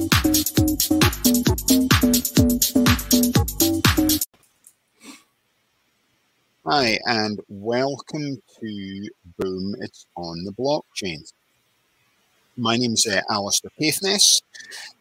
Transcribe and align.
Hi, 0.00 0.08
and 7.04 7.38
welcome 7.48 8.38
to 8.60 9.10
Boom, 9.36 9.74
It's 9.80 10.06
on 10.16 10.44
the 10.44 10.52
Blockchain. 10.58 11.30
My 12.56 12.78
name 12.78 12.94
is 12.94 13.06
uh, 13.06 13.20
Alistair 13.28 13.70
Paithness, 13.78 14.40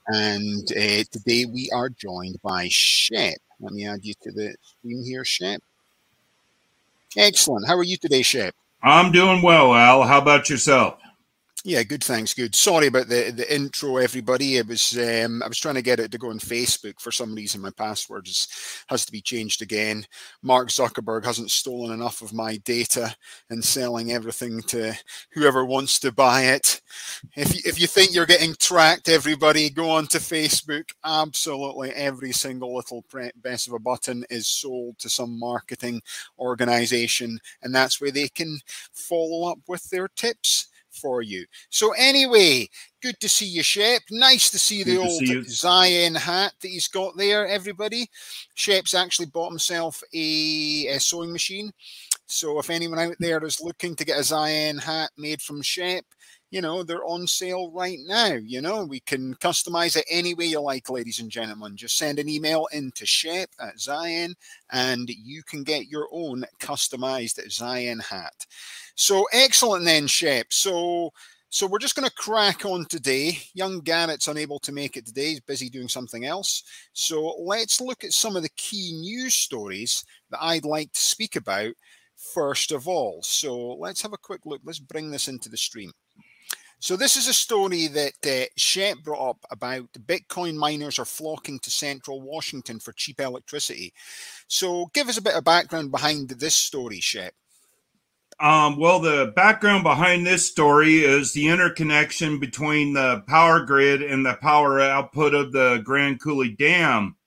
and 0.08 0.70
uh, 0.74 1.04
today 1.14 1.46
we 1.46 1.70
are 1.74 1.88
joined 1.88 2.36
by 2.44 2.68
Shep. 2.70 3.38
Let 3.62 3.72
me 3.72 3.88
add 3.88 4.04
you 4.04 4.16
to 4.24 4.32
the 4.34 4.54
screen 4.62 5.06
here, 5.06 5.24
Shep. 5.24 5.62
Excellent. 7.16 7.70
How 7.70 7.78
are 7.78 7.84
you 7.84 7.96
today, 7.96 8.22
Shep? 8.22 8.54
I'm 8.84 9.14
doing 9.14 9.42
well, 9.44 9.74
Al. 9.74 10.04
How 10.04 10.20
about 10.20 10.50
yourself? 10.50 11.00
Yeah, 11.66 11.84
good. 11.84 12.02
Thanks. 12.04 12.34
Good. 12.34 12.56
Sorry 12.56 12.88
about 12.88 13.10
the 13.10 13.32
the 13.36 13.54
intro, 13.54 13.98
everybody. 13.98 14.56
It 14.58 14.68
was 14.68 14.98
um, 14.98 15.44
I 15.44 15.48
was 15.48 15.58
trying 15.60 15.76
to 15.76 15.82
get 15.82 16.00
it 16.00 16.10
to 16.14 16.18
go 16.18 16.30
on 16.30 16.40
Facebook 16.40 17.02
for 17.02 17.12
some 17.12 17.36
reason. 17.36 17.60
My 17.60 17.72
password 17.72 18.28
is, 18.30 18.48
has 18.88 19.06
to 19.06 19.12
be 19.12 19.20
changed 19.20 19.62
again. 19.62 20.06
Mark 20.42 20.70
Zuckerberg 20.70 21.26
hasn't 21.26 21.52
stolen 21.52 21.92
enough 21.92 22.22
of 22.22 22.32
my 22.32 22.56
data 22.58 23.14
and 23.50 23.62
selling 23.64 24.14
everything 24.14 24.62
to 24.64 24.98
whoever 25.34 25.66
wants 25.66 26.00
to 26.00 26.14
buy 26.14 26.44
it. 26.44 26.80
If 27.36 27.54
you, 27.54 27.62
if 27.66 27.80
you 27.80 27.88
think 27.88 28.14
you're 28.14 28.26
getting 28.26 28.56
tracked, 28.58 29.10
everybody 29.10 29.70
go 29.70 29.90
on 29.90 30.08
to 30.08 30.20
Facebook. 30.20 30.90
Absolutely 31.04 31.90
every 31.92 32.32
single 32.32 32.74
little 32.74 33.04
best 33.36 33.68
of 33.68 33.74
a 33.74 33.80
button 33.80 34.24
is 34.30 34.48
sold 34.48 34.98
to 35.00 35.10
some 35.10 35.38
marketing 35.38 36.02
organization, 36.40 37.38
and 37.62 37.76
that's 37.76 38.00
where 38.00 38.12
they 38.12 38.30
can 38.30 38.60
follow 38.94 39.52
up 39.52 39.60
with 39.68 39.90
their 39.90 40.08
tips 40.08 40.68
for 41.00 41.22
you. 41.22 41.46
So 41.70 41.94
anyway, 41.98 42.68
good 43.02 43.20
to 43.20 43.30
see 43.30 43.46
you, 43.46 43.64
Shep. 43.64 44.02
Nice 44.12 44.50
to 44.52 44.60
see 44.60 44.84
good 44.84 44.92
the 44.92 44.96
to 44.98 45.10
old 45.10 45.20
see 45.20 45.44
Zion 45.44 46.16
hat 46.16 46.54
that 46.62 46.68
he's 46.68 46.88
got 46.88 47.16
there, 47.18 47.48
everybody. 47.48 48.08
Shep's 48.56 48.94
actually 48.94 49.28
bought 49.28 49.50
himself 49.50 50.02
a, 50.14 50.88
a, 50.88 51.00
sewing 51.00 51.32
machine. 51.32 51.72
So 52.28 52.60
if 52.60 52.70
anyone 52.70 53.00
out 53.00 53.16
there 53.20 53.44
is 53.44 53.62
looking 53.62 53.96
to 53.96 54.06
get 54.06 54.20
a 54.20 54.24
Zion 54.24 54.78
hat 54.78 55.12
made 55.18 55.42
from 55.42 55.62
Shep, 55.62 56.06
you 56.52 56.62
know, 56.62 56.84
they're 56.84 57.06
on 57.06 57.28
sale 57.28 57.72
right 57.72 58.00
now. 58.06 58.34
You 58.34 58.62
know, 58.62 58.84
we 58.84 59.00
can 59.02 59.36
customize 59.36 59.96
it 59.96 60.06
any 60.10 60.34
way 60.34 60.46
you 60.46 60.60
like, 60.62 60.90
ladies 60.90 61.20
and 61.20 61.30
gentlemen. 61.30 61.76
Just 61.76 61.98
send 61.98 62.20
an 62.20 62.30
email 62.30 62.68
into 62.72 63.06
Shep 63.06 63.50
at 63.60 63.80
Zion 63.80 64.36
and 64.72 65.10
you 65.10 65.44
can 65.44 65.64
get 65.64 65.88
your 65.88 66.08
own 66.12 66.46
customized 66.60 67.40
Zion 67.52 68.00
hat. 68.00 68.46
So 68.96 69.28
excellent 69.32 69.86
then, 69.86 70.08
Shep. 70.08 70.48
So 70.50 71.12
so 71.52 71.66
we're 71.66 71.80
just 71.80 71.96
going 71.96 72.08
to 72.08 72.16
crack 72.16 72.64
on 72.64 72.86
today. 72.86 73.40
Young 73.56 73.80
Garrett's 73.80 74.28
unable 74.28 74.60
to 74.60 74.72
make 74.72 74.98
it 74.98 75.08
today. 75.08 75.30
He's 75.30 75.40
busy 75.40 75.68
doing 75.68 75.88
something 75.88 76.26
else. 76.26 76.64
So 76.94 77.36
let's 77.40 77.82
look 77.82 78.04
at 78.04 78.14
some 78.14 78.36
of 78.36 78.44
the 78.44 78.52
key 78.56 78.94
news 79.02 79.34
stories 79.34 80.06
that 80.30 80.44
I'd 80.44 80.64
like 80.64 80.94
to 80.94 81.00
speak 81.00 81.36
about 81.36 81.74
first 82.20 82.72
of 82.72 82.88
all. 82.88 83.24
So 83.24 83.74
let's 83.76 84.02
have 84.04 84.14
a 84.14 84.18
quick 84.18 84.42
look. 84.46 84.62
Let's 84.64 84.80
bring 84.80 85.10
this 85.10 85.28
into 85.28 85.50
the 85.50 85.58
stream. 85.58 85.92
So 86.82 86.96
this 86.96 87.18
is 87.18 87.28
a 87.28 87.34
story 87.34 87.88
that 87.88 88.14
uh, 88.26 88.46
Shep 88.56 89.00
brought 89.04 89.32
up 89.32 89.46
about 89.52 89.92
Bitcoin 90.08 90.56
miners 90.56 90.98
are 90.98 91.06
flocking 91.06 91.60
to 91.60 91.70
central 91.70 92.22
Washington 92.22 92.80
for 92.80 92.94
cheap 92.94 93.20
electricity. 93.20 93.94
So 94.48 94.90
give 94.94 95.10
us 95.10 95.18
a 95.18 95.22
bit 95.22 95.36
of 95.36 95.44
background 95.44 95.92
behind 95.92 96.30
this 96.30 96.56
story, 96.56 97.02
Shep. 97.02 97.34
Um, 98.40 98.80
well, 98.80 99.02
the 99.02 99.34
background 99.36 99.84
behind 99.84 100.26
this 100.26 100.50
story 100.50 101.00
is 101.00 101.34
the 101.34 101.50
interconnection 101.50 102.40
between 102.40 102.94
the 102.94 103.26
power 103.28 103.66
grid 103.66 104.02
and 104.02 104.26
the 104.26 104.36
power 104.36 104.80
output 104.80 105.34
of 105.34 105.52
the 105.52 105.82
Grand 105.84 106.22
Coulee 106.22 106.56
Dam. 106.56 107.18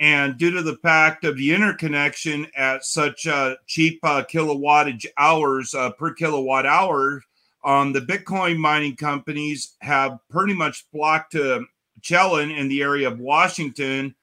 And 0.00 0.36
due 0.36 0.50
to 0.50 0.62
the 0.62 0.76
fact 0.78 1.24
of 1.24 1.36
the 1.36 1.54
interconnection 1.54 2.48
at 2.56 2.84
such 2.84 3.28
uh, 3.28 3.54
cheap 3.66 4.00
uh, 4.02 4.24
kilowattage 4.24 5.06
hours 5.16 5.72
uh, 5.72 5.90
per 5.92 6.12
kilowatt 6.12 6.66
hour, 6.66 7.22
um, 7.66 7.92
the 7.92 8.00
Bitcoin 8.00 8.56
mining 8.56 8.94
companies 8.94 9.74
have 9.80 10.20
pretty 10.30 10.54
much 10.54 10.86
blocked 10.92 11.34
uh, 11.34 11.60
Chelan 12.00 12.52
in 12.52 12.68
the 12.68 12.80
area 12.80 13.08
of 13.08 13.18
Washington 13.18 14.14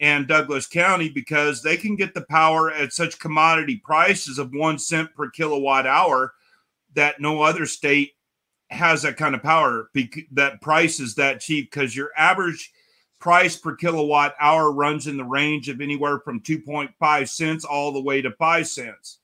and 0.00 0.28
Douglas 0.28 0.66
County 0.66 1.08
because 1.08 1.62
they 1.62 1.78
can 1.78 1.96
get 1.96 2.12
the 2.12 2.26
power 2.28 2.70
at 2.70 2.92
such 2.92 3.18
commodity 3.18 3.76
prices 3.82 4.38
of 4.38 4.52
one 4.52 4.78
cent 4.78 5.14
per 5.14 5.30
kilowatt 5.30 5.86
hour 5.86 6.34
that 6.94 7.20
no 7.20 7.40
other 7.40 7.64
state 7.64 8.12
has 8.68 9.02
that 9.02 9.16
kind 9.16 9.34
of 9.34 9.42
power. 9.42 9.90
That 10.32 10.60
price 10.60 11.00
is 11.00 11.14
that 11.14 11.40
cheap 11.40 11.70
because 11.70 11.96
your 11.96 12.10
average 12.18 12.70
price 13.18 13.56
per 13.56 13.76
kilowatt 13.76 14.34
hour 14.38 14.72
runs 14.72 15.06
in 15.06 15.16
the 15.16 15.24
range 15.24 15.70
of 15.70 15.80
anywhere 15.80 16.18
from 16.18 16.40
2.5 16.40 17.28
cents 17.30 17.64
all 17.64 17.92
the 17.92 18.02
way 18.02 18.20
to 18.20 18.30
5 18.32 18.68
cents. 18.68 19.19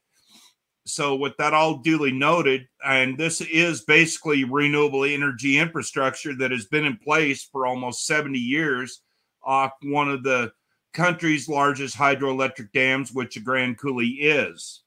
So, 0.87 1.17
with 1.17 1.37
that 1.39 1.53
all 1.53 1.79
duly 1.79 2.13
noted, 2.13 2.69
and 2.85 3.19
this 3.19 3.41
is 3.41 3.85
basically 3.85 4.45
renewable 4.45 5.05
energy 5.05 5.59
infrastructure 5.59 6.35
that 6.37 6.53
has 6.53 6.67
been 6.67 6.85
in 6.85 6.97
place 6.97 7.49
for 7.51 7.67
almost 7.67 8.07
70 8.07 8.39
years 8.39 9.03
off 9.43 9.73
one 9.83 10.09
of 10.09 10.23
the 10.23 10.53
country's 10.95 11.49
largest 11.49 11.97
hydroelectric 11.97 12.71
dams, 12.73 13.13
which 13.13 13.35
the 13.35 13.41
Grand 13.41 13.79
Coulee 13.79 14.19
is. 14.21 14.83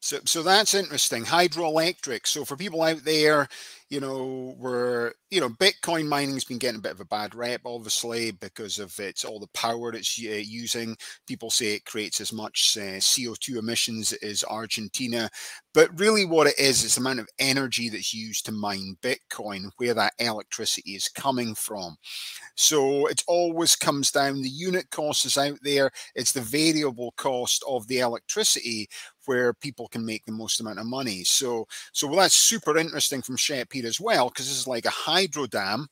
So, 0.00 0.18
so 0.24 0.42
that's 0.42 0.74
interesting. 0.74 1.24
Hydroelectric. 1.24 2.26
So, 2.26 2.44
for 2.44 2.56
people 2.56 2.82
out 2.82 3.04
there, 3.04 3.48
you 3.88 4.00
know, 4.00 4.54
we're 4.58 5.12
you 5.30 5.40
know, 5.40 5.48
Bitcoin 5.48 6.06
mining's 6.06 6.44
been 6.44 6.58
getting 6.58 6.78
a 6.78 6.82
bit 6.82 6.92
of 6.92 7.00
a 7.00 7.04
bad 7.06 7.34
rep, 7.34 7.62
obviously, 7.64 8.30
because 8.30 8.78
of 8.78 8.96
its 9.00 9.24
all 9.24 9.40
the 9.40 9.48
power 9.48 9.92
it's 9.92 10.18
uh, 10.24 10.34
using. 10.34 10.96
People 11.26 11.50
say 11.50 11.74
it 11.74 11.84
creates 11.84 12.20
as 12.20 12.32
much 12.32 12.76
uh, 12.80 13.00
CO2 13.00 13.56
emissions 13.56 14.12
as 14.12 14.44
Argentina, 14.44 15.28
but 15.74 15.98
really, 15.98 16.24
what 16.24 16.46
it 16.46 16.58
is 16.58 16.84
is 16.84 16.94
the 16.94 17.00
amount 17.00 17.20
of 17.20 17.28
energy 17.38 17.88
that's 17.88 18.14
used 18.14 18.46
to 18.46 18.52
mine 18.52 18.96
Bitcoin, 19.02 19.70
where 19.78 19.94
that 19.94 20.12
electricity 20.18 20.92
is 20.92 21.08
coming 21.08 21.54
from. 21.54 21.96
So 22.56 23.06
it 23.06 23.22
always 23.26 23.76
comes 23.76 24.10
down. 24.10 24.42
The 24.42 24.48
unit 24.48 24.90
cost 24.90 25.24
is 25.26 25.36
out 25.38 25.58
there. 25.62 25.90
It's 26.14 26.32
the 26.32 26.40
variable 26.40 27.12
cost 27.16 27.64
of 27.68 27.86
the 27.88 28.00
electricity 28.00 28.88
where 29.26 29.52
people 29.54 29.88
can 29.88 30.04
make 30.04 30.24
the 30.24 30.32
most 30.32 30.60
amount 30.60 30.78
of 30.78 30.86
money. 30.86 31.24
So, 31.24 31.66
so 31.92 32.06
well, 32.06 32.16
that's 32.16 32.36
super 32.36 32.76
interesting 32.76 33.22
from 33.22 33.36
Shep 33.36 33.72
here 33.72 33.86
as 33.86 34.00
well, 34.00 34.28
because 34.28 34.46
this 34.46 34.58
is 34.58 34.66
like 34.66 34.86
a 34.86 34.90
hydro 34.90 35.46
dam 35.46 35.88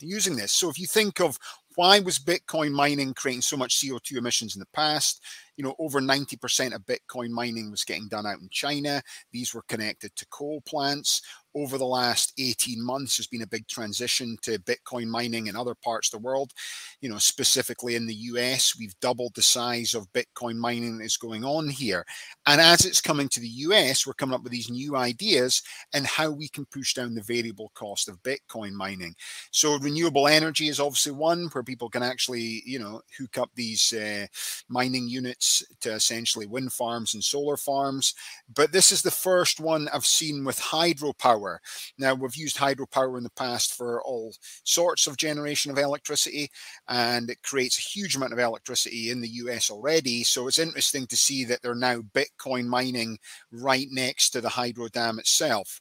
using 0.00 0.36
this. 0.36 0.52
So 0.52 0.68
if 0.68 0.78
you 0.78 0.86
think 0.86 1.20
of 1.20 1.38
why 1.76 1.98
was 2.00 2.18
Bitcoin 2.18 2.72
mining 2.72 3.14
creating 3.14 3.42
so 3.42 3.56
much 3.56 3.80
CO2 3.80 4.16
emissions 4.16 4.54
in 4.54 4.60
the 4.60 4.66
past? 4.74 5.22
You 5.56 5.64
know, 5.64 5.74
over 5.78 6.00
90% 6.00 6.74
of 6.74 6.82
Bitcoin 6.82 7.30
mining 7.30 7.70
was 7.70 7.84
getting 7.84 8.08
done 8.08 8.26
out 8.26 8.40
in 8.40 8.48
China. 8.50 9.02
These 9.32 9.54
were 9.54 9.64
connected 9.68 10.14
to 10.16 10.26
coal 10.30 10.60
plants 10.66 11.20
over 11.54 11.78
the 11.78 11.84
last 11.84 12.32
18 12.38 12.84
months 12.84 13.16
has 13.16 13.26
been 13.26 13.42
a 13.42 13.46
big 13.46 13.66
transition 13.68 14.36
to 14.42 14.58
Bitcoin 14.60 15.06
mining 15.06 15.46
in 15.46 15.56
other 15.56 15.74
parts 15.74 16.12
of 16.12 16.20
the 16.20 16.26
world. 16.26 16.52
You 17.00 17.08
know, 17.08 17.18
specifically 17.18 17.94
in 17.94 18.06
the 18.06 18.14
US, 18.14 18.76
we've 18.78 18.98
doubled 19.00 19.34
the 19.34 19.42
size 19.42 19.94
of 19.94 20.12
Bitcoin 20.12 20.56
mining 20.56 20.98
that's 20.98 21.16
going 21.16 21.44
on 21.44 21.68
here. 21.68 22.04
And 22.46 22.60
as 22.60 22.84
it's 22.84 23.00
coming 23.00 23.28
to 23.28 23.40
the 23.40 23.48
US, 23.48 24.06
we're 24.06 24.14
coming 24.14 24.34
up 24.34 24.42
with 24.42 24.52
these 24.52 24.70
new 24.70 24.96
ideas 24.96 25.62
and 25.92 26.06
how 26.06 26.30
we 26.30 26.48
can 26.48 26.66
push 26.66 26.94
down 26.94 27.14
the 27.14 27.22
variable 27.22 27.70
cost 27.74 28.08
of 28.08 28.22
Bitcoin 28.22 28.72
mining. 28.72 29.14
So 29.50 29.78
renewable 29.78 30.26
energy 30.26 30.68
is 30.68 30.80
obviously 30.80 31.12
one 31.12 31.48
where 31.52 31.62
people 31.62 31.88
can 31.88 32.02
actually, 32.02 32.62
you 32.66 32.78
know, 32.78 33.00
hook 33.16 33.38
up 33.38 33.50
these 33.54 33.92
uh, 33.92 34.26
mining 34.68 35.08
units 35.08 35.62
to 35.82 35.92
essentially 35.92 36.46
wind 36.46 36.72
farms 36.72 37.14
and 37.14 37.22
solar 37.22 37.56
farms. 37.56 38.14
But 38.54 38.72
this 38.72 38.90
is 38.90 39.02
the 39.02 39.10
first 39.10 39.60
one 39.60 39.88
I've 39.92 40.06
seen 40.06 40.44
with 40.44 40.58
hydropower 40.58 41.43
hydropower. 41.44 41.58
Now, 41.98 42.14
we've 42.14 42.36
used 42.36 42.56
hydropower 42.56 43.16
in 43.18 43.24
the 43.24 43.30
past 43.30 43.74
for 43.74 44.02
all 44.02 44.34
sorts 44.64 45.06
of 45.06 45.16
generation 45.16 45.70
of 45.70 45.78
electricity, 45.78 46.50
and 46.88 47.30
it 47.30 47.42
creates 47.42 47.78
a 47.78 47.82
huge 47.82 48.16
amount 48.16 48.32
of 48.32 48.38
electricity 48.38 49.10
in 49.10 49.20
the 49.20 49.28
US 49.28 49.70
already. 49.70 50.24
So 50.24 50.48
it's 50.48 50.58
interesting 50.58 51.06
to 51.08 51.16
see 51.16 51.44
that 51.44 51.62
they're 51.62 51.74
now 51.74 52.00
Bitcoin 52.14 52.66
mining 52.66 53.18
right 53.52 53.88
next 53.90 54.30
to 54.30 54.40
the 54.40 54.48
hydro 54.48 54.88
dam 54.88 55.18
itself. 55.18 55.80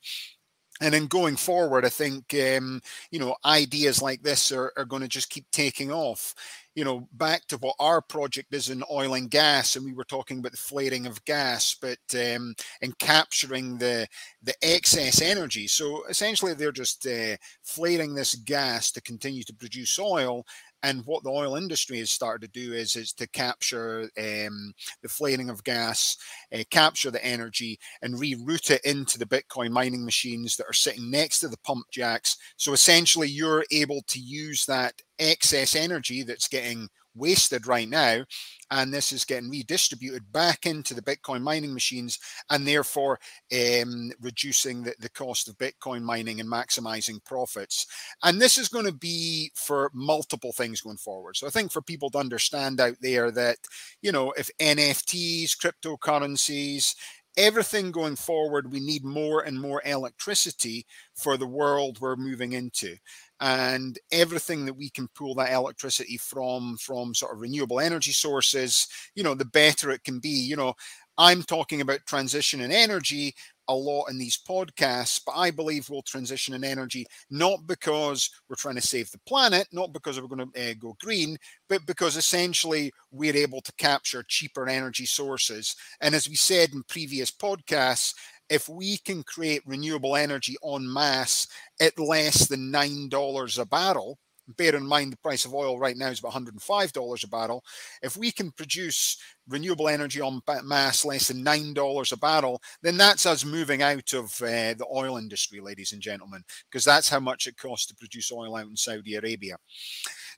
And 0.82 0.94
then 0.94 1.06
going 1.06 1.36
forward, 1.36 1.86
I 1.86 1.90
think 1.90 2.34
um, 2.34 2.82
you 3.12 3.20
know 3.20 3.36
ideas 3.46 4.02
like 4.02 4.24
this 4.24 4.52
are, 4.52 4.74
are 4.76 4.86
going 4.86 5.04
to 5.04 5.08
just 5.08 5.30
keep 5.30 5.46
taking 5.52 5.92
off 5.92 6.34
you 6.76 6.84
know, 6.84 7.08
back 7.14 7.46
to 7.48 7.58
what 7.58 7.76
our 7.80 8.02
project 8.02 8.54
is 8.54 8.70
in 8.70 8.84
oil 8.92 9.14
and 9.14 9.30
gas, 9.30 9.76
and 9.76 9.86
we 9.86 9.94
were 9.94 10.04
talking 10.04 10.40
about 10.40 10.52
the 10.52 10.58
flaring 10.58 11.06
of 11.06 11.24
gas, 11.26 11.76
but 11.80 12.00
um, 12.16 12.56
and 12.82 12.98
capturing 13.00 13.78
the 13.78 14.08
the 14.42 14.56
excess 14.62 15.22
energy. 15.22 15.68
So 15.68 16.04
essentially, 16.10 16.54
they're 16.54 16.72
just 16.72 17.06
uh, 17.06 17.38
flaring 17.64 18.16
this 18.16 18.36
gas 18.36 18.92
to 18.92 19.02
continue 19.02 19.44
to 19.44 19.54
produce 19.54 20.00
oil, 20.00 20.46
And 20.84 21.02
what 21.06 21.24
the 21.24 21.30
oil 21.30 21.56
industry 21.56 22.00
has 22.00 22.12
started 22.12 22.54
to 22.54 22.60
do 22.60 22.74
is, 22.74 22.96
is 22.96 23.14
to 23.14 23.28
capture 23.30 24.10
um, 24.18 24.74
the 25.02 25.10
flaring 25.10 25.50
of 25.50 25.64
gas, 25.64 26.18
uh, 26.54 26.64
capture 26.70 27.10
the 27.10 27.24
energy, 27.26 27.80
and 28.02 28.16
reroute 28.16 28.70
it 28.70 28.84
into 28.84 29.18
the 29.18 29.26
Bitcoin 29.26 29.72
mining 29.72 30.04
machines 30.04 30.58
that 30.58 30.68
are 30.68 30.74
sitting 30.74 31.10
next 31.10 31.40
to 31.40 31.48
the 31.48 31.58
pump 31.60 31.86
jacks. 31.92 32.38
So 32.58 32.74
essentially, 32.74 33.30
you're 33.30 33.66
able 33.72 34.04
to 34.10 34.20
use 34.20 34.66
that 34.66 34.94
excess 35.20 35.76
energy 35.76 36.24
that's 36.24 36.48
getting 36.48 36.90
wasted 37.16 37.68
right 37.68 37.90
now. 37.90 38.24
And 38.72 38.94
this 38.94 39.12
is 39.12 39.26
getting 39.26 39.50
redistributed 39.50 40.32
back 40.32 40.66
into 40.66 40.94
the 40.94 41.02
Bitcoin 41.02 41.42
mining 41.42 41.74
machines 41.74 42.20
and 42.50 42.66
therefore 42.66 43.20
um, 43.54 44.12
reducing 44.20 44.84
the, 44.84 44.96
the 45.00 45.10
cost 45.10 45.48
of 45.48 45.58
Bitcoin 45.58 46.02
mining 46.02 46.40
and 46.40 46.50
maximizing 46.50 47.24
profits. 47.24 47.86
And 48.24 48.42
this 48.42 48.58
is 48.58 48.70
going 48.70 48.86
to 48.86 48.94
be 48.94 49.52
for 49.56 49.92
multiple 49.94 50.54
things 50.54 50.82
going 50.82 50.98
forward. 50.98 51.38
So 51.38 51.48
I 51.48 51.52
think 51.52 51.72
for 51.72 51.82
people 51.82 52.10
to 52.12 52.18
understand 52.18 52.82
out 52.82 52.96
there 53.02 53.32
that, 53.32 53.58
you 54.02 54.12
know, 54.12 54.32
if 54.38 54.50
NFTs, 54.60 55.52
cryptocurrencies, 55.58 56.96
everything 57.38 57.92
going 57.92 58.16
forward, 58.16 58.72
we 58.72 58.80
need 58.80 59.04
more 59.04 59.42
and 59.42 59.60
more 59.60 59.82
electricity 59.86 60.86
for 61.16 61.38
the 61.38 61.48
world 61.48 62.00
we're 62.00 62.16
moving 62.16 62.54
into. 62.54 62.96
And 63.40 63.98
everything 64.12 64.66
that 64.66 64.76
we 64.76 64.90
can 64.90 65.08
pull 65.16 65.36
that 65.36 65.52
electricity 65.52 66.18
from, 66.18 66.78
from 66.78 67.14
sort 67.14 67.34
of 67.34 67.42
renewable 67.42 67.80
energy 67.80 68.12
sources, 68.12 68.88
you 69.16 69.24
know, 69.24 69.36
the 69.36 69.46
better 69.46 69.92
it 69.92 70.04
can 70.04 70.20
be. 70.20 70.30
You 70.30 70.56
know, 70.56 70.74
I'm 71.18 71.44
talking 71.44 71.82
about 71.82 72.06
transition 72.08 72.62
in 72.62 72.72
energy 72.72 73.36
a 73.68 73.76
lot 73.76 74.10
in 74.10 74.18
these 74.18 74.38
podcasts, 74.38 75.22
but 75.26 75.34
I 75.34 75.52
believe 75.52 75.90
we'll 75.90 76.02
transition 76.02 76.54
in 76.54 76.64
energy 76.64 77.06
not 77.30 77.66
because 77.68 78.30
we're 78.50 78.56
trying 78.56 78.76
to 78.76 78.82
save 78.82 79.10
the 79.12 79.20
planet, 79.28 79.68
not 79.72 79.94
because 79.94 80.20
we're 80.20 80.28
going 80.28 80.52
to 80.52 80.72
uh, 80.72 80.74
go 80.80 80.96
green, 81.02 81.38
but 81.70 81.86
because 81.86 82.18
essentially 82.18 82.92
we're 83.12 83.36
able 83.36 83.62
to 83.62 83.74
capture 83.74 84.24
cheaper 84.28 84.68
energy 84.68 85.06
sources. 85.06 85.76
And 86.02 86.14
as 86.16 86.28
we 86.28 86.36
said 86.36 86.74
in 86.74 86.84
previous 86.84 87.32
podcasts, 87.32 88.14
if 88.50 88.68
we 88.68 88.98
can 88.98 89.24
create 89.24 89.62
renewable 89.66 90.16
energy 90.16 90.56
en 90.64 90.92
masse 90.92 91.48
at 91.80 91.98
less 91.98 92.48
than 92.48 92.72
$9 92.72 93.60
a 93.60 93.66
barrel, 93.66 94.20
bear 94.48 94.76
in 94.76 94.86
mind 94.86 95.12
the 95.12 95.18
price 95.18 95.46
of 95.46 95.54
oil 95.54 95.80
right 95.80 95.98
now 95.98 96.08
is 96.08 96.20
about 96.20 96.34
$105 96.34 97.24
a 97.24 97.28
barrel. 97.28 97.64
If 98.02 98.18
we 98.18 98.32
can 98.32 98.52
produce 98.52 99.18
renewable 99.48 99.90
energy 99.90 100.22
on 100.22 100.42
mass 100.64 101.06
less 101.06 101.28
than 101.28 101.44
$9 101.44 102.12
a 102.12 102.18
barrel, 102.18 102.62
then 102.82 102.98
that's 102.98 103.26
us 103.26 103.46
moving 103.46 103.82
out 103.82 104.14
of 104.14 104.26
uh, 104.42 104.74
the 104.74 104.86
oil 104.94 105.18
industry, 105.18 105.60
ladies 105.60 105.94
and 105.94 106.02
gentlemen, 106.02 106.44
because 106.70 106.84
that's 106.86 107.10
how 107.10 107.20
much 107.20 107.48
it 107.48 107.58
costs 107.58 107.88
to 107.88 107.96
produce 107.96 108.32
oil 108.32 108.56
out 108.56 108.68
in 108.68 108.76
Saudi 108.76 109.16
Arabia. 109.16 109.56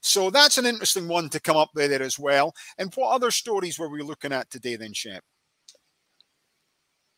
So 0.02 0.30
that's 0.30 0.58
an 0.58 0.66
interesting 0.66 1.08
one 1.08 1.28
to 1.30 1.40
come 1.40 1.56
up 1.56 1.70
with 1.74 1.90
there 1.90 2.02
as 2.02 2.18
well. 2.18 2.54
And 2.78 2.92
what 2.94 3.14
other 3.14 3.30
stories 3.30 3.78
were 3.78 3.88
we 3.88 4.02
looking 4.02 4.32
at 4.32 4.50
today 4.50 4.76
then, 4.76 4.92
Shep? 4.92 5.22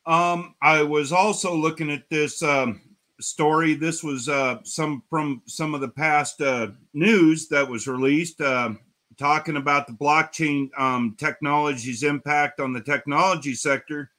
Um, 0.06 0.54
I 0.62 0.82
was 0.82 1.12
also 1.12 1.54
looking 1.54 1.90
at 1.90 2.08
this 2.08 2.42
um, 2.42 2.80
story. 3.20 3.74
This 3.74 4.02
was 4.02 4.28
uh, 4.28 4.58
some 4.64 5.02
from 5.10 5.42
some 5.46 5.74
of 5.74 5.80
the 5.80 5.88
past 5.88 6.40
uh, 6.40 6.68
news 6.94 7.48
that 7.48 7.68
was 7.68 7.86
released, 7.86 8.40
uh, 8.40 8.70
talking 9.16 9.56
about 9.56 9.86
the 9.86 9.92
blockchain 9.94 10.68
um, 10.78 11.16
technology's 11.18 12.02
impact 12.02 12.60
on 12.60 12.72
the 12.72 12.80
technology 12.80 13.54
sector. 13.54 14.10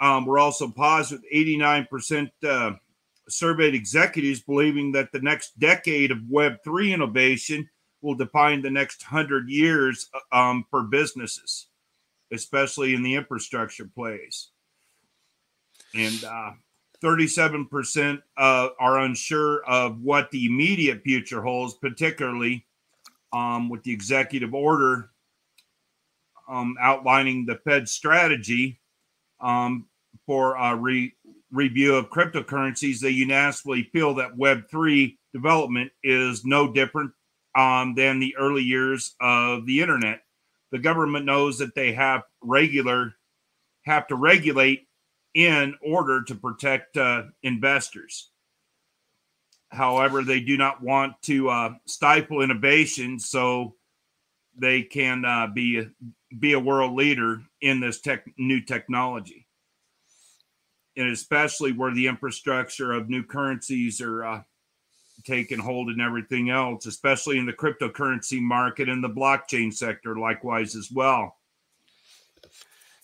Um, 0.00 0.24
we're 0.24 0.38
also 0.38 0.68
positive 0.68 1.24
89% 1.34 2.30
uh, 2.48 2.72
surveyed 3.28 3.74
executives 3.74 4.40
believing 4.40 4.92
that 4.92 5.12
the 5.12 5.20
next 5.20 5.58
decade 5.58 6.10
of 6.10 6.18
Web3 6.18 6.94
innovation 6.94 7.68
will 8.02 8.14
define 8.14 8.62
the 8.62 8.70
next 8.70 9.04
100 9.10 9.48
years 9.48 10.08
uh, 10.32 10.36
um, 10.36 10.64
for 10.70 10.84
businesses, 10.84 11.66
especially 12.32 12.94
in 12.94 13.02
the 13.02 13.14
infrastructure 13.14 13.90
plays. 13.94 14.48
And 15.94 16.24
uh, 16.24 16.52
37% 17.02 18.22
uh, 18.36 18.68
are 18.78 18.98
unsure 19.00 19.64
of 19.64 20.00
what 20.02 20.30
the 20.30 20.46
immediate 20.46 21.02
future 21.02 21.42
holds, 21.42 21.74
particularly 21.74 22.66
um, 23.32 23.68
with 23.68 23.82
the 23.82 23.92
executive 23.92 24.54
order 24.54 25.10
um, 26.48 26.76
outlining 26.80 27.46
the 27.46 27.56
Fed 27.64 27.88
strategy 27.88 28.80
um, 29.40 29.86
for 30.26 30.56
a 30.56 30.76
re- 30.76 31.14
review 31.52 31.94
of 31.94 32.10
cryptocurrencies. 32.10 33.00
They 33.00 33.10
unanimously 33.10 33.84
feel 33.92 34.14
that 34.14 34.36
Web3 34.36 35.16
development 35.32 35.92
is 36.02 36.44
no 36.44 36.72
different 36.72 37.12
um, 37.56 37.94
than 37.94 38.18
the 38.18 38.36
early 38.36 38.62
years 38.62 39.14
of 39.20 39.64
the 39.66 39.80
internet. 39.80 40.22
The 40.72 40.78
government 40.78 41.24
knows 41.24 41.58
that 41.58 41.74
they 41.74 41.92
have 41.92 42.22
regular 42.42 43.14
have 43.86 44.06
to 44.08 44.14
regulate 44.14 44.86
in 45.34 45.74
order 45.84 46.22
to 46.24 46.34
protect 46.34 46.96
uh, 46.96 47.24
investors. 47.42 48.30
However, 49.70 50.22
they 50.22 50.40
do 50.40 50.56
not 50.56 50.82
want 50.82 51.14
to 51.22 51.48
uh, 51.48 51.74
stifle 51.86 52.42
innovation, 52.42 53.18
so 53.20 53.76
they 54.56 54.82
can 54.82 55.24
uh, 55.24 55.46
be 55.46 55.86
be 56.38 56.52
a 56.54 56.60
world 56.60 56.94
leader 56.94 57.42
in 57.60 57.80
this 57.80 58.00
tech, 58.00 58.24
new 58.36 58.60
technology, 58.60 59.46
and 60.96 61.08
especially 61.08 61.72
where 61.72 61.94
the 61.94 62.08
infrastructure 62.08 62.92
of 62.92 63.08
new 63.08 63.22
currencies 63.22 64.00
are 64.00 64.24
uh, 64.24 64.42
taking 65.24 65.58
hold 65.58 65.88
and 65.88 66.00
everything 66.00 66.50
else, 66.50 66.86
especially 66.86 67.38
in 67.38 67.46
the 67.46 67.52
cryptocurrency 67.52 68.40
market 68.40 68.88
and 68.88 69.04
the 69.04 69.08
blockchain 69.08 69.72
sector, 69.72 70.16
likewise 70.16 70.74
as 70.74 70.90
well. 70.90 71.36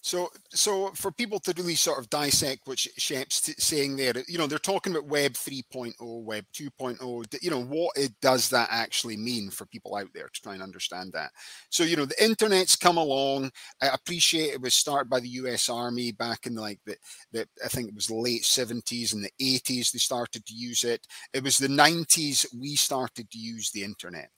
So, 0.07 0.31
so 0.51 0.93
for 0.95 1.11
people 1.11 1.41
to 1.41 1.53
really 1.57 1.75
sort 1.75 1.99
of 1.99 2.09
dissect 2.11 2.61
what 2.67 2.79
Shep's 2.79 3.53
saying 3.59 3.97
there, 3.97 4.13
you 4.29 4.39
know, 4.39 4.47
they're 4.47 4.61
talking 4.61 4.93
about 4.93 5.09
Web 5.09 5.33
3.0, 5.33 5.95
Web 6.23 6.45
2.0. 6.55 7.43
You 7.43 7.51
know, 7.51 7.65
what 7.65 7.91
it 7.97 8.13
does 8.23 8.49
that 8.51 8.69
actually 8.71 9.17
mean 9.17 9.51
for 9.51 9.67
people 9.67 9.97
out 9.97 10.07
there 10.15 10.29
to 10.33 10.41
try 10.41 10.55
and 10.55 10.63
understand 10.63 11.13
that? 11.15 11.33
So, 11.71 11.83
you 11.83 11.97
know, 11.97 12.05
the 12.05 12.25
internet's 12.25 12.77
come 12.77 12.99
along. 12.99 13.51
I 13.83 13.89
appreciate 13.89 14.53
it 14.53 14.61
was 14.61 14.77
started 14.77 15.11
by 15.11 15.19
the 15.19 15.29
U.S. 15.41 15.69
Army 15.69 16.13
back 16.13 16.47
in 16.47 16.55
like 16.55 16.79
the, 16.87 16.97
the 17.33 17.49
I 17.65 17.67
think 17.67 17.89
it 17.89 17.95
was 17.97 18.09
late 18.09 18.43
70s 18.43 19.13
and 19.13 19.25
the 19.25 19.33
80s. 19.43 19.91
They 19.91 19.99
started 19.99 20.47
to 20.47 20.55
use 20.55 20.85
it. 20.85 21.05
It 21.33 21.43
was 21.43 21.59
the 21.59 21.67
90s 21.67 22.47
we 22.57 22.77
started 22.77 23.29
to 23.33 23.39
use 23.39 23.73
the 23.73 23.83
internet. 23.83 24.31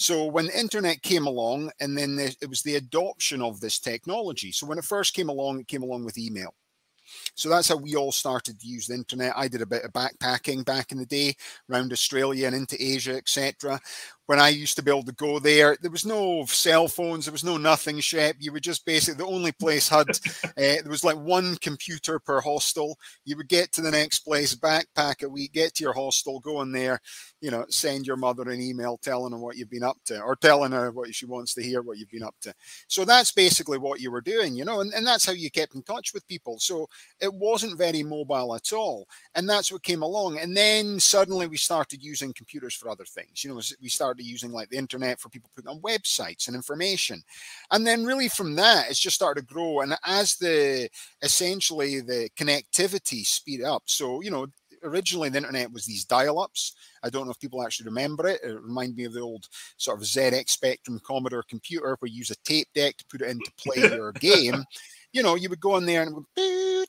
So 0.00 0.24
when 0.24 0.46
the 0.46 0.58
internet 0.58 1.02
came 1.02 1.26
along, 1.26 1.72
and 1.78 1.96
then 1.96 2.16
the, 2.16 2.34
it 2.40 2.48
was 2.48 2.62
the 2.62 2.76
adoption 2.76 3.42
of 3.42 3.60
this 3.60 3.78
technology. 3.78 4.50
So 4.50 4.66
when 4.66 4.78
it 4.78 4.84
first 4.84 5.12
came 5.12 5.28
along, 5.28 5.60
it 5.60 5.68
came 5.68 5.82
along 5.82 6.06
with 6.06 6.16
email. 6.16 6.54
So 7.34 7.50
that's 7.50 7.68
how 7.68 7.76
we 7.76 7.96
all 7.96 8.12
started 8.12 8.58
to 8.58 8.66
use 8.66 8.86
the 8.86 8.94
internet. 8.94 9.34
I 9.36 9.46
did 9.46 9.60
a 9.60 9.66
bit 9.66 9.84
of 9.84 9.92
backpacking 9.92 10.64
back 10.64 10.90
in 10.90 10.96
the 10.96 11.04
day 11.04 11.34
around 11.70 11.92
Australia 11.92 12.46
and 12.46 12.56
into 12.56 12.82
Asia, 12.82 13.14
etc 13.14 13.78
when 14.30 14.38
I 14.38 14.50
used 14.50 14.76
to 14.76 14.82
be 14.84 14.92
able 14.92 15.02
to 15.02 15.12
go 15.12 15.40
there, 15.40 15.76
there 15.82 15.90
was 15.90 16.06
no 16.06 16.44
cell 16.44 16.86
phones, 16.86 17.24
there 17.24 17.32
was 17.32 17.42
no 17.42 17.56
nothing, 17.56 17.98
Shep. 17.98 18.36
You 18.38 18.52
were 18.52 18.60
just 18.60 18.86
basically, 18.86 19.18
the 19.18 19.28
only 19.28 19.50
place 19.50 19.88
had, 19.88 20.08
uh, 20.08 20.50
there 20.56 20.84
was 20.86 21.02
like 21.02 21.16
one 21.16 21.56
computer 21.56 22.20
per 22.20 22.40
hostel. 22.40 22.96
You 23.24 23.36
would 23.38 23.48
get 23.48 23.72
to 23.72 23.80
the 23.80 23.90
next 23.90 24.20
place, 24.20 24.54
backpack 24.54 25.24
a 25.24 25.28
week, 25.28 25.54
get 25.54 25.74
to 25.74 25.82
your 25.82 25.94
hostel, 25.94 26.38
go 26.38 26.62
in 26.62 26.70
there, 26.70 27.00
you 27.40 27.50
know, 27.50 27.64
send 27.70 28.06
your 28.06 28.16
mother 28.16 28.48
an 28.48 28.60
email 28.60 29.00
telling 29.02 29.32
her 29.32 29.38
what 29.38 29.56
you've 29.56 29.68
been 29.68 29.82
up 29.82 29.98
to 30.04 30.20
or 30.20 30.36
telling 30.36 30.70
her 30.70 30.92
what 30.92 31.12
she 31.12 31.26
wants 31.26 31.52
to 31.54 31.62
hear, 31.64 31.82
what 31.82 31.98
you've 31.98 32.08
been 32.08 32.22
up 32.22 32.36
to. 32.42 32.54
So 32.86 33.04
that's 33.04 33.32
basically 33.32 33.78
what 33.78 33.98
you 33.98 34.12
were 34.12 34.20
doing, 34.20 34.54
you 34.54 34.64
know, 34.64 34.80
and, 34.80 34.92
and 34.94 35.04
that's 35.04 35.26
how 35.26 35.32
you 35.32 35.50
kept 35.50 35.74
in 35.74 35.82
touch 35.82 36.14
with 36.14 36.28
people. 36.28 36.60
So 36.60 36.88
it 37.20 37.34
wasn't 37.34 37.78
very 37.78 38.04
mobile 38.04 38.54
at 38.54 38.72
all. 38.72 39.08
And 39.34 39.48
that's 39.48 39.72
what 39.72 39.82
came 39.82 40.02
along. 40.02 40.38
And 40.38 40.56
then 40.56 41.00
suddenly 41.00 41.48
we 41.48 41.56
started 41.56 42.00
using 42.00 42.32
computers 42.32 42.76
for 42.76 42.88
other 42.88 43.04
things. 43.04 43.42
You 43.42 43.50
know, 43.50 43.60
we 43.82 43.88
started 43.88 44.19
started 44.20 44.30
using 44.30 44.52
like 44.52 44.68
the 44.68 44.76
internet 44.76 45.20
for 45.20 45.28
people 45.28 45.50
putting 45.54 45.70
on 45.70 45.80
websites 45.80 46.46
and 46.46 46.56
information. 46.56 47.22
And 47.70 47.86
then 47.86 48.04
really 48.04 48.28
from 48.28 48.54
that, 48.56 48.90
it's 48.90 49.00
just 49.00 49.16
started 49.16 49.48
to 49.48 49.54
grow. 49.54 49.80
And 49.80 49.96
as 50.04 50.36
the 50.36 50.88
essentially 51.22 52.00
the 52.00 52.30
connectivity 52.36 53.24
speed 53.24 53.62
up, 53.62 53.82
so 53.86 54.20
you 54.22 54.30
know, 54.30 54.46
originally 54.82 55.28
the 55.28 55.38
internet 55.38 55.72
was 55.72 55.84
these 55.84 56.04
dial-ups. 56.04 56.74
I 57.02 57.10
don't 57.10 57.26
know 57.26 57.32
if 57.32 57.40
people 57.40 57.62
actually 57.62 57.86
remember 57.86 58.26
it. 58.28 58.40
It 58.42 58.60
reminded 58.62 58.96
me 58.96 59.04
of 59.04 59.12
the 59.12 59.20
old 59.20 59.46
sort 59.76 59.98
of 59.98 60.04
ZX 60.04 60.50
Spectrum 60.50 61.00
Commodore 61.04 61.44
computer 61.48 61.96
where 61.98 62.10
you 62.10 62.18
use 62.18 62.30
a 62.30 62.36
tape 62.44 62.68
deck 62.74 62.96
to 62.96 63.04
put 63.06 63.22
it 63.22 63.28
into 63.28 63.52
play 63.58 63.90
your 63.96 64.12
game. 64.12 64.64
You 65.12 65.22
know, 65.22 65.34
you 65.34 65.48
would 65.48 65.60
go 65.60 65.76
in 65.76 65.86
there 65.86 66.02
and 66.02 66.79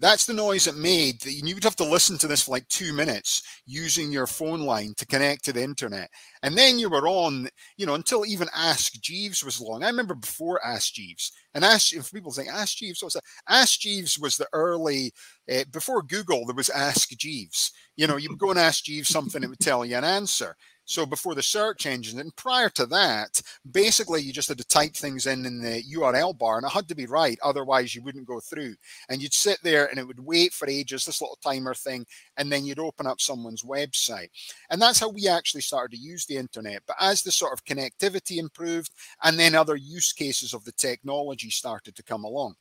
that's 0.00 0.24
the 0.24 0.32
noise 0.32 0.66
it 0.66 0.76
made. 0.76 1.24
You 1.24 1.54
would 1.54 1.64
have 1.64 1.76
to 1.76 1.84
listen 1.84 2.16
to 2.18 2.26
this 2.26 2.42
for 2.42 2.52
like 2.52 2.66
two 2.68 2.92
minutes 2.92 3.42
using 3.66 4.10
your 4.10 4.26
phone 4.26 4.62
line 4.62 4.94
to 4.96 5.06
connect 5.06 5.44
to 5.44 5.52
the 5.52 5.62
internet. 5.62 6.10
And 6.42 6.56
then 6.56 6.78
you 6.78 6.88
were 6.88 7.06
on, 7.06 7.48
you 7.76 7.86
know, 7.86 7.94
until 7.94 8.24
even 8.24 8.48
Ask 8.54 8.94
Jeeves 8.94 9.44
was 9.44 9.60
long. 9.60 9.84
I 9.84 9.88
remember 9.88 10.14
before 10.14 10.58
Ask 10.64 10.94
Jeeves. 10.94 11.32
And 11.54 11.64
Ask, 11.64 11.94
if 11.94 12.12
people 12.12 12.32
think 12.32 12.48
Ask 12.48 12.78
Jeeves, 12.78 13.02
what's 13.02 13.14
that? 13.14 13.24
Ask 13.48 13.80
Jeeves 13.80 14.18
was 14.18 14.36
the 14.36 14.48
early, 14.52 15.12
uh, 15.52 15.64
before 15.70 16.02
Google, 16.02 16.46
there 16.46 16.54
was 16.54 16.70
Ask 16.70 17.10
Jeeves. 17.10 17.72
You 17.96 18.06
know, 18.06 18.16
you 18.16 18.30
would 18.30 18.38
go 18.38 18.50
and 18.50 18.58
ask 18.58 18.84
Jeeves 18.84 19.10
something, 19.10 19.42
it 19.42 19.48
would 19.50 19.60
tell 19.60 19.84
you 19.84 19.96
an 19.96 20.04
answer. 20.04 20.56
So 20.90 21.06
before 21.06 21.36
the 21.36 21.42
search 21.42 21.86
engine, 21.86 22.18
and 22.18 22.34
prior 22.34 22.68
to 22.70 22.84
that, 22.86 23.40
basically 23.70 24.22
you 24.22 24.32
just 24.32 24.48
had 24.48 24.58
to 24.58 24.64
type 24.64 24.96
things 24.96 25.24
in 25.24 25.46
in 25.46 25.62
the 25.62 25.84
URL 25.94 26.36
bar, 26.36 26.56
and 26.56 26.66
it 26.66 26.72
had 26.72 26.88
to 26.88 26.96
be 26.96 27.06
right, 27.06 27.38
otherwise 27.44 27.94
you 27.94 28.02
wouldn't 28.02 28.26
go 28.26 28.40
through. 28.40 28.74
And 29.08 29.22
you'd 29.22 29.32
sit 29.32 29.60
there, 29.62 29.86
and 29.86 30.00
it 30.00 30.06
would 30.08 30.18
wait 30.18 30.52
for 30.52 30.68
ages, 30.68 31.04
this 31.04 31.20
little 31.20 31.38
timer 31.44 31.74
thing, 31.74 32.06
and 32.36 32.50
then 32.50 32.64
you'd 32.64 32.80
open 32.80 33.06
up 33.06 33.20
someone's 33.20 33.62
website. 33.62 34.30
And 34.68 34.82
that's 34.82 34.98
how 34.98 35.10
we 35.10 35.28
actually 35.28 35.60
started 35.60 35.94
to 35.94 36.02
use 36.02 36.26
the 36.26 36.36
internet. 36.36 36.82
But 36.88 36.96
as 36.98 37.22
the 37.22 37.30
sort 37.30 37.52
of 37.52 37.64
connectivity 37.64 38.38
improved, 38.38 38.92
and 39.22 39.38
then 39.38 39.54
other 39.54 39.76
use 39.76 40.12
cases 40.12 40.52
of 40.52 40.64
the 40.64 40.72
technology 40.72 41.50
started 41.50 41.94
to 41.94 42.02
come 42.02 42.24
along. 42.24 42.56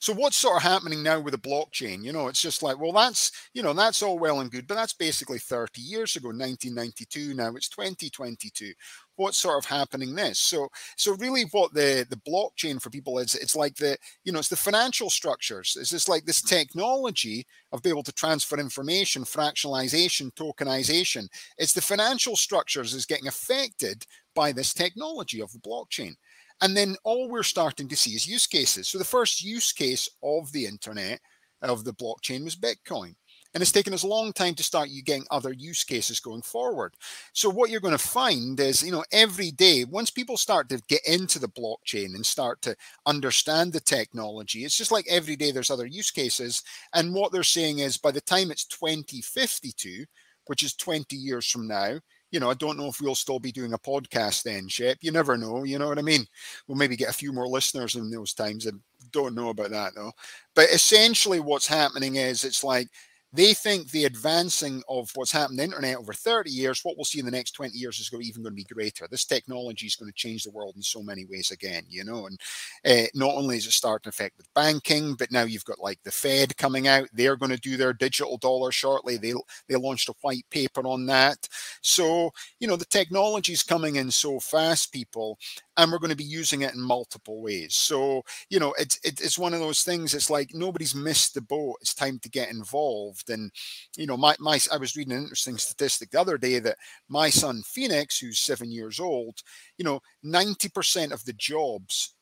So 0.00 0.14
what's 0.14 0.38
sort 0.38 0.56
of 0.56 0.62
happening 0.62 1.02
now 1.02 1.20
with 1.20 1.32
the 1.32 1.38
blockchain? 1.38 2.02
You 2.02 2.12
know, 2.12 2.28
it's 2.28 2.40
just 2.40 2.62
like, 2.62 2.80
well, 2.80 2.92
that's, 2.92 3.30
you 3.52 3.62
know, 3.62 3.74
that's 3.74 4.02
all 4.02 4.18
well 4.18 4.40
and 4.40 4.50
good, 4.50 4.66
but 4.66 4.74
that's 4.74 4.94
basically 4.94 5.38
30 5.38 5.82
years 5.82 6.16
ago, 6.16 6.30
1992. 6.30 7.34
Now 7.34 7.54
it's 7.54 7.68
2022 7.68 8.72
what's 9.16 9.36
sort 9.36 9.58
of 9.62 9.68
happening 9.68 10.14
this 10.14 10.38
so 10.38 10.66
so 10.96 11.14
really 11.16 11.42
what 11.52 11.74
the 11.74 12.06
the 12.08 12.16
blockchain 12.16 12.80
for 12.80 12.88
people 12.88 13.18
is 13.18 13.34
it's 13.34 13.54
like 13.54 13.74
the 13.76 13.94
you 14.24 14.32
know 14.32 14.38
it's 14.38 14.48
the 14.48 14.56
financial 14.56 15.10
structures 15.10 15.76
it's 15.78 15.90
just 15.90 16.08
like 16.08 16.24
this 16.24 16.40
technology 16.40 17.44
of 17.70 17.82
being 17.82 17.94
able 17.94 18.02
to 18.02 18.12
transfer 18.12 18.58
information 18.58 19.22
fractionalization 19.24 20.32
tokenization 20.32 21.28
it's 21.58 21.74
the 21.74 21.82
financial 21.82 22.34
structures 22.34 22.94
is 22.94 23.04
getting 23.04 23.28
affected 23.28 24.06
by 24.34 24.52
this 24.52 24.72
technology 24.72 25.42
of 25.42 25.52
the 25.52 25.58
blockchain 25.58 26.14
and 26.60 26.76
then 26.76 26.96
all 27.04 27.28
we're 27.28 27.42
starting 27.42 27.88
to 27.88 27.96
see 27.96 28.12
is 28.12 28.26
use 28.26 28.46
cases. 28.46 28.88
So 28.88 28.98
the 28.98 29.04
first 29.04 29.42
use 29.42 29.72
case 29.72 30.08
of 30.22 30.52
the 30.52 30.66
internet, 30.66 31.20
of 31.62 31.84
the 31.84 31.92
blockchain, 31.92 32.44
was 32.44 32.56
Bitcoin. 32.56 33.14
And 33.52 33.62
it's 33.62 33.72
taken 33.72 33.92
us 33.92 34.04
a 34.04 34.08
long 34.08 34.32
time 34.32 34.54
to 34.54 34.62
start 34.62 34.90
you 34.90 35.02
getting 35.02 35.26
other 35.30 35.52
use 35.52 35.82
cases 35.82 36.20
going 36.20 36.42
forward. 36.42 36.94
So 37.32 37.50
what 37.50 37.68
you're 37.68 37.80
going 37.80 37.96
to 37.96 37.98
find 37.98 38.58
is, 38.60 38.82
you 38.82 38.92
know, 38.92 39.04
every 39.10 39.50
day, 39.50 39.84
once 39.84 40.08
people 40.08 40.36
start 40.36 40.68
to 40.68 40.80
get 40.88 41.00
into 41.04 41.40
the 41.40 41.48
blockchain 41.48 42.14
and 42.14 42.24
start 42.24 42.62
to 42.62 42.76
understand 43.06 43.72
the 43.72 43.80
technology, 43.80 44.64
it's 44.64 44.76
just 44.76 44.92
like 44.92 45.06
every 45.08 45.34
day 45.34 45.50
there's 45.50 45.70
other 45.70 45.86
use 45.86 46.12
cases. 46.12 46.62
And 46.94 47.12
what 47.12 47.32
they're 47.32 47.42
saying 47.42 47.80
is 47.80 47.96
by 47.96 48.12
the 48.12 48.20
time 48.20 48.52
it's 48.52 48.66
2052, 48.66 50.04
which 50.46 50.62
is 50.62 50.74
20 50.74 51.16
years 51.16 51.50
from 51.50 51.66
now, 51.66 51.98
you 52.30 52.40
know, 52.40 52.50
I 52.50 52.54
don't 52.54 52.76
know 52.78 52.88
if 52.88 53.00
we'll 53.00 53.14
still 53.14 53.38
be 53.38 53.52
doing 53.52 53.72
a 53.72 53.78
podcast 53.78 54.42
then, 54.42 54.68
Shep. 54.68 54.98
You 55.00 55.12
never 55.12 55.36
know. 55.36 55.64
You 55.64 55.78
know 55.78 55.88
what 55.88 55.98
I 55.98 56.02
mean? 56.02 56.26
We'll 56.66 56.78
maybe 56.78 56.96
get 56.96 57.10
a 57.10 57.14
few 57.14 57.32
more 57.32 57.46
listeners 57.48 57.96
in 57.96 58.10
those 58.10 58.34
times. 58.34 58.66
I 58.66 58.70
don't 59.12 59.34
know 59.34 59.48
about 59.48 59.70
that 59.70 59.94
though. 59.94 60.12
But 60.54 60.70
essentially, 60.70 61.40
what's 61.40 61.66
happening 61.66 62.16
is 62.16 62.44
it's 62.44 62.64
like 62.64 62.88
they 63.32 63.54
think 63.54 63.90
the 63.90 64.04
advancing 64.04 64.82
of 64.88 65.10
what's 65.14 65.32
happened 65.32 65.60
in 65.60 65.70
the 65.70 65.76
internet 65.76 65.96
over 65.96 66.12
30 66.12 66.50
years, 66.50 66.80
what 66.82 66.96
we'll 66.96 67.04
see 67.04 67.20
in 67.20 67.24
the 67.24 67.30
next 67.30 67.52
20 67.52 67.76
years 67.76 68.00
is 68.00 68.08
going 68.08 68.22
to 68.22 68.28
even 68.28 68.42
going 68.42 68.52
to 68.52 68.56
be 68.56 68.64
greater. 68.74 69.06
This 69.10 69.24
technology 69.24 69.86
is 69.86 69.96
going 69.96 70.10
to 70.10 70.16
change 70.16 70.44
the 70.44 70.50
world 70.50 70.74
in 70.76 70.82
so 70.82 71.02
many 71.02 71.24
ways 71.24 71.50
again, 71.50 71.84
you 71.88 72.04
know. 72.04 72.26
And 72.26 72.40
uh, 72.84 73.06
not 73.14 73.34
only 73.34 73.56
is 73.56 73.66
it 73.66 73.72
starting 73.72 74.04
to 74.04 74.08
affect 74.10 74.36
with 74.36 74.52
banking, 74.54 75.14
but 75.14 75.30
now 75.30 75.42
you've 75.44 75.64
got 75.64 75.78
like 75.78 75.98
the 76.04 76.10
Fed 76.10 76.56
coming 76.56 76.88
out. 76.88 77.08
They're 77.12 77.36
going 77.36 77.52
to 77.52 77.58
do 77.60 77.76
their 77.76 77.92
digital 77.92 78.36
dollar 78.38 78.72
shortly. 78.72 79.16
They 79.16 79.34
they 79.68 79.76
launched 79.76 80.08
a 80.08 80.14
white 80.22 80.44
paper 80.50 80.86
on 80.86 81.06
that. 81.06 81.48
So 81.82 82.30
you 82.58 82.66
know 82.68 82.76
the 82.76 82.84
technology 82.84 83.52
is 83.52 83.62
coming 83.62 83.96
in 83.96 84.10
so 84.10 84.40
fast, 84.40 84.92
people, 84.92 85.38
and 85.76 85.90
we're 85.90 85.98
going 85.98 86.10
to 86.10 86.16
be 86.16 86.24
using 86.24 86.62
it 86.62 86.74
in 86.74 86.80
multiple 86.80 87.42
ways. 87.42 87.74
So, 87.74 88.22
you 88.50 88.60
know, 88.60 88.74
it's 88.78 88.98
it's 89.04 89.38
one 89.38 89.54
of 89.54 89.60
those 89.60 89.82
things. 89.82 90.14
It's 90.14 90.30
like 90.30 90.50
nobody's 90.54 90.94
missed 90.94 91.34
the 91.34 91.40
boat. 91.40 91.76
It's 91.80 91.94
time 91.94 92.18
to 92.20 92.28
get 92.28 92.50
involved. 92.50 93.19
And, 93.28 93.50
you 93.96 94.06
know, 94.06 94.16
my 94.16 94.34
my 94.38 94.58
I 94.72 94.76
was 94.76 94.96
reading 94.96 95.12
an 95.12 95.22
interesting 95.22 95.58
statistic 95.58 96.10
the 96.10 96.20
other 96.20 96.38
day 96.38 96.58
that 96.60 96.78
my 97.08 97.28
son 97.28 97.62
Phoenix, 97.66 98.18
who's 98.18 98.38
seven 98.38 98.70
years 98.70 98.98
old, 99.00 99.38
you 99.76 99.84
know, 99.84 100.00
ninety 100.22 100.68
percent 100.68 101.12
of 101.12 101.24
the 101.24 101.34
jobs 101.34 102.14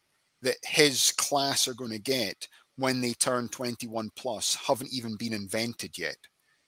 that 0.42 0.56
his 0.64 1.12
class 1.12 1.68
are 1.68 1.74
going 1.74 1.90
to 1.90 1.98
get 1.98 2.48
when 2.76 3.00
they 3.00 3.12
turn 3.12 3.48
21 3.48 4.08
plus 4.14 4.54
haven't 4.54 4.92
even 4.92 5.16
been 5.16 5.32
invented 5.32 5.98
yet. 5.98 6.16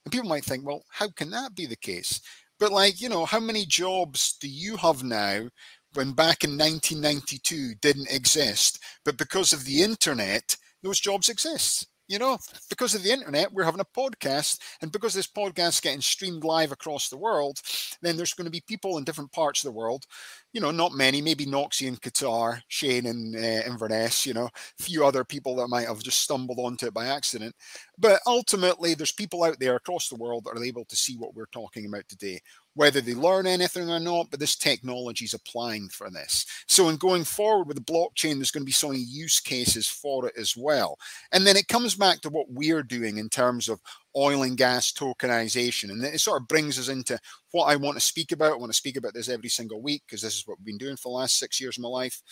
And 0.04 0.10
people 0.10 0.28
might 0.28 0.44
think, 0.44 0.66
well, 0.66 0.82
how 0.90 1.08
can 1.10 1.30
that 1.30 1.54
be 1.54 1.66
the 1.66 1.76
case? 1.76 2.20
But 2.58 2.72
like, 2.72 3.00
you 3.00 3.08
know, 3.08 3.24
how 3.24 3.38
many 3.38 3.64
jobs 3.64 4.36
do 4.40 4.48
you 4.48 4.76
have 4.78 5.04
now 5.04 5.46
when 5.94 6.12
back 6.12 6.44
in 6.44 6.56
1992 6.56 7.74
didn't 7.80 8.12
exist. 8.12 8.78
But 9.04 9.18
because 9.18 9.52
of 9.52 9.64
the 9.64 9.82
internet, 9.82 10.56
those 10.82 11.00
jobs 11.00 11.28
exist. 11.28 11.86
You 12.10 12.18
know, 12.18 12.38
because 12.68 12.96
of 12.96 13.04
the 13.04 13.12
internet, 13.12 13.52
we're 13.52 13.62
having 13.62 13.78
a 13.80 13.84
podcast, 13.84 14.58
and 14.82 14.90
because 14.90 15.14
this 15.14 15.28
podcast 15.28 15.68
is 15.68 15.80
getting 15.80 16.00
streamed 16.00 16.42
live 16.42 16.72
across 16.72 17.08
the 17.08 17.16
world, 17.16 17.60
then 18.02 18.16
there's 18.16 18.34
going 18.34 18.46
to 18.46 18.50
be 18.50 18.64
people 18.66 18.98
in 18.98 19.04
different 19.04 19.30
parts 19.30 19.62
of 19.62 19.68
the 19.68 19.78
world. 19.78 20.06
You 20.52 20.60
know, 20.60 20.72
not 20.72 20.90
many, 20.92 21.22
maybe 21.22 21.46
Noxie 21.46 21.86
in 21.86 21.94
Qatar, 21.94 22.62
Shane 22.66 23.06
in 23.06 23.36
uh, 23.36 23.62
Inverness, 23.64 24.26
you 24.26 24.34
know, 24.34 24.46
a 24.46 24.82
few 24.82 25.06
other 25.06 25.22
people 25.22 25.54
that 25.54 25.68
might 25.68 25.86
have 25.86 26.02
just 26.02 26.20
stumbled 26.20 26.58
onto 26.58 26.86
it 26.86 26.94
by 26.94 27.06
accident. 27.06 27.54
But 27.96 28.20
ultimately, 28.26 28.94
there's 28.94 29.12
people 29.12 29.44
out 29.44 29.60
there 29.60 29.76
across 29.76 30.08
the 30.08 30.16
world 30.16 30.46
that 30.46 30.58
are 30.58 30.64
able 30.64 30.86
to 30.86 30.96
see 30.96 31.16
what 31.16 31.36
we're 31.36 31.46
talking 31.46 31.86
about 31.86 32.08
today 32.08 32.40
whether 32.74 33.00
they 33.00 33.14
learn 33.14 33.46
anything 33.46 33.90
or 33.90 33.98
not, 33.98 34.30
but 34.30 34.38
this 34.38 34.56
technology 34.56 35.24
is 35.24 35.34
applying 35.34 35.88
for 35.88 36.08
this. 36.08 36.46
So 36.68 36.88
in 36.88 36.96
going 36.96 37.24
forward 37.24 37.66
with 37.66 37.76
the 37.76 37.92
blockchain, 37.92 38.36
there's 38.36 38.52
going 38.52 38.62
to 38.62 38.66
be 38.66 38.72
so 38.72 38.88
many 38.88 39.00
use 39.00 39.40
cases 39.40 39.88
for 39.88 40.28
it 40.28 40.34
as 40.38 40.56
well. 40.56 40.96
And 41.32 41.46
then 41.46 41.56
it 41.56 41.68
comes 41.68 41.96
back 41.96 42.20
to 42.20 42.30
what 42.30 42.46
we're 42.48 42.84
doing 42.84 43.18
in 43.18 43.28
terms 43.28 43.68
of 43.68 43.80
oil 44.16 44.42
and 44.44 44.56
gas 44.56 44.92
tokenization. 44.92 45.90
And 45.90 46.02
it 46.04 46.20
sort 46.20 46.40
of 46.40 46.48
brings 46.48 46.78
us 46.78 46.88
into 46.88 47.18
what 47.50 47.66
I 47.66 47.76
want 47.76 47.96
to 47.96 48.00
speak 48.00 48.32
about. 48.32 48.52
I 48.52 48.56
want 48.56 48.70
to 48.72 48.76
speak 48.76 48.96
about 48.96 49.14
this 49.14 49.28
every 49.28 49.48
single 49.48 49.82
week 49.82 50.02
because 50.06 50.22
this 50.22 50.36
is 50.36 50.46
what 50.46 50.58
we've 50.58 50.66
been 50.66 50.78
doing 50.78 50.96
for 50.96 51.10
the 51.10 51.18
last 51.18 51.38
six 51.38 51.60
years 51.60 51.76
of 51.76 51.82
my 51.82 51.88
life. 51.88 52.22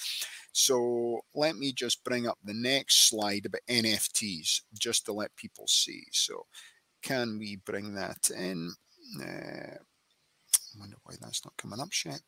So 0.52 1.21
let 1.35 1.57
me 1.57 1.73
just 1.73 2.04
bring 2.04 2.28
up 2.28 2.38
the 2.45 2.54
next 2.54 3.09
slide 3.09 3.47
about 3.47 3.61
NFTs 3.68 4.62
just 4.78 5.04
to 5.07 5.12
let 5.12 5.35
people 5.37 5.66
see. 5.66 6.04
So 6.12 6.47
can 7.02 7.38
we 7.38 7.57
bring 7.64 7.95
that 7.95 8.30
in? 8.30 8.73
Uh, 9.23 9.78
I 10.75 10.81
wonder 10.81 10.97
why 11.05 11.15
that's 11.21 11.45
not 11.45 11.57
coming 11.57 11.81
up, 11.81 11.93
Shep. 11.93 12.21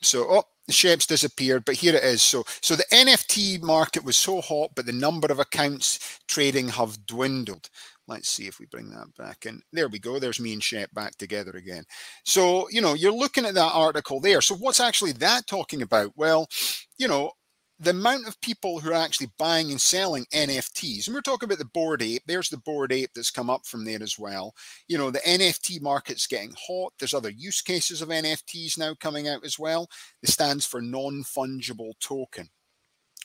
So, 0.00 0.26
oh, 0.30 0.44
the 0.66 0.72
Shep's 0.72 1.06
disappeared, 1.06 1.64
but 1.64 1.74
here 1.74 1.94
it 1.94 2.04
is. 2.04 2.22
So, 2.22 2.44
so 2.60 2.76
the 2.76 2.84
NFT 2.92 3.60
market 3.62 4.04
was 4.04 4.16
so 4.16 4.40
hot, 4.40 4.70
but 4.76 4.86
the 4.86 4.92
number 4.92 5.26
of 5.28 5.40
accounts 5.40 6.20
trading 6.28 6.68
have 6.68 7.04
dwindled. 7.06 7.68
Let's 8.06 8.28
see 8.28 8.46
if 8.46 8.58
we 8.58 8.66
bring 8.66 8.90
that 8.90 9.14
back 9.18 9.44
in. 9.44 9.60
There 9.72 9.88
we 9.88 9.98
go. 9.98 10.18
There's 10.18 10.40
me 10.40 10.52
and 10.52 10.62
Shep 10.62 10.92
back 10.94 11.16
together 11.16 11.50
again. 11.52 11.84
So, 12.24 12.68
you 12.70 12.80
know, 12.80 12.94
you're 12.94 13.12
looking 13.12 13.44
at 13.44 13.54
that 13.54 13.72
article 13.74 14.20
there. 14.20 14.40
So, 14.40 14.54
what's 14.54 14.80
actually 14.80 15.12
that 15.12 15.46
talking 15.46 15.82
about? 15.82 16.12
Well, 16.16 16.48
you 16.96 17.08
know, 17.08 17.32
the 17.80 17.90
amount 17.90 18.26
of 18.26 18.40
people 18.40 18.80
who 18.80 18.90
are 18.90 18.94
actually 18.94 19.30
buying 19.38 19.70
and 19.70 19.80
selling 19.80 20.26
NFTs, 20.34 21.06
and 21.06 21.14
we're 21.14 21.20
talking 21.20 21.46
about 21.46 21.58
the 21.58 21.64
Bored 21.64 22.02
Ape, 22.02 22.22
there's 22.26 22.48
the 22.48 22.56
Bored 22.56 22.92
Ape 22.92 23.10
that's 23.14 23.30
come 23.30 23.48
up 23.48 23.66
from 23.66 23.84
there 23.84 24.02
as 24.02 24.18
well. 24.18 24.54
You 24.88 24.98
know, 24.98 25.10
the 25.10 25.20
NFT 25.20 25.80
market's 25.80 26.26
getting 26.26 26.54
hot. 26.58 26.92
There's 26.98 27.14
other 27.14 27.30
use 27.30 27.60
cases 27.60 28.02
of 28.02 28.08
NFTs 28.08 28.78
now 28.78 28.94
coming 28.98 29.28
out 29.28 29.44
as 29.44 29.58
well. 29.58 29.88
It 30.22 30.28
stands 30.28 30.66
for 30.66 30.82
non 30.82 31.22
fungible 31.22 31.92
token. 32.00 32.48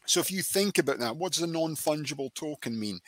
So 0.06 0.20
if 0.20 0.32
you 0.32 0.42
think 0.42 0.78
about 0.78 1.00
that, 1.00 1.16
what 1.16 1.32
does 1.34 1.44
a 1.44 1.48
non-fungible 1.48 2.34
token 2.34 2.78
mean? 2.78 3.00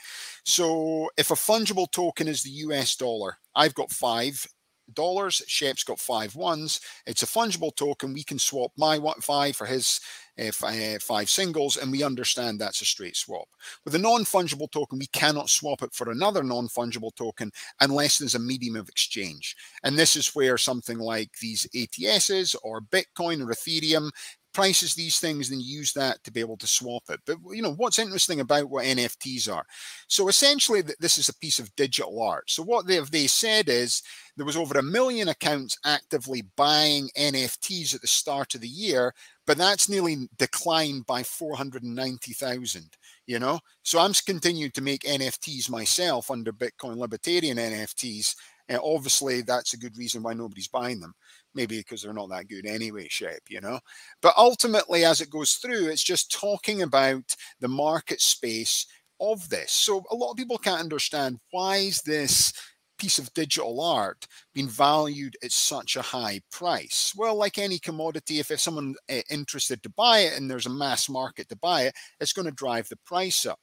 So 0.46 1.10
if 1.18 1.30
a 1.30 1.36
fungible 1.36 1.92
token 1.92 2.28
is 2.28 2.42
the 2.42 2.52
US 2.52 2.96
dollar, 2.96 3.38
I've 3.54 3.74
got 3.74 3.92
five 3.92 4.48
dollars. 4.94 5.42
Shep's 5.48 5.84
got 5.84 6.00
five 6.00 6.36
ones. 6.36 6.80
It's 7.06 7.24
a 7.24 7.28
fungible 7.28 7.76
token. 7.76 8.14
We 8.14 8.24
can 8.24 8.40
swap 8.40 8.72
my 8.78 8.98
one 8.98 9.22
five 9.22 9.56
for 9.56 9.66
his 9.66 10.00
uh, 10.38 11.00
five 11.00 11.30
singles, 11.30 11.78
and 11.78 11.92
we 11.92 12.04
understand 12.04 12.60
that's 12.60 12.82
a 12.82 12.86
straight 12.86 13.16
swap. 13.16 13.48
With 13.84 13.96
a 13.96 14.00
non-fungible 14.00 14.72
token, 14.72 15.00
we 15.00 15.08
cannot 15.08 15.50
swap 15.50 15.82
it 15.82 15.94
for 15.94 16.12
another 16.12 16.44
non-fungible 16.44 17.16
token 17.16 17.52
unless 17.82 18.18
there's 18.18 18.36
a 18.36 18.40
medium 18.40 18.76
of 18.76 18.90
exchange. 18.90 19.56
And 19.84 19.98
this 19.98 20.16
is 20.16 20.36
where 20.36 20.58
something 20.58 20.98
like 20.98 21.32
these 21.42 21.68
ATSs 21.76 22.56
or 22.64 22.82
Bitcoin 22.82 23.42
or 23.42 23.54
Ethereum 23.54 24.10
prices 24.56 24.96
these 24.96 25.20
things 25.20 25.52
and 25.52 25.62
use 25.62 25.92
that 25.92 26.24
to 26.24 26.32
be 26.32 26.40
able 26.40 26.56
to 26.56 26.66
swap 26.66 27.04
it. 27.10 27.20
But 27.26 27.40
you 27.52 27.62
know 27.62 27.74
what's 27.74 28.00
interesting 28.00 28.40
about 28.40 28.70
what 28.70 28.86
NFTs 28.86 29.54
are. 29.54 29.66
So 30.08 30.30
essentially, 30.30 30.82
this 30.82 31.18
is 31.18 31.28
a 31.28 31.36
piece 31.36 31.60
of 31.60 31.76
digital 31.76 32.22
art. 32.22 32.50
So 32.50 32.64
what 32.64 32.88
they 32.88 32.96
have 32.96 33.12
they 33.12 33.28
said 33.28 33.68
is 33.68 34.02
there 34.38 34.46
was 34.46 34.56
over 34.56 34.80
a 34.80 34.84
million 34.84 35.28
accounts 35.28 35.78
actively 35.84 36.44
buying 36.56 37.10
NFTs 37.18 37.94
at 37.94 38.00
the 38.00 38.08
start 38.08 38.56
of 38.56 38.62
the 38.62 38.68
year, 38.70 39.14
but 39.46 39.58
that's 39.58 39.90
nearly 39.90 40.30
declined 40.38 41.06
by 41.06 41.22
490,000. 41.22 42.90
You 43.28 43.40
know, 43.40 43.60
so 43.84 44.00
I'm 44.00 44.14
continuing 44.26 44.72
to 44.72 44.82
make 44.82 45.02
NFTs 45.02 45.70
myself 45.70 46.32
under 46.32 46.54
Bitcoin 46.54 46.96
Libertarian 46.96 47.58
NFTs. 47.58 48.36
And 48.70 48.80
obviously, 48.82 49.42
that's 49.42 49.74
a 49.74 49.78
good 49.78 49.98
reason 49.98 50.24
why 50.24 50.34
nobody's 50.34 50.68
buying 50.68 51.00
them 51.00 51.14
maybe 51.56 51.78
because 51.78 52.02
they're 52.02 52.14
not 52.14 52.30
that 52.30 52.48
good 52.48 52.66
anyway 52.66 53.08
Shep 53.10 53.42
you 53.50 53.62
know 53.62 53.80
but 54.22 54.34
ultimately 54.38 55.06
as 55.06 55.22
it 55.22 55.30
goes 55.30 55.54
through 55.54 55.88
it's 55.88 56.04
just 56.04 56.32
talking 56.32 56.82
about 56.82 57.36
the 57.60 57.68
market 57.68 58.22
space 58.22 58.86
of 59.20 59.48
this 59.50 59.72
so 59.72 60.04
a 60.12 60.16
lot 60.16 60.32
of 60.32 60.38
people 60.38 60.58
can't 60.58 60.82
understand 60.82 61.40
why 61.52 61.78
is 61.78 62.02
this 62.02 62.54
piece 62.98 63.20
of 63.20 63.34
digital 63.34 63.82
art 63.82 64.28
been 64.54 64.68
valued 64.68 65.36
at 65.44 65.52
such 65.52 65.96
a 65.96 66.02
high 66.02 66.42
price? 66.52 67.14
Well, 67.16 67.36
like 67.36 67.58
any 67.58 67.80
commodity, 67.80 68.40
if, 68.40 68.48
someone 68.60 68.96
uh, 69.10 69.22
interested 69.30 69.84
to 69.84 69.90
buy 69.90 70.20
it 70.20 70.38
and 70.38 70.50
there's 70.50 70.66
a 70.66 70.72
mass 70.72 71.10
market 71.10 71.50
to 71.50 71.58
buy 71.58 71.84
it, 71.84 71.96
it's 72.20 72.34
going 72.34 72.46
to 72.48 72.52
drive 72.52 72.88
the 72.90 72.98
price 73.06 73.46
up. 73.46 73.60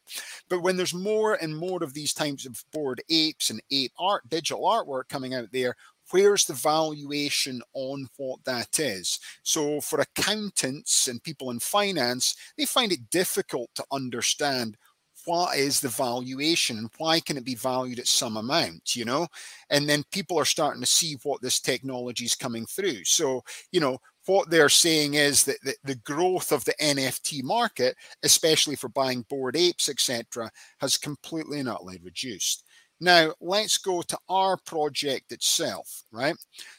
But 0.48 0.62
when 0.62 0.76
there's 0.76 0.94
more 0.94 1.34
and 1.34 1.56
more 1.56 1.82
of 1.82 1.94
these 1.94 2.12
types 2.12 2.46
of 2.46 2.62
bored 2.72 3.02
apes 3.10 3.50
and 3.50 3.62
ape 3.70 3.92
art, 3.98 4.28
digital 4.28 4.64
artwork 4.64 5.08
coming 5.08 5.34
out 5.34 5.48
there, 5.52 5.74
where's 6.12 6.44
the 6.44 6.54
valuation 6.54 7.60
on 7.74 8.06
what 8.16 8.44
that 8.44 8.78
is? 8.78 9.18
So 9.42 9.80
for 9.80 10.00
accountants 10.00 11.08
and 11.08 11.22
people 11.22 11.50
in 11.50 11.58
finance, 11.58 12.36
they 12.56 12.64
find 12.64 12.92
it 12.92 13.10
difficult 13.10 13.70
to 13.74 13.84
understand 13.90 14.76
what 15.24 15.56
is 15.56 15.80
the 15.80 15.88
valuation 15.88 16.78
and 16.78 16.90
why 16.98 17.20
can 17.20 17.36
it 17.36 17.44
be 17.44 17.54
valued 17.54 17.98
at 17.98 18.06
some 18.06 18.36
amount 18.36 18.96
you 18.96 19.04
know? 19.04 19.26
And 19.70 19.88
then 19.88 20.04
people 20.10 20.38
are 20.38 20.44
starting 20.44 20.80
to 20.80 20.86
see 20.86 21.16
what 21.22 21.40
this 21.40 21.60
technology 21.60 22.24
is 22.24 22.34
coming 22.34 22.66
through. 22.66 23.04
So 23.04 23.42
you 23.70 23.80
know 23.80 23.98
what 24.26 24.50
they're 24.50 24.68
saying 24.68 25.14
is 25.14 25.44
that 25.44 25.58
the, 25.84 25.94
growth 25.96 26.52
of 26.52 26.64
the 26.64 26.74
nft 26.80 27.42
market 27.42 27.96
especially 28.22 28.76
for 28.76 28.88
buying 28.88 29.24
bored 29.28 29.56
apes 29.56 29.88
etc 29.88 30.50
has 30.78 30.96
completely 30.96 31.58
and 31.60 31.68
utterly 31.68 31.98
reduced 32.02 32.64
now 33.02 33.32
let's 33.40 33.78
go 33.78 34.00
to 34.02 34.18
our 34.28 34.56
project 34.56 35.32
itself 35.32 36.04
right 36.12 36.36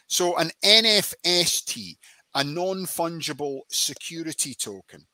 so 0.07 0.37
an 0.37 0.49
nfst 0.63 1.97
a 2.35 2.43
non-fungible 2.43 3.61
security 3.69 4.55
token 4.55 5.05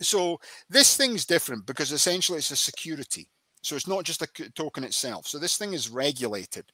so 0.00 0.38
this 0.68 0.96
thing's 0.96 1.24
different 1.24 1.66
because 1.66 1.92
essentially 1.92 2.38
it's 2.38 2.50
a 2.50 2.56
security. 2.56 3.28
So 3.62 3.74
it's 3.74 3.88
not 3.88 4.04
just 4.04 4.22
a 4.22 4.50
token 4.54 4.84
itself. 4.84 5.26
So 5.26 5.40
this 5.40 5.56
thing 5.56 5.72
is 5.72 5.90
regulated. 5.90 6.66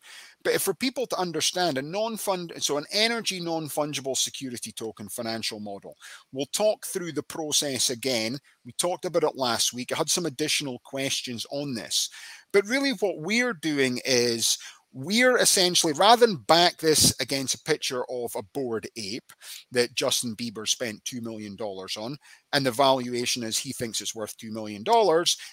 But 0.44 0.60
for 0.60 0.74
people 0.74 1.06
to 1.06 1.18
understand 1.18 1.78
a 1.78 1.82
non-fund, 1.82 2.52
so 2.58 2.76
an 2.76 2.84
energy 2.92 3.40
non-fungible 3.40 4.14
security 4.14 4.72
token 4.72 5.08
financial 5.08 5.58
model, 5.58 5.96
we'll 6.32 6.44
talk 6.52 6.84
through 6.84 7.12
the 7.12 7.22
process 7.22 7.88
again. 7.88 8.38
We 8.66 8.72
talked 8.72 9.06
about 9.06 9.24
it 9.24 9.36
last 9.36 9.72
week. 9.72 9.90
I 9.90 9.96
had 9.96 10.10
some 10.10 10.26
additional 10.26 10.82
questions 10.84 11.46
on 11.50 11.72
this. 11.72 12.10
But 12.52 12.66
really 12.66 12.90
what 12.90 13.18
we're 13.18 13.54
doing 13.54 14.00
is 14.04 14.58
we're 14.94 15.38
essentially 15.38 15.94
rather 15.94 16.26
than 16.26 16.36
back 16.36 16.76
this 16.76 17.14
against 17.18 17.54
a 17.54 17.62
picture 17.62 18.04
of 18.10 18.34
a 18.36 18.42
bored 18.42 18.86
ape 18.96 19.32
that 19.70 19.94
Justin 19.94 20.36
Bieber 20.36 20.68
spent 20.68 21.02
$2 21.04 21.22
million 21.22 21.56
on, 21.58 22.16
and 22.52 22.66
the 22.66 22.70
valuation 22.70 23.42
is 23.42 23.56
he 23.56 23.72
thinks 23.72 24.02
it's 24.02 24.14
worth 24.14 24.36
$2 24.36 24.50
million, 24.50 24.84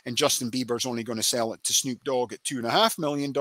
and 0.06 0.18
Justin 0.18 0.52
Bieber's 0.52 0.86
only 0.86 1.04
going 1.04 1.18
to 1.18 1.24
sell 1.24 1.54
it 1.54 1.64
to 1.64 1.74
Snoop 1.74 2.04
Dogg 2.04 2.34
at 2.34 2.44
$2.5 2.44 3.00
million. 3.00 3.34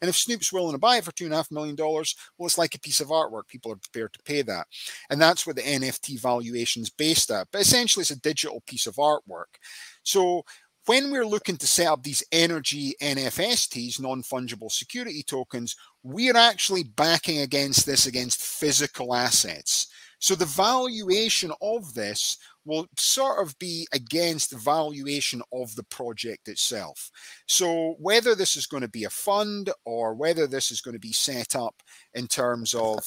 And 0.00 0.08
if 0.08 0.16
Snoop's 0.16 0.52
willing 0.52 0.72
to 0.72 0.78
buy 0.78 0.98
it 0.98 1.04
for 1.04 1.10
$2.5 1.10 1.50
million, 1.50 1.76
well, 1.76 2.46
it's 2.46 2.58
like 2.58 2.76
a 2.76 2.80
piece 2.80 3.00
of 3.00 3.08
artwork. 3.08 3.48
People 3.48 3.72
are 3.72 3.76
prepared 3.76 4.12
to 4.12 4.22
pay 4.22 4.42
that. 4.42 4.68
And 5.10 5.20
that's 5.20 5.44
what 5.44 5.56
the 5.56 5.62
NFT 5.62 6.20
valuation 6.20 6.82
is 6.82 6.90
based 6.90 7.32
at. 7.32 7.48
But 7.50 7.62
essentially, 7.62 8.02
it's 8.02 8.12
a 8.12 8.20
digital 8.20 8.62
piece 8.66 8.86
of 8.86 8.94
artwork. 8.94 9.56
So 10.04 10.44
when 10.86 11.10
we're 11.10 11.26
looking 11.26 11.56
to 11.56 11.66
set 11.66 11.86
up 11.86 12.02
these 12.02 12.22
energy 12.32 12.94
NFSTs, 13.00 14.00
non 14.00 14.22
fungible 14.22 14.70
security 14.70 15.22
tokens, 15.22 15.76
we're 16.02 16.36
actually 16.36 16.82
backing 16.82 17.40
against 17.40 17.86
this 17.86 18.06
against 18.06 18.42
physical 18.42 19.14
assets. 19.14 19.88
So 20.18 20.36
the 20.36 20.44
valuation 20.44 21.52
of 21.60 21.94
this 21.94 22.38
will 22.64 22.86
sort 22.96 23.44
of 23.44 23.58
be 23.58 23.88
against 23.92 24.50
the 24.50 24.56
valuation 24.56 25.42
of 25.52 25.74
the 25.74 25.82
project 25.84 26.46
itself. 26.48 27.10
So 27.46 27.96
whether 27.98 28.36
this 28.36 28.54
is 28.54 28.66
going 28.66 28.82
to 28.82 28.88
be 28.88 29.04
a 29.04 29.10
fund 29.10 29.70
or 29.84 30.14
whether 30.14 30.46
this 30.46 30.70
is 30.70 30.80
going 30.80 30.94
to 30.94 31.00
be 31.00 31.12
set 31.12 31.56
up 31.56 31.82
in 32.14 32.28
terms 32.28 32.72
of 32.72 33.04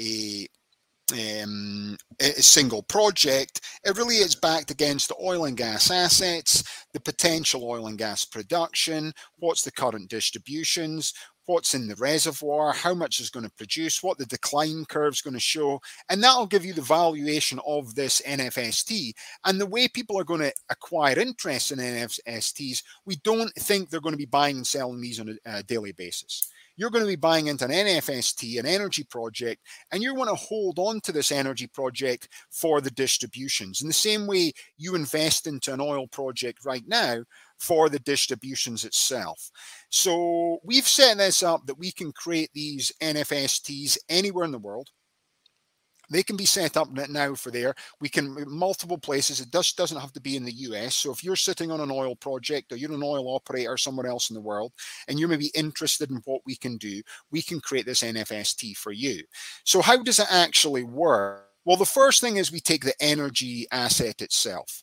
a 0.00 0.48
um, 1.12 1.96
a 2.20 2.30
single 2.42 2.82
project. 2.82 3.60
It 3.84 3.96
really 3.96 4.16
is 4.16 4.34
backed 4.34 4.70
against 4.70 5.08
the 5.08 5.16
oil 5.22 5.44
and 5.44 5.56
gas 5.56 5.90
assets, 5.90 6.64
the 6.92 7.00
potential 7.00 7.64
oil 7.64 7.86
and 7.86 7.98
gas 7.98 8.24
production, 8.24 9.12
what's 9.38 9.62
the 9.62 9.72
current 9.72 10.08
distributions, 10.08 11.12
what's 11.46 11.74
in 11.74 11.88
the 11.88 11.96
reservoir, 11.96 12.72
how 12.72 12.94
much 12.94 13.20
is 13.20 13.30
going 13.30 13.44
to 13.44 13.52
produce, 13.52 14.02
what 14.02 14.16
the 14.16 14.26
decline 14.26 14.84
curve 14.86 15.12
is 15.12 15.20
going 15.20 15.34
to 15.34 15.40
show, 15.40 15.80
and 16.08 16.22
that'll 16.22 16.46
give 16.46 16.64
you 16.64 16.72
the 16.72 16.80
valuation 16.80 17.60
of 17.66 17.94
this 17.94 18.22
NFST. 18.22 19.12
And 19.44 19.60
the 19.60 19.66
way 19.66 19.88
people 19.88 20.18
are 20.18 20.24
going 20.24 20.40
to 20.40 20.52
acquire 20.70 21.18
interest 21.18 21.72
in 21.72 21.78
NFSTs, 21.78 22.82
we 23.04 23.16
don't 23.16 23.52
think 23.54 23.90
they're 23.90 24.00
going 24.00 24.14
to 24.14 24.18
be 24.18 24.24
buying 24.24 24.56
and 24.56 24.66
selling 24.66 25.00
these 25.00 25.20
on 25.20 25.38
a, 25.44 25.58
a 25.58 25.62
daily 25.62 25.92
basis 25.92 26.50
you're 26.76 26.90
going 26.90 27.04
to 27.04 27.08
be 27.08 27.16
buying 27.16 27.46
into 27.46 27.64
an 27.64 27.70
NFST, 27.70 28.58
an 28.58 28.66
energy 28.66 29.04
project, 29.04 29.62
and 29.92 30.02
you 30.02 30.14
want 30.14 30.30
to 30.30 30.36
hold 30.36 30.78
on 30.78 31.00
to 31.02 31.12
this 31.12 31.32
energy 31.32 31.66
project 31.66 32.28
for 32.50 32.80
the 32.80 32.90
distributions. 32.90 33.82
In 33.82 33.88
the 33.88 33.94
same 33.94 34.26
way 34.26 34.52
you 34.76 34.94
invest 34.94 35.46
into 35.46 35.72
an 35.72 35.80
oil 35.80 36.06
project 36.08 36.64
right 36.64 36.84
now 36.86 37.22
for 37.58 37.88
the 37.88 38.00
distributions 38.00 38.84
itself. 38.84 39.50
So 39.90 40.58
we've 40.64 40.86
set 40.86 41.18
this 41.18 41.42
up 41.42 41.66
that 41.66 41.78
we 41.78 41.92
can 41.92 42.12
create 42.12 42.50
these 42.54 42.92
NFSTs 43.00 43.98
anywhere 44.08 44.44
in 44.44 44.52
the 44.52 44.58
world. 44.58 44.90
They 46.10 46.22
can 46.22 46.36
be 46.36 46.44
set 46.44 46.76
up 46.76 46.90
now 46.90 47.34
for 47.34 47.50
there. 47.50 47.74
We 48.00 48.08
can 48.08 48.36
multiple 48.46 48.98
places. 48.98 49.40
It 49.40 49.52
just 49.52 49.76
doesn't 49.76 50.00
have 50.00 50.12
to 50.12 50.20
be 50.20 50.36
in 50.36 50.44
the 50.44 50.52
US. 50.52 50.96
So 50.96 51.10
if 51.10 51.24
you're 51.24 51.36
sitting 51.36 51.70
on 51.70 51.80
an 51.80 51.90
oil 51.90 52.14
project 52.16 52.72
or 52.72 52.76
you're 52.76 52.92
an 52.92 53.02
oil 53.02 53.34
operator 53.34 53.76
somewhere 53.76 54.06
else 54.06 54.30
in 54.30 54.34
the 54.34 54.40
world 54.40 54.72
and 55.08 55.18
you 55.18 55.28
may 55.28 55.36
be 55.36 55.50
interested 55.54 56.10
in 56.10 56.20
what 56.24 56.42
we 56.46 56.56
can 56.56 56.76
do, 56.76 57.02
we 57.30 57.42
can 57.42 57.60
create 57.60 57.86
this 57.86 58.02
NFST 58.02 58.76
for 58.76 58.92
you. 58.92 59.22
So 59.64 59.80
how 59.80 60.02
does 60.02 60.18
it 60.18 60.26
actually 60.30 60.84
work? 60.84 61.48
Well, 61.66 61.78
the 61.78 61.86
first 61.86 62.20
thing 62.20 62.36
is 62.36 62.52
we 62.52 62.60
take 62.60 62.84
the 62.84 62.94
energy 63.00 63.66
asset 63.72 64.20
itself. 64.20 64.82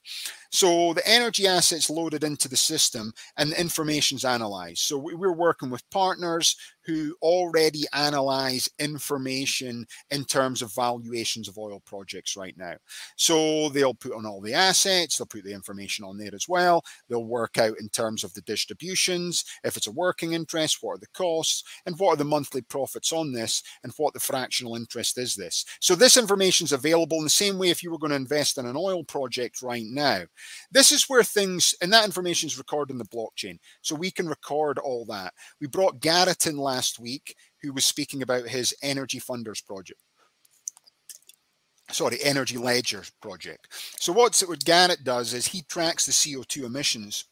So 0.52 0.94
the 0.94 1.08
energy 1.08 1.48
assets 1.48 1.90
loaded 1.90 2.24
into 2.24 2.48
the 2.50 2.58
system 2.58 3.14
and 3.38 3.52
the 3.52 3.60
information's 3.60 4.26
analyzed. 4.26 4.80
So 4.80 4.98
we're 4.98 5.34
working 5.34 5.70
with 5.70 5.90
partners 5.90 6.56
who 6.86 7.16
already 7.22 7.84
analyze 7.94 8.70
information 8.80 9.86
in 10.10 10.26
terms 10.26 10.62
of 10.62 10.74
valuations 10.74 11.48
of 11.48 11.58
oil 11.58 11.82
projects 11.86 12.36
right 12.36 12.56
now. 12.58 12.74
So 13.18 13.70
they'll 13.70 13.94
put 13.94 14.14
on 14.14 14.26
all 14.26 14.42
the 14.42 14.54
assets, 14.54 15.18
they'll 15.18 15.28
put 15.28 15.44
the 15.44 15.54
information 15.54 16.04
on 16.04 16.18
there 16.18 16.34
as 16.34 16.48
well. 16.50 16.84
They'll 17.08 17.26
work 17.26 17.58
out 17.58 17.80
in 17.80 17.90
terms 17.90 18.24
of 18.24 18.34
the 18.34 18.42
distributions, 18.42 19.46
if 19.64 19.78
it's 19.78 19.88
a 19.88 19.92
working 19.92 20.34
interest, 20.34 20.80
what 20.82 20.96
are 20.96 21.00
the 21.00 21.08
costs, 21.14 21.64
and 21.86 21.98
what 21.98 22.14
are 22.14 22.18
the 22.18 22.26
monthly 22.26 22.62
profits 22.62 23.14
on 23.14 23.32
this, 23.32 23.64
and 23.84 23.94
what 23.98 24.14
the 24.14 24.20
fractional 24.20 24.76
interest 24.76 25.18
is 25.18 25.36
this. 25.36 25.66
So 25.80 25.96
this 25.96 26.18
information 26.18 26.66
is 26.66 26.74
available 26.74 27.18
in 27.18 27.24
the 27.24 27.30
same 27.30 27.58
way 27.58 27.70
if 27.70 27.84
you 27.84 27.92
were 27.92 28.00
going 28.00 28.10
to 28.10 28.16
invest 28.16 28.58
in 28.58 28.66
an 28.66 28.76
oil 28.76 29.04
project 29.04 29.62
right 29.62 29.86
now. 29.88 30.24
This 30.72 30.92
is 30.92 31.06
where 31.10 31.24
things, 31.24 31.74
and 31.82 31.92
that 31.94 32.06
information 32.06 32.48
is 32.48 32.58
recorded 32.58 32.94
in 32.94 32.98
the 32.98 33.06
blockchain. 33.06 33.58
So 33.82 33.96
we 33.96 34.12
can 34.12 34.28
record 34.28 34.78
all 34.80 35.06
that. 35.06 35.34
We 35.60 35.68
brought 35.68 36.02
Garrett 36.02 36.48
in 36.48 36.58
last 36.58 37.00
week, 37.00 37.36
who 37.62 37.74
was 37.74 37.86
speaking 37.86 38.22
about 38.22 38.48
his 38.48 38.74
Energy 38.82 39.20
Funders 39.20 39.66
project. 39.66 40.00
Sorry, 41.92 42.20
Energy 42.24 42.58
Ledger 42.58 43.04
project. 43.22 43.68
So 44.00 44.14
what's 44.14 44.48
what 44.48 44.64
Garrett 44.64 45.04
does 45.04 45.34
is 45.34 45.48
he 45.48 45.64
tracks 45.64 46.06
the 46.06 46.12
CO2 46.12 46.64
emissions 46.64 47.26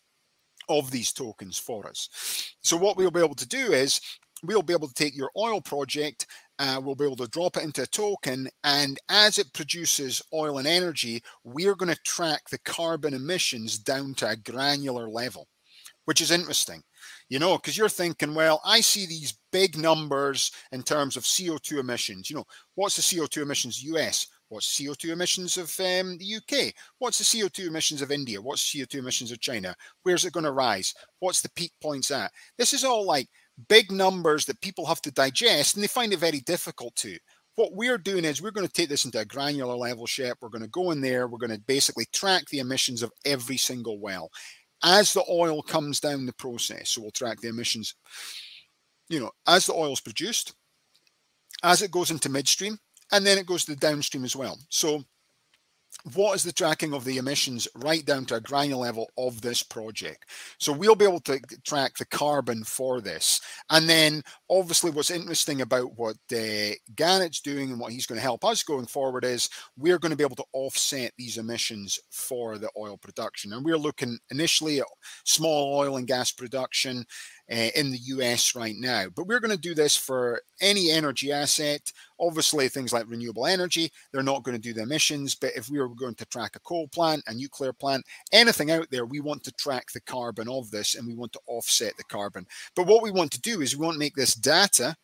of 0.68 0.92
these 0.92 1.12
tokens 1.12 1.58
for 1.58 1.88
us. 1.88 2.54
So 2.62 2.78
what 2.78 2.98
we'll 2.98 3.12
be 3.12 3.22
able 3.22 3.36
to 3.36 3.48
do 3.48 3.72
is 3.72 4.02
we'll 4.44 4.62
be 4.62 4.74
able 4.74 4.88
to 4.88 4.94
take 4.94 5.16
your 5.16 5.32
oil 5.36 5.62
project 5.62 6.28
uh, 6.60 6.80
we'll 6.84 6.96
be 6.96 7.06
able 7.06 7.16
to 7.16 7.28
drop 7.28 7.58
it 7.58 7.64
into 7.64 7.84
a 7.84 7.88
token. 7.88 8.50
And 8.64 9.00
as 9.10 9.40
it 9.40 9.54
produces 9.54 10.22
oil 10.34 10.58
and 10.58 10.68
energy, 10.68 11.24
we're 11.44 11.76
going 11.76 11.94
to 11.94 12.02
track 12.04 12.50
the 12.50 12.60
carbon 12.60 13.14
emissions 13.14 13.80
down 13.80 14.14
to 14.16 14.30
a 14.30 14.36
granular 14.36 15.10
level, 15.10 15.48
which 16.06 16.20
is 16.20 16.32
interesting, 16.32 16.84
you 17.30 17.40
know, 17.40 17.58
because 17.58 17.78
you're 17.78 17.88
thinking, 17.90 18.36
well, 18.36 18.62
I 18.66 18.82
see 18.82 19.06
these 19.06 19.40
big 19.52 19.78
numbers 19.78 20.52
in 20.74 20.84
terms 20.84 21.16
of 21.16 21.24
CO2 21.24 21.80
emissions. 21.80 22.30
You 22.30 22.38
know, 22.38 22.46
what's 22.76 22.98
the 22.98 23.02
CO2 23.02 23.42
emissions 23.42 23.82
US? 23.84 24.28
What's 24.50 24.80
CO2 24.80 25.12
emissions 25.12 25.58
of 25.58 25.70
um, 25.80 26.18
the 26.18 26.36
UK? 26.38 26.74
What's 26.98 27.20
the 27.20 27.24
CO2 27.24 27.68
emissions 27.68 28.02
of 28.02 28.12
India? 28.12 28.42
What's 28.42 28.74
CO2 28.74 28.96
emissions 28.96 29.32
of 29.32 29.40
China? 29.40 29.76
Where's 30.02 30.26
it 30.26 30.34
going 30.34 30.46
to 30.46 30.52
rise? 30.52 30.92
What's 31.20 31.42
the 31.42 31.52
peak 31.52 31.72
points 31.82 32.10
at? 32.10 32.32
This 32.58 32.74
is 32.74 32.84
all 32.84 33.06
like 33.06 33.28
big 33.68 33.92
numbers 33.92 34.46
that 34.46 34.62
people 34.62 34.86
have 34.86 35.02
to 35.02 35.12
digest 35.12 35.76
and 35.76 35.84
they 35.84 35.88
find 35.88 36.14
it 36.14 36.20
very 36.20 36.40
difficult 36.42 36.96
to. 36.98 37.18
What 37.56 37.74
we're 37.74 37.98
doing 37.98 38.24
is 38.24 38.42
we're 38.42 38.52
going 38.52 38.68
to 38.68 38.72
take 38.72 38.88
this 38.88 39.04
into 39.04 39.20
a 39.20 39.26
granular 39.26 39.76
level 39.76 40.06
Shep. 40.06 40.38
We're 40.42 40.50
going 40.50 40.62
to 40.62 40.70
go 40.70 40.92
in 40.92 41.02
there. 41.02 41.28
We're 41.28 41.40
going 41.40 41.52
to 41.52 41.60
basically 41.60 42.06
track 42.14 42.46
the 42.46 42.60
emissions 42.60 43.04
of 43.04 43.12
every 43.26 43.58
single 43.58 44.00
well 44.00 44.32
as 44.84 45.14
the 45.14 45.24
oil 45.30 45.62
comes 45.62 46.00
down 46.00 46.26
the 46.26 46.34
process. 46.34 46.92
So 46.92 47.02
we'll 47.02 47.12
track 47.12 47.42
the 47.42 47.50
emissions, 47.50 47.96
you 49.10 49.20
know, 49.20 49.32
as 49.48 49.66
the 49.66 49.74
oil 49.74 49.92
is 49.92 50.00
produced, 50.00 50.54
as 51.64 51.82
it 51.82 51.92
goes 51.92 52.12
into 52.12 52.30
midstream, 52.30 52.78
and 53.12 53.26
then 53.26 53.38
it 53.38 53.46
goes 53.46 53.66
to 53.66 53.72
the 53.72 53.78
downstream 53.78 54.24
as 54.24 54.36
well. 54.36 54.58
So 54.70 55.04
what 56.14 56.36
is 56.36 56.44
the 56.44 56.52
tracking 56.52 56.94
of 56.94 57.04
the 57.04 57.18
emissions 57.18 57.68
right 57.76 58.06
down 58.06 58.26
to 58.26 58.36
a 58.36 58.42
granular 58.42 58.84
level 58.84 59.10
of 59.18 59.42
this 59.42 59.64
project. 59.64 60.26
So 60.58 60.72
we'll 60.72 60.96
be 60.96 61.06
able 61.06 61.20
to 61.22 61.40
track 61.66 61.98
the 61.98 62.06
carbon 62.06 62.64
for 62.64 63.02
this. 63.02 63.42
And 63.70 63.90
then 63.90 64.24
obviously 64.50 64.92
what's 64.92 65.12
interesting 65.12 65.62
about 65.62 65.98
what 65.98 66.18
uh, 66.32 66.76
doing 67.44 67.72
and 67.72 67.80
what 67.80 67.92
he's 67.92 68.06
going 68.06 68.18
to 68.18 68.24
help 68.24 68.46
us 68.46 68.64
going 68.64 68.86
forward 68.86 69.26
is 69.26 69.50
we're 69.78 70.00
going 70.00 70.12
to 70.12 70.18
be 70.18 70.24
able 70.24 70.36
to 70.38 70.46
offset 70.54 71.12
these 71.18 71.38
emissions 71.38 72.00
for 72.10 72.58
the 72.58 72.70
oil 72.78 72.98
production. 72.98 73.54
And 73.54 73.66
we're 73.66 73.78
looking 73.78 74.18
initially 74.32 74.80
at 74.80 74.86
small 75.26 75.78
oil 75.78 75.98
and 75.98 76.08
gas 76.08 76.32
production 76.32 77.06
uh, 77.52 77.70
in 77.76 77.92
the 77.92 77.98
US 77.98 78.56
right 78.56 78.76
now. 78.78 79.08
But 79.16 79.28
we're 79.28 79.40
going 79.40 79.56
to 79.56 79.58
do 79.58 79.74
this 79.74 79.96
for 79.96 80.42
any 80.62 80.92
energy 80.92 81.32
asset. 81.32 81.92
Obviously, 82.20 82.68
things 82.70 82.94
like 82.94 83.10
renewable 83.10 83.46
energy, 83.46 83.92
they're 84.12 84.24
not 84.24 84.44
going 84.44 84.56
to 84.56 84.62
do 84.62 84.74
the 84.74 84.84
emissions. 84.84 85.36
But 85.36 85.52
if 85.56 85.70
we 85.70 85.80
were 85.80 85.90
going 85.90 86.16
to 86.16 86.26
track 86.26 86.56
a 86.56 86.60
coal 86.60 86.88
plant, 86.90 87.24
a 87.28 87.34
nuclear 87.34 87.74
plant, 87.74 88.06
anything 88.32 88.72
out 88.72 88.88
there, 88.92 89.06
we 89.06 89.20
want 89.20 89.44
to 89.44 89.52
track 89.54 89.92
the 89.92 90.02
carbon 90.02 90.48
of 90.48 90.70
this 90.72 90.96
and 90.96 91.08
we 91.08 91.16
want 91.16 91.34
to 91.34 91.40
offset 91.48 91.96
the 91.98 92.04
carbon. 92.04 92.46
But 92.76 92.88
what 92.88 93.04
we 93.04 93.12
want 93.12 93.32
to 93.32 93.42
do 93.42 93.62
is 93.62 93.76
we 93.76 93.86
want 93.86 93.96
to 93.96 94.00
make 94.00 94.16
this 94.16 94.36
data, 94.36 94.96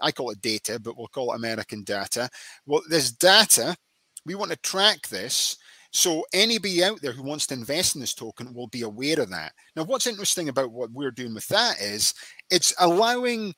I 0.00 0.12
call 0.12 0.30
it 0.30 0.40
data, 0.40 0.80
but 0.80 0.96
we'll 0.96 1.08
call 1.08 1.32
it 1.32 1.36
American 1.36 1.84
data. 1.84 2.30
Well, 2.66 2.82
this 2.88 3.12
data, 3.12 3.76
we 4.24 4.34
want 4.34 4.50
to 4.52 4.56
track 4.58 5.08
this 5.08 5.56
so 5.92 6.24
anybody 6.32 6.82
out 6.82 7.02
there 7.02 7.12
who 7.12 7.22
wants 7.22 7.46
to 7.48 7.54
invest 7.54 7.94
in 7.94 8.00
this 8.00 8.14
token 8.14 8.54
will 8.54 8.68
be 8.68 8.82
aware 8.82 9.20
of 9.20 9.30
that. 9.30 9.52
Now, 9.76 9.84
what's 9.84 10.06
interesting 10.06 10.48
about 10.48 10.72
what 10.72 10.90
we're 10.90 11.10
doing 11.10 11.34
with 11.34 11.46
that 11.48 11.80
is 11.80 12.14
it's 12.50 12.74
allowing 12.80 13.54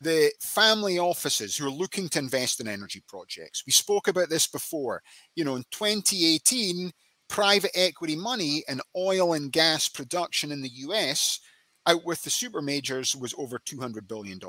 the 0.00 0.32
family 0.40 0.98
offices 0.98 1.56
who 1.56 1.66
are 1.66 1.70
looking 1.70 2.08
to 2.10 2.18
invest 2.18 2.60
in 2.60 2.66
energy 2.66 3.02
projects. 3.08 3.62
We 3.64 3.72
spoke 3.72 4.08
about 4.08 4.28
this 4.28 4.48
before. 4.48 5.00
You 5.36 5.44
know, 5.44 5.54
in 5.54 5.64
2018, 5.70 6.90
private 7.28 7.70
equity 7.74 8.16
money 8.16 8.64
and 8.68 8.82
oil 8.96 9.34
and 9.34 9.52
gas 9.52 9.88
production 9.88 10.50
in 10.52 10.62
the 10.62 10.70
US 10.70 11.40
out 11.86 12.04
with 12.04 12.22
the 12.22 12.30
super 12.30 12.60
majors 12.60 13.14
was 13.14 13.34
over 13.38 13.60
$200 13.60 14.08
billion. 14.08 14.40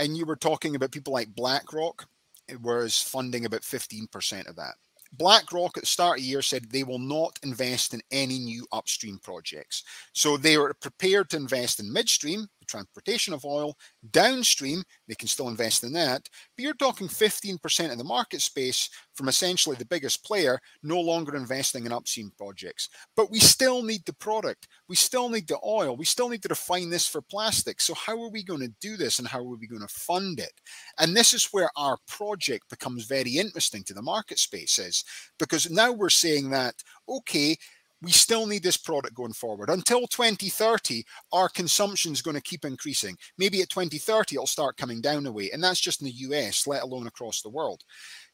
And 0.00 0.16
you 0.16 0.26
were 0.26 0.36
talking 0.36 0.74
about 0.74 0.92
people 0.92 1.12
like 1.12 1.34
BlackRock, 1.34 2.08
it 2.48 2.60
was 2.60 2.98
funding 2.98 3.44
about 3.44 3.62
15% 3.62 4.48
of 4.48 4.56
that. 4.56 4.74
BlackRock 5.12 5.76
at 5.76 5.82
the 5.82 5.86
start 5.86 6.18
of 6.18 6.22
the 6.22 6.28
year 6.28 6.42
said 6.42 6.70
they 6.70 6.84
will 6.84 6.98
not 6.98 7.38
invest 7.42 7.94
in 7.94 8.00
any 8.10 8.38
new 8.38 8.66
upstream 8.72 9.18
projects. 9.22 9.82
So 10.12 10.36
they 10.36 10.56
are 10.56 10.72
prepared 10.74 11.30
to 11.30 11.36
invest 11.36 11.80
in 11.80 11.92
midstream, 11.92 12.46
transportation 12.70 13.34
of 13.34 13.44
oil, 13.44 13.76
downstream, 14.10 14.82
they 15.08 15.14
can 15.14 15.28
still 15.28 15.48
invest 15.48 15.84
in 15.84 15.92
that. 15.92 16.28
But 16.56 16.62
you're 16.62 16.74
talking 16.74 17.08
15% 17.08 17.92
of 17.92 17.98
the 17.98 18.04
market 18.04 18.40
space 18.40 18.88
from 19.14 19.28
essentially 19.28 19.76
the 19.76 19.84
biggest 19.84 20.24
player 20.24 20.58
no 20.82 21.00
longer 21.00 21.36
investing 21.36 21.86
in 21.86 21.92
upstream 21.92 22.32
projects. 22.38 22.88
But 23.16 23.30
we 23.30 23.38
still 23.38 23.82
need 23.82 24.04
the 24.06 24.14
product. 24.14 24.68
We 24.88 24.96
still 24.96 25.28
need 25.28 25.48
the 25.48 25.58
oil. 25.64 25.96
We 25.96 26.04
still 26.04 26.28
need 26.28 26.42
to 26.42 26.48
refine 26.48 26.90
this 26.90 27.06
for 27.06 27.20
plastic. 27.20 27.80
So 27.80 27.94
how 27.94 28.20
are 28.22 28.30
we 28.30 28.42
going 28.42 28.60
to 28.60 28.72
do 28.80 28.96
this 28.96 29.18
and 29.18 29.28
how 29.28 29.40
are 29.40 29.56
we 29.56 29.66
going 29.66 29.82
to 29.82 29.88
fund 29.88 30.40
it? 30.40 30.52
And 30.98 31.16
this 31.16 31.32
is 31.32 31.48
where 31.52 31.70
our 31.76 31.98
project 32.08 32.70
becomes 32.70 33.04
very 33.04 33.36
interesting 33.36 33.82
to 33.84 33.94
the 33.94 34.02
market 34.02 34.38
spaces 34.38 35.04
because 35.38 35.70
now 35.70 35.92
we're 35.92 36.10
saying 36.10 36.50
that, 36.50 36.74
okay, 37.08 37.56
we 38.02 38.10
still 38.10 38.46
need 38.46 38.62
this 38.62 38.76
product 38.76 39.14
going 39.14 39.32
forward. 39.32 39.68
Until 39.68 40.06
2030, 40.06 41.04
our 41.32 41.48
consumption 41.48 42.12
is 42.12 42.22
going 42.22 42.36
to 42.36 42.42
keep 42.42 42.64
increasing. 42.64 43.16
Maybe 43.36 43.60
at 43.60 43.68
2030, 43.68 44.36
it'll 44.36 44.46
start 44.46 44.76
coming 44.76 45.00
down 45.00 45.26
a 45.26 45.32
way. 45.32 45.50
And 45.52 45.62
that's 45.62 45.80
just 45.80 46.00
in 46.00 46.06
the 46.06 46.12
US, 46.12 46.66
let 46.66 46.82
alone 46.82 47.06
across 47.06 47.42
the 47.42 47.50
world. 47.50 47.82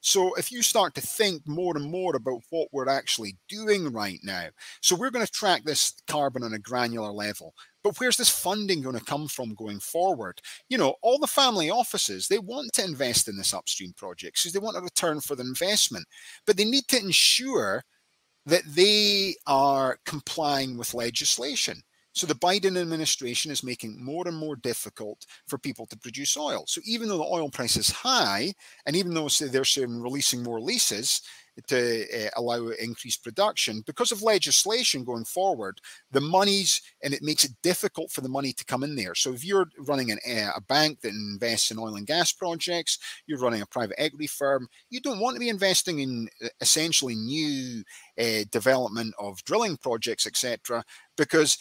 So 0.00 0.34
if 0.34 0.52
you 0.52 0.62
start 0.62 0.94
to 0.94 1.00
think 1.00 1.42
more 1.48 1.76
and 1.76 1.90
more 1.90 2.14
about 2.14 2.42
what 2.50 2.68
we're 2.70 2.88
actually 2.88 3.36
doing 3.48 3.92
right 3.92 4.20
now, 4.22 4.46
so 4.80 4.94
we're 4.94 5.10
going 5.10 5.26
to 5.26 5.32
track 5.32 5.64
this 5.64 5.94
carbon 6.06 6.44
on 6.44 6.54
a 6.54 6.60
granular 6.60 7.10
level. 7.10 7.54
But 7.82 7.98
where's 7.98 8.16
this 8.16 8.28
funding 8.28 8.82
going 8.82 8.98
to 8.98 9.04
come 9.04 9.26
from 9.26 9.54
going 9.54 9.80
forward? 9.80 10.40
You 10.68 10.78
know, 10.78 10.94
all 11.02 11.18
the 11.18 11.26
family 11.26 11.70
offices, 11.70 12.28
they 12.28 12.38
want 12.38 12.72
to 12.74 12.84
invest 12.84 13.28
in 13.28 13.36
this 13.36 13.54
upstream 13.54 13.92
project 13.96 14.36
because 14.36 14.52
they 14.52 14.58
want 14.58 14.76
a 14.76 14.80
return 14.80 15.20
for 15.20 15.34
the 15.34 15.44
investment, 15.44 16.06
but 16.46 16.56
they 16.56 16.64
need 16.64 16.86
to 16.88 17.00
ensure 17.00 17.82
that 18.46 18.62
they 18.64 19.34
are 19.46 19.98
complying 20.06 20.78
with 20.78 20.94
legislation. 20.94 21.82
So 22.12 22.26
the 22.26 22.34
Biden 22.34 22.80
administration 22.80 23.50
is 23.50 23.62
making 23.62 24.02
more 24.02 24.26
and 24.26 24.36
more 24.36 24.56
difficult 24.56 25.26
for 25.46 25.58
people 25.58 25.84
to 25.86 25.98
produce 25.98 26.34
oil. 26.36 26.64
So 26.66 26.80
even 26.86 27.08
though 27.08 27.18
the 27.18 27.24
oil 27.24 27.50
price 27.50 27.76
is 27.76 27.90
high, 27.90 28.54
and 28.86 28.96
even 28.96 29.12
though 29.12 29.28
they're 29.28 29.64
releasing 29.86 30.42
more 30.42 30.58
leases, 30.58 31.20
to 31.66 32.26
uh, 32.26 32.30
allow 32.36 32.68
increased 32.68 33.24
production. 33.24 33.82
Because 33.86 34.12
of 34.12 34.22
legislation 34.22 35.04
going 35.04 35.24
forward, 35.24 35.80
the 36.10 36.20
money's 36.20 36.80
and 37.02 37.14
it 37.14 37.22
makes 37.22 37.44
it 37.44 37.52
difficult 37.62 38.10
for 38.10 38.20
the 38.20 38.28
money 38.28 38.52
to 38.52 38.64
come 38.64 38.82
in 38.82 38.94
there. 38.94 39.14
So 39.14 39.32
if 39.32 39.44
you're 39.44 39.68
running 39.78 40.10
an, 40.10 40.18
uh, 40.28 40.52
a 40.56 40.60
bank 40.60 41.00
that 41.00 41.12
invests 41.12 41.70
in 41.70 41.78
oil 41.78 41.96
and 41.96 42.06
gas 42.06 42.32
projects, 42.32 42.98
you're 43.26 43.38
running 43.38 43.62
a 43.62 43.66
private 43.66 44.00
equity 44.00 44.26
firm, 44.26 44.68
you 44.90 45.00
don't 45.00 45.20
want 45.20 45.34
to 45.36 45.40
be 45.40 45.48
investing 45.48 46.00
in 46.00 46.28
uh, 46.44 46.48
essentially 46.60 47.14
new 47.14 47.82
uh, 48.20 48.44
development 48.50 49.14
of 49.18 49.42
drilling 49.44 49.76
projects, 49.76 50.26
etc., 50.26 50.84
because 51.16 51.58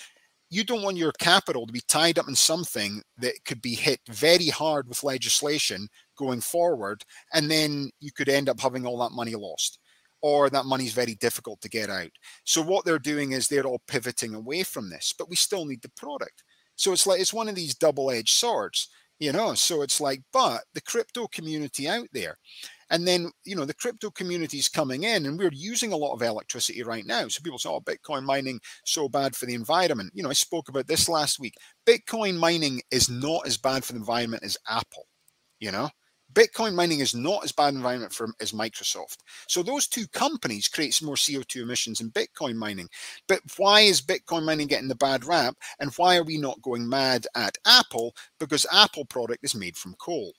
you 0.50 0.64
don't 0.64 0.84
want 0.84 0.98
your 0.98 1.12
capital 1.14 1.66
to 1.66 1.74
be 1.74 1.82
tied 1.88 2.20
up 2.20 2.28
in 2.28 2.36
something 2.36 3.02
that 3.18 3.34
could 3.46 3.62
be 3.62 3.74
hit 3.76 4.00
very 4.08 4.48
hard 4.48 4.88
with 4.88 5.04
legislation 5.04 5.88
going 6.18 6.40
forward 6.40 7.04
and 7.34 7.50
then 7.50 7.90
you 8.00 8.12
could 8.12 8.30
end 8.30 8.48
up 8.48 8.60
having 8.60 8.86
all 8.86 8.98
that 9.00 9.12
money 9.12 9.36
lost 9.36 9.80
or 10.26 10.50
that 10.50 10.66
money 10.66 10.86
is 10.86 10.92
very 10.92 11.14
difficult 11.14 11.62
to 11.62 11.70
get 11.70 11.88
out. 11.88 12.10
So 12.46 12.60
what 12.60 12.84
they're 12.84 12.98
doing 12.98 13.34
is 13.34 13.48
they're 13.48 13.68
all 13.68 13.84
pivoting 13.88 14.34
away 14.34 14.64
from 14.64 14.90
this, 14.90 15.14
but 15.16 15.30
we 15.30 15.36
still 15.36 15.66
need 15.66 15.84
the 15.84 15.92
product. 15.96 16.44
So 16.76 16.94
it's 16.94 17.06
like 17.06 17.22
it's 17.22 17.32
one 17.32 17.48
of 17.48 17.54
these 17.54 17.76
double-edged 17.76 18.34
swords, 18.34 18.90
you 19.20 19.32
know. 19.32 19.54
So 19.54 19.84
it's 19.84 20.02
like, 20.02 20.24
but 20.34 20.62
the 20.74 20.82
crypto 20.82 21.28
community 21.28 21.88
out 21.88 22.08
there, 22.12 22.38
and 22.90 23.08
then 23.08 23.30
you 23.44 23.56
know 23.56 23.66
the 23.66 23.76
crypto 23.76 24.10
community 24.10 24.58
is 24.58 24.68
coming 24.68 25.04
in, 25.04 25.28
and 25.28 25.38
we're 25.38 25.52
using 25.54 25.94
a 25.94 25.98
lot 25.98 26.16
of 26.16 26.24
electricity 26.24 26.82
right 26.82 27.06
now. 27.06 27.28
So 27.28 27.44
people 27.44 27.60
say, 27.60 27.70
"Oh, 27.70 27.82
Bitcoin 27.82 28.24
mining 28.24 28.60
so 28.84 29.08
bad 29.08 29.36
for 29.36 29.46
the 29.46 29.54
environment." 29.54 30.10
You 30.16 30.24
know, 30.24 30.32
I 30.32 30.34
spoke 30.34 30.70
about 30.70 30.88
this 30.88 31.08
last 31.08 31.40
week. 31.40 31.54
Bitcoin 31.86 32.36
mining 32.36 32.82
is 32.90 33.12
not 33.12 33.46
as 33.46 33.58
bad 33.58 33.86
for 33.86 33.94
the 33.94 34.00
environment 34.00 34.44
as 34.44 34.58
Apple. 34.68 35.06
You 35.60 35.72
know, 35.72 35.92
Bitcoin 36.36 36.76
mining 36.76 37.00
is 37.00 37.16
not 37.16 37.46
as 37.46 37.54
bad 37.54 37.70
an 37.70 37.78
environment 37.78 38.14
for 38.14 38.28
as 38.42 38.52
Microsoft. 38.52 39.18
So 39.48 39.64
those 39.64 39.88
two 39.88 40.06
companies 40.08 40.68
create 40.68 41.02
more 41.02 41.16
CO2 41.16 41.62
emissions 41.62 42.00
than 42.00 42.12
Bitcoin 42.12 42.56
mining. 42.56 42.90
But 43.28 43.40
why 43.58 43.82
is 43.82 44.02
Bitcoin 44.02 44.44
mining 44.44 44.68
getting 44.68 44.90
the 44.90 44.96
bad 44.96 45.24
rap? 45.24 45.56
And 45.80 45.92
why 45.96 46.18
are 46.18 46.24
we 46.24 46.38
not 46.38 46.62
going 46.62 46.88
mad 46.88 47.26
at 47.36 47.58
Apple? 47.66 48.14
Because 48.38 48.68
Apple 48.72 49.06
product 49.06 49.46
is 49.46 49.56
made 49.56 49.78
from 49.78 49.96
coal. 49.96 50.34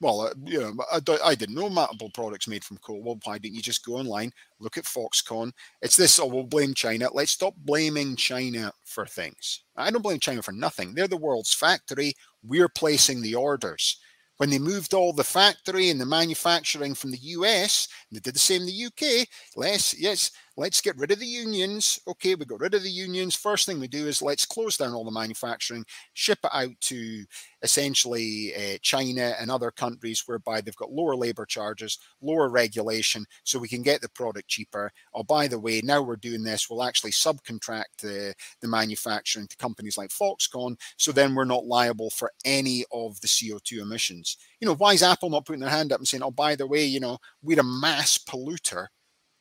Well, 0.00 0.20
uh, 0.20 0.34
you 0.44 0.60
know, 0.60 0.74
I, 0.92 1.00
I, 1.24 1.34
didn't 1.34 1.56
know 1.56 1.82
Apple 1.82 2.10
products 2.10 2.46
made 2.46 2.62
from 2.62 2.76
coal. 2.76 3.02
Well, 3.02 3.18
why 3.24 3.38
didn't 3.38 3.56
you 3.56 3.62
just 3.62 3.84
go 3.84 3.94
online, 3.94 4.30
look 4.60 4.78
at 4.78 4.84
Foxconn? 4.84 5.50
It's 5.82 5.96
this, 5.96 6.20
oh, 6.20 6.26
we'll 6.26 6.44
blame 6.44 6.72
China. 6.72 7.08
Let's 7.12 7.32
stop 7.32 7.54
blaming 7.56 8.14
China 8.14 8.72
for 8.84 9.06
things. 9.06 9.64
I 9.76 9.90
don't 9.90 10.02
blame 10.02 10.20
China 10.20 10.40
for 10.42 10.52
nothing. 10.52 10.94
They're 10.94 11.08
the 11.08 11.16
world's 11.16 11.52
factory. 11.52 12.14
We're 12.44 12.68
placing 12.68 13.22
the 13.22 13.34
orders 13.34 13.98
when 14.38 14.50
they 14.50 14.58
moved 14.58 14.94
all 14.94 15.12
the 15.12 15.24
factory 15.24 15.90
and 15.90 16.00
the 16.00 16.06
manufacturing 16.06 16.94
from 16.94 17.10
the 17.10 17.18
US, 17.18 17.88
and 18.10 18.16
they 18.16 18.20
did 18.20 18.34
the 18.34 18.40
same 18.40 18.62
in 18.62 18.66
the 18.68 18.86
UK. 18.86 19.28
Let's 19.56 19.98
yes, 19.98 20.30
let's 20.58 20.80
get 20.80 20.98
rid 20.98 21.12
of 21.12 21.20
the 21.20 21.26
unions. 21.26 22.00
Okay, 22.08 22.34
we 22.34 22.44
got 22.44 22.58
rid 22.58 22.74
of 22.74 22.82
the 22.82 22.90
unions. 22.90 23.36
First 23.36 23.64
thing 23.64 23.78
we 23.78 23.86
do 23.86 24.08
is 24.08 24.20
let's 24.20 24.44
close 24.44 24.76
down 24.76 24.92
all 24.92 25.04
the 25.04 25.10
manufacturing, 25.10 25.84
ship 26.14 26.40
it 26.42 26.50
out 26.52 26.72
to 26.80 27.24
essentially 27.62 28.52
uh, 28.56 28.78
China 28.82 29.34
and 29.40 29.52
other 29.52 29.70
countries 29.70 30.24
whereby 30.26 30.60
they've 30.60 30.74
got 30.76 30.90
lower 30.90 31.14
labor 31.14 31.46
charges, 31.46 31.98
lower 32.20 32.48
regulation, 32.48 33.24
so 33.44 33.58
we 33.58 33.68
can 33.68 33.82
get 33.82 34.00
the 34.00 34.08
product 34.08 34.48
cheaper. 34.48 34.90
Oh, 35.14 35.22
by 35.22 35.46
the 35.46 35.60
way, 35.60 35.80
now 35.84 36.02
we're 36.02 36.16
doing 36.16 36.42
this, 36.42 36.68
we'll 36.68 36.82
actually 36.82 37.12
subcontract 37.12 38.02
the, 38.02 38.34
the 38.60 38.68
manufacturing 38.68 39.46
to 39.46 39.56
companies 39.58 39.96
like 39.96 40.10
Foxconn, 40.10 40.76
so 40.96 41.12
then 41.12 41.36
we're 41.36 41.44
not 41.44 41.66
liable 41.66 42.10
for 42.10 42.32
any 42.44 42.84
of 42.90 43.20
the 43.20 43.28
CO2 43.28 43.80
emissions. 43.80 44.36
You 44.60 44.66
know, 44.66 44.74
why 44.74 44.94
is 44.94 45.04
Apple 45.04 45.30
not 45.30 45.46
putting 45.46 45.60
their 45.60 45.70
hand 45.70 45.92
up 45.92 46.00
and 46.00 46.08
saying, 46.08 46.24
oh, 46.24 46.32
by 46.32 46.56
the 46.56 46.66
way, 46.66 46.84
you 46.84 46.98
know, 46.98 47.18
we're 47.42 47.60
a 47.60 47.64
mass 47.64 48.18
polluter 48.18 48.88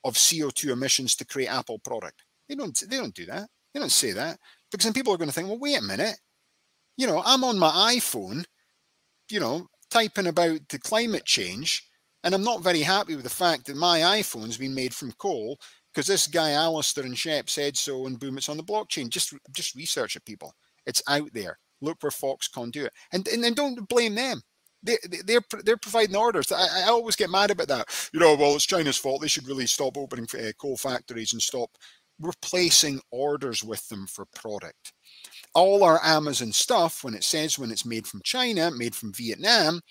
of 0.04 0.16
CO2 0.16 0.72
emissions 0.72 1.16
to 1.16 1.26
create 1.26 1.48
Apple 1.48 1.80
product? 1.80 2.24
They 2.48 2.56
don't, 2.56 2.78
they 2.90 2.98
don't 2.98 3.16
do 3.16 3.26
that. 3.26 3.50
They 3.74 3.80
don't 3.80 3.92
say 3.92 4.12
that 4.14 4.40
because 4.72 4.86
then 4.86 4.94
people 4.94 5.14
are 5.14 5.18
going 5.18 5.30
to 5.30 5.34
think, 5.34 5.48
well, 5.48 5.60
wait 5.60 5.80
a 5.80 5.84
minute, 5.84 6.18
you 6.98 7.08
know, 7.08 7.22
I'm 7.26 7.44
on 7.44 7.60
my 7.60 7.96
iPhone, 7.96 8.46
you 9.30 9.40
know, 9.40 9.68
typing 9.90 10.28
about 10.28 10.60
the 10.70 10.80
climate 10.80 11.26
change, 11.26 11.88
and 12.24 12.34
I'm 12.34 12.44
not 12.44 12.64
very 12.64 12.82
happy 12.82 13.16
with 13.16 13.24
the 13.24 13.30
fact 13.30 13.66
that 13.68 13.78
my 13.78 14.00
iPhone's 14.00 14.58
been 14.58 14.74
made 14.74 14.94
from 14.94 15.12
coal 15.14 15.60
because 15.94 16.08
this 16.08 16.28
guy 16.28 16.52
Alistair 16.52 17.06
and 17.06 17.18
Shep 17.18 17.50
said 17.50 17.78
so, 17.78 18.06
and 18.06 18.20
boom, 18.20 18.38
it's 18.38 18.50
on 18.50 18.58
the 18.58 18.64
blockchain. 18.64 19.10
Just 19.10 19.34
just 19.52 19.76
research 19.76 20.16
it, 20.16 20.26
people. 20.26 20.54
It's 20.86 21.02
out 21.08 21.32
there. 21.34 21.58
Look 21.82 21.98
where 22.02 22.12
Foxconn 22.12 22.72
do 22.72 22.86
it, 22.86 22.94
and 23.12 23.28
and 23.28 23.44
then 23.44 23.54
don't 23.54 23.88
blame 23.88 24.16
them. 24.16 24.42
They, 24.84 24.98
they're 25.26 25.42
they're 25.64 25.78
providing 25.78 26.16
orders. 26.16 26.52
I, 26.52 26.84
I 26.86 26.90
always 26.90 27.16
get 27.16 27.30
mad 27.30 27.52
about 27.52 27.68
that. 27.68 28.10
You 28.14 28.20
know, 28.20 28.36
well, 28.36 28.56
it's 28.56 28.66
China's 28.66 28.98
fault. 28.98 29.22
They 29.22 29.28
should 29.28 29.48
really 29.48 29.68
stop 29.68 29.98
opening 29.98 30.28
uh, 30.34 30.52
coal 30.60 30.78
factories 30.78 31.34
and 31.34 31.42
stop. 31.42 31.72
We're 32.20 32.32
orders 33.12 33.64
with 33.64 33.88
them 33.90 34.08
for 34.08 34.26
product 34.34 34.94
all 35.58 35.84
our 35.84 36.00
Amazon 36.04 36.52
stuff, 36.52 37.04
when 37.04 37.16
it 37.16 37.24
says 37.24 37.58
when 37.58 37.72
it's 37.72 37.86
made 37.86 38.06
from 38.06 38.22
China, 38.24 38.70
made 38.70 38.94
from 38.94 39.12
Vietnam, 39.12 39.82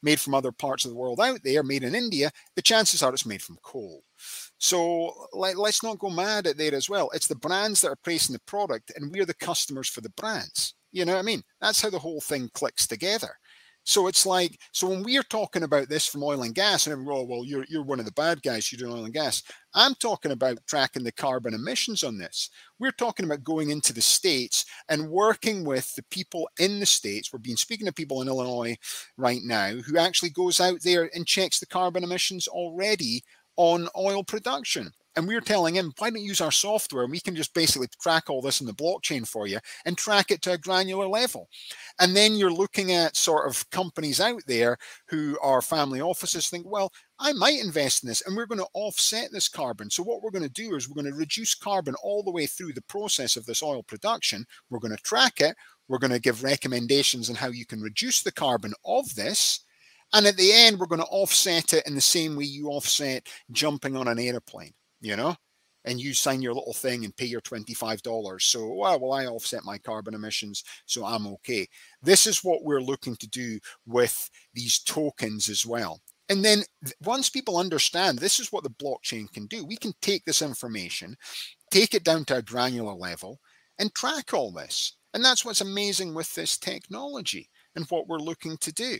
made 0.00 0.20
from 0.20 0.34
other 0.34 0.52
parts 0.52 0.84
of 0.84 0.90
the 0.92 0.96
world 0.96 1.20
out 1.20 1.40
there, 1.42 1.64
made 1.64 1.82
in 1.82 1.96
India, 1.96 2.30
the 2.54 2.62
chances 2.62 3.02
are 3.02 3.12
it's 3.12 3.26
made 3.26 3.42
from 3.42 3.58
coal. 3.62 4.02
So 4.58 5.12
let, 5.32 5.56
us 5.58 5.82
not 5.82 5.98
go 5.98 6.10
mad 6.10 6.46
at 6.46 6.56
there 6.56 6.74
as 6.74 6.88
well. 6.88 7.10
It's 7.12 7.26
the 7.26 7.34
brands 7.34 7.80
that 7.80 7.90
are 7.90 7.98
placing 8.04 8.34
the 8.34 8.40
product, 8.46 8.92
and 8.94 9.12
we're 9.12 9.26
the 9.26 9.34
customers 9.34 9.88
for 9.88 10.00
the 10.00 10.10
brands. 10.10 10.74
You 10.92 11.04
know 11.04 11.14
what 11.14 11.18
I 11.18 11.22
mean? 11.22 11.42
That's 11.60 11.82
how 11.82 11.90
the 11.90 11.98
whole 11.98 12.20
thing 12.20 12.48
clicks 12.54 12.86
together. 12.86 13.36
So 13.86 14.08
it's 14.08 14.26
like, 14.26 14.58
so 14.72 14.88
when 14.88 15.04
we're 15.04 15.22
talking 15.22 15.62
about 15.62 15.88
this 15.88 16.08
from 16.08 16.24
oil 16.24 16.42
and 16.42 16.54
gas, 16.54 16.86
and 16.86 16.92
everyone, 16.92 17.18
oh, 17.18 17.22
well, 17.22 17.44
you're, 17.44 17.64
you're 17.68 17.84
one 17.84 18.00
of 18.00 18.04
the 18.04 18.12
bad 18.12 18.42
guys, 18.42 18.70
you're 18.70 18.80
doing 18.80 18.92
oil 18.92 19.04
and 19.04 19.14
gas. 19.14 19.44
I'm 19.74 19.94
talking 19.94 20.32
about 20.32 20.58
tracking 20.66 21.04
the 21.04 21.12
carbon 21.12 21.54
emissions 21.54 22.02
on 22.02 22.18
this. 22.18 22.50
We're 22.80 22.90
talking 22.90 23.24
about 23.24 23.44
going 23.44 23.70
into 23.70 23.92
the 23.92 24.02
States 24.02 24.64
and 24.88 25.08
working 25.08 25.64
with 25.64 25.94
the 25.94 26.02
people 26.10 26.48
in 26.58 26.80
the 26.80 26.86
States. 26.86 27.32
We're 27.32 27.38
being 27.38 27.56
speaking 27.56 27.86
to 27.86 27.92
people 27.92 28.22
in 28.22 28.28
Illinois 28.28 28.76
right 29.16 29.40
now 29.44 29.74
who 29.76 29.98
actually 29.98 30.30
goes 30.30 30.58
out 30.58 30.82
there 30.82 31.08
and 31.14 31.24
checks 31.24 31.60
the 31.60 31.66
carbon 31.66 32.02
emissions 32.02 32.48
already 32.48 33.22
on 33.56 33.88
oil 33.96 34.24
production. 34.24 34.90
And 35.16 35.26
we 35.26 35.34
are 35.34 35.40
telling 35.40 35.74
him, 35.74 35.94
why 35.96 36.10
don't 36.10 36.20
you 36.20 36.28
use 36.28 36.42
our 36.42 36.52
software? 36.52 37.06
We 37.06 37.20
can 37.20 37.34
just 37.34 37.54
basically 37.54 37.88
track 38.02 38.28
all 38.28 38.42
this 38.42 38.60
in 38.60 38.66
the 38.66 38.74
blockchain 38.74 39.26
for 39.26 39.46
you 39.46 39.58
and 39.86 39.96
track 39.96 40.30
it 40.30 40.42
to 40.42 40.52
a 40.52 40.58
granular 40.58 41.08
level. 41.08 41.48
And 41.98 42.14
then 42.14 42.34
you're 42.34 42.52
looking 42.52 42.92
at 42.92 43.16
sort 43.16 43.48
of 43.48 43.68
companies 43.70 44.20
out 44.20 44.42
there 44.46 44.76
who 45.08 45.38
are 45.40 45.62
family 45.62 46.02
offices 46.02 46.48
think, 46.48 46.66
well, 46.70 46.92
I 47.18 47.32
might 47.32 47.64
invest 47.64 48.04
in 48.04 48.08
this 48.08 48.26
and 48.26 48.36
we're 48.36 48.44
going 48.44 48.60
to 48.60 48.66
offset 48.74 49.32
this 49.32 49.48
carbon. 49.48 49.88
So 49.88 50.02
what 50.02 50.22
we're 50.22 50.30
going 50.30 50.42
to 50.42 50.50
do 50.50 50.74
is 50.74 50.86
we're 50.86 51.02
going 51.02 51.10
to 51.10 51.18
reduce 51.18 51.54
carbon 51.54 51.94
all 52.02 52.22
the 52.22 52.30
way 52.30 52.44
through 52.44 52.74
the 52.74 52.82
process 52.82 53.36
of 53.36 53.46
this 53.46 53.62
oil 53.62 53.82
production. 53.82 54.44
We're 54.68 54.80
going 54.80 54.94
to 54.94 55.02
track 55.02 55.40
it. 55.40 55.56
We're 55.88 55.98
going 55.98 56.12
to 56.12 56.20
give 56.20 56.44
recommendations 56.44 57.30
on 57.30 57.36
how 57.36 57.48
you 57.48 57.64
can 57.64 57.80
reduce 57.80 58.22
the 58.22 58.32
carbon 58.32 58.74
of 58.84 59.14
this. 59.14 59.60
And 60.12 60.26
at 60.26 60.36
the 60.36 60.52
end, 60.52 60.78
we're 60.78 60.86
going 60.86 61.00
to 61.00 61.06
offset 61.06 61.72
it 61.72 61.86
in 61.86 61.94
the 61.94 62.02
same 62.02 62.36
way 62.36 62.44
you 62.44 62.68
offset 62.68 63.26
jumping 63.50 63.96
on 63.96 64.08
an 64.08 64.18
airplane 64.18 64.74
you 65.06 65.14
know, 65.16 65.36
and 65.84 66.00
you 66.00 66.12
sign 66.12 66.42
your 66.42 66.52
little 66.52 66.74
thing 66.74 67.04
and 67.04 67.16
pay 67.16 67.26
your 67.26 67.40
$25. 67.40 68.42
So, 68.42 68.74
well, 68.74 68.98
well, 68.98 69.12
I 69.12 69.26
offset 69.26 69.64
my 69.64 69.78
carbon 69.78 70.14
emissions, 70.14 70.64
so 70.84 71.04
I'm 71.04 71.26
okay. 71.28 71.68
This 72.02 72.26
is 72.26 72.42
what 72.42 72.64
we're 72.64 72.82
looking 72.82 73.14
to 73.16 73.28
do 73.28 73.60
with 73.86 74.28
these 74.52 74.80
tokens 74.80 75.48
as 75.48 75.64
well. 75.64 76.00
And 76.28 76.44
then 76.44 76.64
once 77.04 77.30
people 77.30 77.56
understand 77.56 78.18
this 78.18 78.40
is 78.40 78.50
what 78.50 78.64
the 78.64 78.70
blockchain 78.70 79.32
can 79.32 79.46
do, 79.46 79.64
we 79.64 79.76
can 79.76 79.92
take 80.02 80.24
this 80.24 80.42
information, 80.42 81.16
take 81.70 81.94
it 81.94 82.02
down 82.02 82.24
to 82.26 82.38
a 82.38 82.42
granular 82.42 82.94
level, 82.94 83.38
and 83.78 83.94
track 83.94 84.34
all 84.34 84.50
this. 84.50 84.96
And 85.14 85.24
that's 85.24 85.44
what's 85.44 85.60
amazing 85.60 86.14
with 86.14 86.34
this 86.34 86.58
technology 86.58 87.48
and 87.76 87.86
what 87.90 88.08
we're 88.08 88.18
looking 88.18 88.56
to 88.58 88.72
do. 88.72 88.96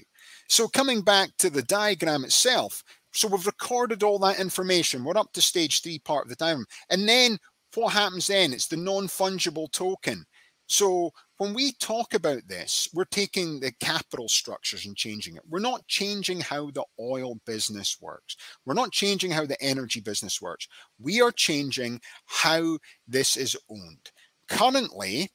So 0.48 0.68
coming 0.68 1.02
back 1.02 1.30
to 1.38 1.50
the 1.50 1.62
diagram 1.62 2.24
itself, 2.24 2.84
so 3.16 3.28
we've 3.28 3.46
recorded 3.46 4.02
all 4.02 4.18
that 4.20 4.38
information. 4.38 5.02
We're 5.02 5.16
up 5.16 5.32
to 5.32 5.40
stage 5.40 5.82
three 5.82 5.98
part 5.98 6.26
of 6.26 6.28
the 6.28 6.36
diagram. 6.36 6.66
And 6.90 7.08
then 7.08 7.38
what 7.74 7.92
happens 7.92 8.26
then? 8.26 8.52
It's 8.52 8.68
the 8.68 8.76
non-fungible 8.76 9.72
token. 9.72 10.24
So 10.68 11.10
when 11.38 11.54
we 11.54 11.72
talk 11.72 12.14
about 12.14 12.42
this, 12.48 12.88
we're 12.92 13.04
taking 13.04 13.60
the 13.60 13.72
capital 13.80 14.28
structures 14.28 14.84
and 14.84 14.96
changing 14.96 15.36
it. 15.36 15.42
We're 15.48 15.60
not 15.60 15.86
changing 15.86 16.40
how 16.40 16.70
the 16.70 16.84
oil 16.98 17.38
business 17.46 17.98
works. 18.00 18.36
We're 18.64 18.74
not 18.74 18.92
changing 18.92 19.30
how 19.30 19.46
the 19.46 19.60
energy 19.62 20.00
business 20.00 20.42
works. 20.42 20.66
We 20.98 21.22
are 21.22 21.32
changing 21.32 22.00
how 22.26 22.78
this 23.06 23.36
is 23.36 23.56
owned. 23.70 24.10
Currently, 24.48 25.30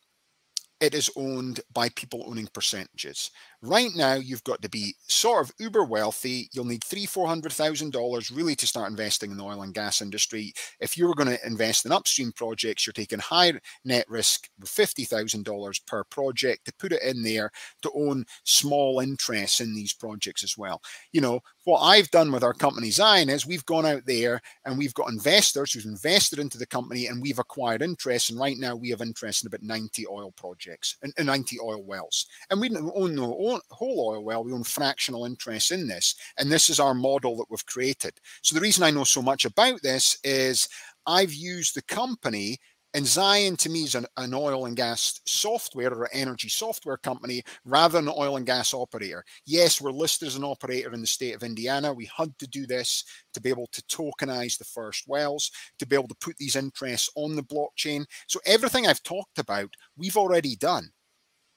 it 0.81 0.95
is 0.95 1.11
owned 1.15 1.61
by 1.71 1.89
people 1.89 2.25
owning 2.27 2.47
percentages. 2.47 3.31
Right 3.63 3.91
now, 3.95 4.15
you've 4.15 4.43
got 4.43 4.59
to 4.63 4.69
be 4.69 4.95
sort 5.07 5.45
of 5.45 5.53
uber 5.59 5.83
wealthy. 5.83 6.49
You'll 6.51 6.65
need 6.65 6.83
three, 6.83 7.05
four 7.05 7.27
hundred 7.27 7.51
thousand 7.53 7.91
dollars 7.93 8.31
really 8.31 8.55
to 8.55 8.65
start 8.65 8.89
investing 8.89 9.29
in 9.29 9.37
the 9.37 9.43
oil 9.43 9.61
and 9.61 9.71
gas 9.71 10.01
industry. 10.01 10.51
If 10.79 10.97
you 10.97 11.07
were 11.07 11.13
going 11.13 11.29
to 11.29 11.45
invest 11.45 11.85
in 11.85 11.91
upstream 11.91 12.31
projects, 12.31 12.87
you're 12.87 12.93
taking 12.93 13.19
high 13.19 13.53
net 13.85 14.05
risk 14.09 14.49
with 14.59 14.67
fifty 14.67 15.03
thousand 15.03 15.45
dollars 15.45 15.77
per 15.77 16.03
project 16.05 16.65
to 16.65 16.73
put 16.79 16.91
it 16.91 17.03
in 17.03 17.21
there 17.21 17.51
to 17.83 17.91
own 17.93 18.25
small 18.45 18.99
interests 18.99 19.61
in 19.61 19.75
these 19.75 19.93
projects 19.93 20.43
as 20.43 20.57
well. 20.57 20.81
You 21.11 21.21
know 21.21 21.41
what 21.65 21.81
I've 21.81 22.09
done 22.09 22.31
with 22.31 22.43
our 22.43 22.55
company 22.55 22.89
Zion 22.89 23.29
is 23.29 23.45
we've 23.45 23.65
gone 23.67 23.85
out 23.85 24.03
there 24.07 24.41
and 24.65 24.75
we've 24.75 24.95
got 24.95 25.11
investors 25.11 25.71
who've 25.71 25.85
invested 25.85 26.39
into 26.39 26.57
the 26.57 26.65
company 26.65 27.05
and 27.05 27.21
we've 27.21 27.37
acquired 27.37 27.83
interest. 27.83 28.31
And 28.31 28.39
right 28.39 28.57
now 28.57 28.75
we 28.75 28.89
have 28.89 29.01
interest 29.01 29.43
in 29.43 29.47
about 29.47 29.61
ninety 29.61 30.07
oil 30.07 30.31
projects 30.31 30.97
and, 31.03 31.13
ninety 31.23 31.59
oil 31.59 31.83
wells, 31.83 32.25
and 32.49 32.59
we 32.59 32.75
own 32.75 33.13
no 33.13 33.37
whole 33.69 34.09
oil 34.09 34.23
well, 34.23 34.43
we 34.43 34.53
own 34.53 34.63
fractional 34.63 35.25
interests 35.25 35.71
in 35.71 35.87
this. 35.87 36.15
And 36.37 36.51
this 36.51 36.69
is 36.69 36.79
our 36.79 36.93
model 36.93 37.37
that 37.37 37.47
we've 37.49 37.65
created. 37.65 38.13
So 38.41 38.55
the 38.55 38.61
reason 38.61 38.83
I 38.83 38.91
know 38.91 39.03
so 39.03 39.21
much 39.21 39.45
about 39.45 39.81
this 39.81 40.17
is 40.23 40.69
I've 41.05 41.33
used 41.33 41.75
the 41.75 41.81
company 41.83 42.59
and 42.93 43.07
Zion 43.07 43.55
to 43.57 43.69
me 43.69 43.83
is 43.83 43.95
an, 43.95 44.05
an, 44.17 44.33
oil 44.33 44.65
and 44.65 44.75
gas 44.75 45.21
software 45.25 45.93
or 45.93 46.09
energy 46.11 46.49
software 46.49 46.97
company 46.97 47.41
rather 47.63 47.97
than 47.97 48.09
an 48.09 48.15
oil 48.17 48.35
and 48.35 48.45
gas 48.45 48.73
operator. 48.73 49.23
Yes, 49.45 49.79
we're 49.79 49.91
listed 49.91 50.27
as 50.27 50.35
an 50.35 50.43
operator 50.43 50.93
in 50.93 50.99
the 50.99 51.07
state 51.07 51.33
of 51.33 51.43
Indiana. 51.43 51.93
We 51.93 52.09
had 52.15 52.37
to 52.39 52.47
do 52.47 52.67
this 52.67 53.05
to 53.33 53.41
be 53.41 53.49
able 53.49 53.67
to 53.71 53.81
tokenize 53.83 54.57
the 54.57 54.65
first 54.65 55.05
wells, 55.07 55.51
to 55.79 55.87
be 55.87 55.95
able 55.95 56.09
to 56.09 56.15
put 56.15 56.35
these 56.37 56.57
interests 56.57 57.09
on 57.15 57.35
the 57.35 57.43
blockchain. 57.43 58.05
So 58.27 58.41
everything 58.45 58.87
I've 58.87 59.03
talked 59.03 59.39
about, 59.39 59.73
we've 59.95 60.17
already 60.17 60.57
done. 60.57 60.89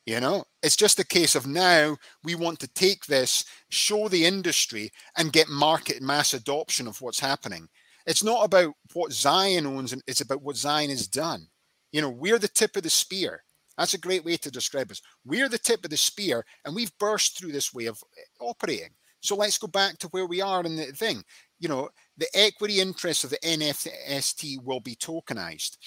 You 0.07 0.21
know, 0.21 0.45
it's 0.63 0.77
just 0.77 0.99
a 0.99 1.07
case 1.07 1.35
of 1.35 1.47
now 1.47 1.97
we 2.23 2.35
want 2.35 2.61
to 2.61 2.69
take 2.69 3.07
this, 3.07 3.45
show 3.71 4.09
the 4.09 4.27
industry, 4.27 4.91
and 5.17 5.33
get 5.33 5.49
market 5.49 6.03
mass 6.03 6.35
adoption 6.35 6.87
of 6.87 7.01
what's 7.01 7.21
happening. 7.21 7.69
It's 8.07 8.23
not 8.23 8.45
about 8.45 8.75
what 8.93 9.13
Zion 9.13 9.67
owns, 9.67 9.95
and 9.95 10.03
it's 10.07 10.21
about 10.21 10.43
what 10.43 10.57
Zion 10.57 10.91
has 10.91 11.09
done. 11.09 11.47
You 11.91 12.03
know, 12.03 12.11
we're 12.11 12.39
the 12.39 12.49
tip 12.49 12.77
of 12.77 12.83
the 12.83 12.91
spear. 12.91 13.43
That's 13.79 13.95
a 13.95 13.99
great 13.99 14.25
way 14.25 14.37
to 14.37 14.51
describe 14.51 14.91
us. 14.91 15.01
We're 15.25 15.49
the 15.49 15.59
tip 15.59 15.85
of 15.85 15.91
the 15.91 15.97
spear, 15.97 16.45
and 16.67 16.75
we've 16.75 16.97
burst 16.99 17.39
through 17.39 17.53
this 17.53 17.73
way 17.73 17.87
of 17.87 17.99
eh, 18.19 18.23
operating. 18.41 18.91
So 19.21 19.37
let's 19.37 19.57
go 19.57 19.69
back 19.69 19.97
to 19.99 20.09
where 20.09 20.27
we 20.27 20.43
are 20.43 20.63
in 20.65 20.77
the 20.77 20.85
thing. 20.87 21.25
You 21.59 21.71
know, 21.71 21.89
the 22.19 22.29
equity 22.35 22.81
interest 22.81 23.25
of 23.25 23.31
the 23.31 23.39
NFT 23.39 24.63
will 24.63 24.81
be 24.81 24.97
tokenized. 24.97 25.79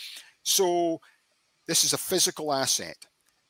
So 0.41 0.99
this 1.67 1.83
is 1.83 1.93
a 1.93 1.99
physical 1.99 2.51
asset 2.51 2.97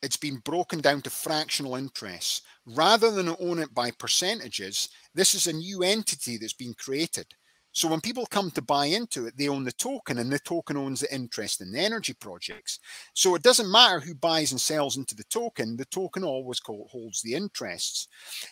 it's 0.01 0.17
been 0.17 0.37
broken 0.37 0.79
down 0.79 1.01
to 1.01 1.09
fractional 1.09 1.75
interests. 1.75 2.41
Rather 2.65 3.11
than 3.11 3.35
own 3.39 3.59
it 3.59 3.73
by 3.73 3.91
percentages, 3.91 4.89
this 5.15 5.33
is 5.33 5.47
a 5.47 5.53
new 5.53 5.83
entity 5.83 6.37
that's 6.37 6.53
been 6.53 6.73
created. 6.73 7.25
So 7.71 7.87
when 7.87 8.01
people 8.01 8.25
come 8.25 8.49
to 8.51 8.61
buy 8.61 8.87
into 8.87 9.27
it, 9.27 9.37
they 9.37 9.49
own 9.49 9.63
the 9.63 9.71
token 9.71 10.17
and 10.17 10.31
the 10.31 10.39
token 10.39 10.77
owns 10.77 11.01
the 11.01 11.13
interest 11.13 11.61
in 11.61 11.71
the 11.71 11.79
energy 11.79 12.13
projects. 12.13 12.79
So 13.13 13.35
it 13.35 13.43
doesn't 13.43 13.71
matter 13.71 13.99
who 13.99 14.15
buys 14.15 14.51
and 14.51 14.59
sells 14.59 14.97
into 14.97 15.13
the 15.13 15.23
token, 15.25 15.77
the 15.77 15.85
token 15.85 16.23
always 16.23 16.59
holds 16.65 17.21
the 17.21 17.35
interests. 17.35 18.07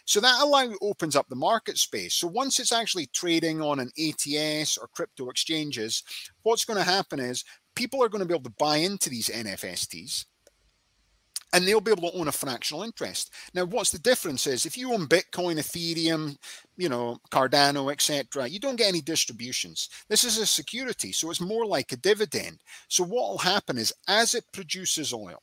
So 0.05 0.19
that 0.19 0.41
allow 0.41 0.71
opens 0.79 1.15
up 1.15 1.27
the 1.27 1.35
market 1.35 1.79
space. 1.79 2.13
So 2.13 2.27
once 2.27 2.59
it's 2.59 2.71
actually 2.71 3.07
trading 3.07 3.61
on 3.61 3.79
an 3.79 3.89
ATS 3.97 4.77
or 4.77 4.89
crypto 4.93 5.29
exchanges, 5.29 6.03
what's 6.43 6.65
going 6.65 6.77
to 6.77 6.83
happen 6.83 7.19
is 7.19 7.43
people 7.75 8.03
are 8.03 8.09
going 8.09 8.21
to 8.21 8.27
be 8.27 8.35
able 8.35 8.43
to 8.43 8.55
buy 8.59 8.77
into 8.77 9.09
these 9.09 9.29
NFSTs 9.29 10.25
and 11.55 11.65
they'll 11.65 11.79
be 11.79 11.91
able 11.91 12.11
to 12.11 12.17
own 12.17 12.27
a 12.27 12.33
fractional 12.33 12.83
interest. 12.83 13.31
Now, 13.53 13.63
what's 13.63 13.89
the 13.89 13.99
difference 13.99 14.45
is 14.45 14.65
if 14.65 14.77
you 14.77 14.91
own 14.91 15.07
Bitcoin, 15.07 15.55
Ethereum, 15.55 16.35
you 16.75 16.89
know, 16.89 17.17
Cardano, 17.31 17.93
etc., 17.93 18.45
you 18.45 18.59
don't 18.59 18.75
get 18.75 18.89
any 18.89 18.99
distributions. 18.99 19.87
This 20.09 20.25
is 20.25 20.37
a 20.37 20.45
security, 20.45 21.13
so 21.13 21.31
it's 21.31 21.39
more 21.39 21.65
like 21.65 21.93
a 21.93 21.97
dividend. 21.97 22.59
So 22.89 23.05
what 23.05 23.29
will 23.29 23.37
happen 23.37 23.77
is 23.77 23.93
as 24.09 24.35
it 24.35 24.43
produces 24.51 25.13
oil, 25.13 25.41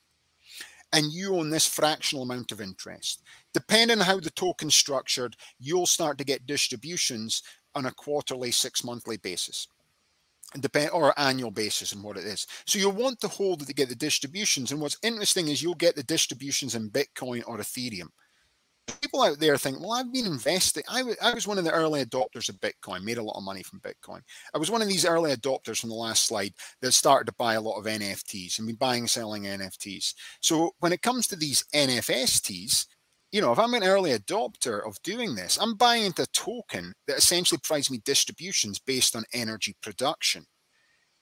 and 0.93 1.11
you 1.11 1.35
own 1.35 1.49
this 1.49 1.65
fractional 1.65 2.21
amount 2.23 2.51
of 2.51 2.61
interest. 2.61 3.23
Depending 3.51 3.99
on 3.99 4.05
how 4.05 4.19
the 4.19 4.29
token's 4.29 4.75
structured, 4.75 5.35
you'll 5.59 5.87
start 5.87 6.19
to 6.19 6.23
get 6.23 6.45
distributions 6.45 7.41
on 7.73 7.87
a 7.87 7.91
quarterly, 7.91 8.51
six 8.51 8.83
monthly 8.83 9.17
basis 9.17 9.67
depend 10.59 10.91
or 10.91 11.17
annual 11.17 11.51
basis 11.51 11.93
and 11.93 12.03
what 12.03 12.17
it 12.17 12.25
is. 12.25 12.47
So 12.65 12.79
you'll 12.79 12.91
want 12.91 13.19
to 13.21 13.27
hold 13.27 13.65
to 13.65 13.73
get 13.73 13.89
the 13.89 13.95
distributions. 13.95 14.71
And 14.71 14.79
what's 14.81 14.97
interesting 15.03 15.47
is 15.47 15.61
you'll 15.61 15.75
get 15.75 15.95
the 15.95 16.03
distributions 16.03 16.75
in 16.75 16.89
Bitcoin 16.89 17.43
or 17.47 17.57
Ethereum. 17.57 18.09
People 19.01 19.23
out 19.23 19.39
there 19.39 19.57
think, 19.57 19.79
well, 19.79 19.93
I've 19.93 20.11
been 20.11 20.25
investing. 20.25 20.83
I, 20.89 21.03
I 21.21 21.33
was 21.33 21.47
one 21.47 21.57
of 21.57 21.63
the 21.63 21.71
early 21.71 22.03
adopters 22.03 22.49
of 22.49 22.59
Bitcoin, 22.59 23.03
made 23.03 23.17
a 23.17 23.23
lot 23.23 23.37
of 23.37 23.43
money 23.43 23.63
from 23.63 23.79
Bitcoin. 23.79 24.19
I 24.53 24.57
was 24.57 24.69
one 24.69 24.81
of 24.81 24.89
these 24.89 25.05
early 25.05 25.33
adopters 25.33 25.79
from 25.79 25.89
the 25.89 25.95
last 25.95 26.25
slide 26.25 26.53
that 26.81 26.91
started 26.91 27.25
to 27.27 27.35
buy 27.37 27.53
a 27.53 27.61
lot 27.61 27.77
of 27.77 27.85
NFTs 27.85 28.59
and 28.59 28.67
be 28.67 28.73
buying 28.73 29.01
and 29.01 29.09
selling 29.09 29.43
NFTs. 29.43 30.13
So 30.41 30.71
when 30.79 30.91
it 30.91 31.01
comes 31.01 31.27
to 31.27 31.37
these 31.37 31.63
NFSTs, 31.73 32.87
you 33.33 33.41
know, 33.41 33.51
if 33.51 33.57
I'm 33.57 33.73
an 33.73 33.83
early 33.83 34.11
adopter 34.11 34.87
of 34.87 35.01
doing 35.01 35.33
this, 35.33 35.57
I'm 35.59 35.73
buying 35.73 36.05
into 36.05 36.21
a 36.21 36.27
token 36.27 36.93
that 37.07 37.17
essentially 37.17 37.59
provides 37.63 37.89
me 37.89 37.99
distributions 38.05 38.77
based 38.77 39.15
on 39.15 39.23
energy 39.33 39.75
production. 39.81 40.45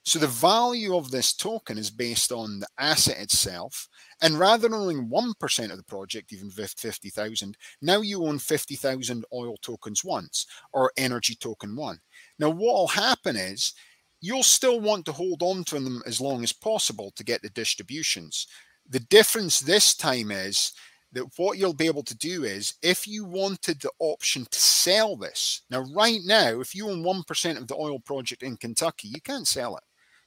So 0.03 0.19
the 0.19 0.27
value 0.27 0.97
of 0.97 1.09
this 1.09 1.33
token 1.33 1.77
is 1.77 1.89
based 1.89 2.33
on 2.33 2.59
the 2.59 2.67
asset 2.77 3.17
itself. 3.17 3.87
And 4.21 4.37
rather 4.37 4.67
than 4.67 4.73
owning 4.73 5.07
1% 5.07 5.71
of 5.71 5.77
the 5.77 5.83
project, 5.83 6.33
even 6.33 6.49
50,000, 6.49 7.57
now 7.81 8.01
you 8.01 8.25
own 8.25 8.39
50,000 8.39 9.23
oil 9.33 9.55
tokens 9.61 10.03
once 10.03 10.45
or 10.73 10.91
energy 10.97 11.35
token 11.35 11.77
one. 11.77 11.99
Now, 12.39 12.49
what 12.49 12.73
will 12.73 12.87
happen 12.87 13.37
is 13.37 13.73
you'll 14.19 14.43
still 14.43 14.81
want 14.81 15.05
to 15.05 15.13
hold 15.13 15.41
on 15.43 15.63
to 15.65 15.79
them 15.79 16.01
as 16.05 16.19
long 16.19 16.43
as 16.43 16.51
possible 16.51 17.13
to 17.15 17.23
get 17.23 17.41
the 17.41 17.49
distributions. 17.51 18.47
The 18.89 18.99
difference 18.99 19.61
this 19.61 19.95
time 19.95 20.31
is 20.31 20.73
that 21.13 21.25
what 21.37 21.57
you'll 21.57 21.73
be 21.73 21.87
able 21.87 22.03
to 22.03 22.17
do 22.17 22.43
is 22.43 22.75
if 22.81 23.07
you 23.07 23.25
wanted 23.25 23.81
the 23.81 23.91
option 23.99 24.45
to 24.49 24.59
sell 24.59 25.15
this, 25.15 25.61
now, 25.69 25.81
right 25.93 26.19
now, 26.25 26.59
if 26.61 26.73
you 26.73 26.89
own 26.89 27.03
1% 27.03 27.57
of 27.57 27.67
the 27.67 27.75
oil 27.75 27.99
project 27.99 28.43
in 28.43 28.57
Kentucky, 28.57 29.09
you 29.09 29.21
can't 29.21 29.47
sell 29.47 29.75
it 29.77 29.83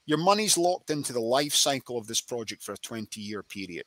your 0.07 0.19
money's 0.19 0.59
locked 0.59 0.91
into 0.91 1.13
the 1.13 1.21
life 1.21 1.55
cycle 1.55 1.97
of 1.97 2.07
this 2.07 2.21
project 2.21 2.63
for 2.63 2.73
a 2.73 2.79
20 2.79 3.21
year 3.21 3.43
period. 3.43 3.85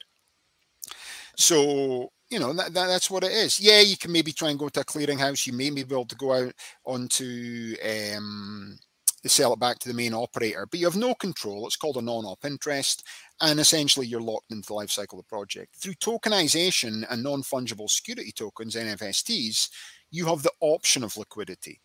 So, 1.35 2.11
you 2.29 2.39
know, 2.39 2.53
that, 2.53 2.73
that, 2.73 2.87
that's 2.87 3.11
what 3.11 3.23
it 3.23 3.31
is. 3.31 3.59
Yeah, 3.59 3.81
you 3.81 3.97
can 3.97 4.11
maybe 4.11 4.31
try 4.31 4.49
and 4.49 4.59
go 4.59 4.69
to 4.69 4.79
a 4.81 4.85
clearinghouse. 4.85 5.45
You 5.45 5.53
may 5.53 5.69
be 5.69 5.81
able 5.81 6.05
to 6.05 6.15
go 6.15 6.33
out 6.33 6.53
onto 6.85 7.75
um, 8.15 8.77
sell 9.25 9.53
it 9.53 9.59
back 9.59 9.77
to 9.79 9.89
the 9.89 9.93
main 9.93 10.13
operator, 10.13 10.65
but 10.69 10.79
you 10.79 10.85
have 10.85 10.95
no 10.95 11.13
control. 11.15 11.67
It's 11.67 11.75
called 11.75 11.97
a 11.97 12.01
non-op 12.01 12.45
interest, 12.45 13.03
and 13.41 13.59
essentially 13.59 14.07
you're 14.07 14.21
locked 14.21 14.51
into 14.51 14.67
the 14.67 14.73
life 14.73 14.89
cycle 14.89 15.19
of 15.19 15.25
the 15.25 15.29
project. 15.29 15.75
Through 15.75 15.93
tokenization 15.95 17.05
and 17.09 17.23
non-fungible 17.23 17.89
security 17.89 18.31
tokens, 18.31 18.75
NFSTs, 18.75 19.69
you 20.11 20.25
have 20.25 20.43
the 20.43 20.51
option 20.61 21.03
of 21.03 21.17
liquidity. 21.17 21.79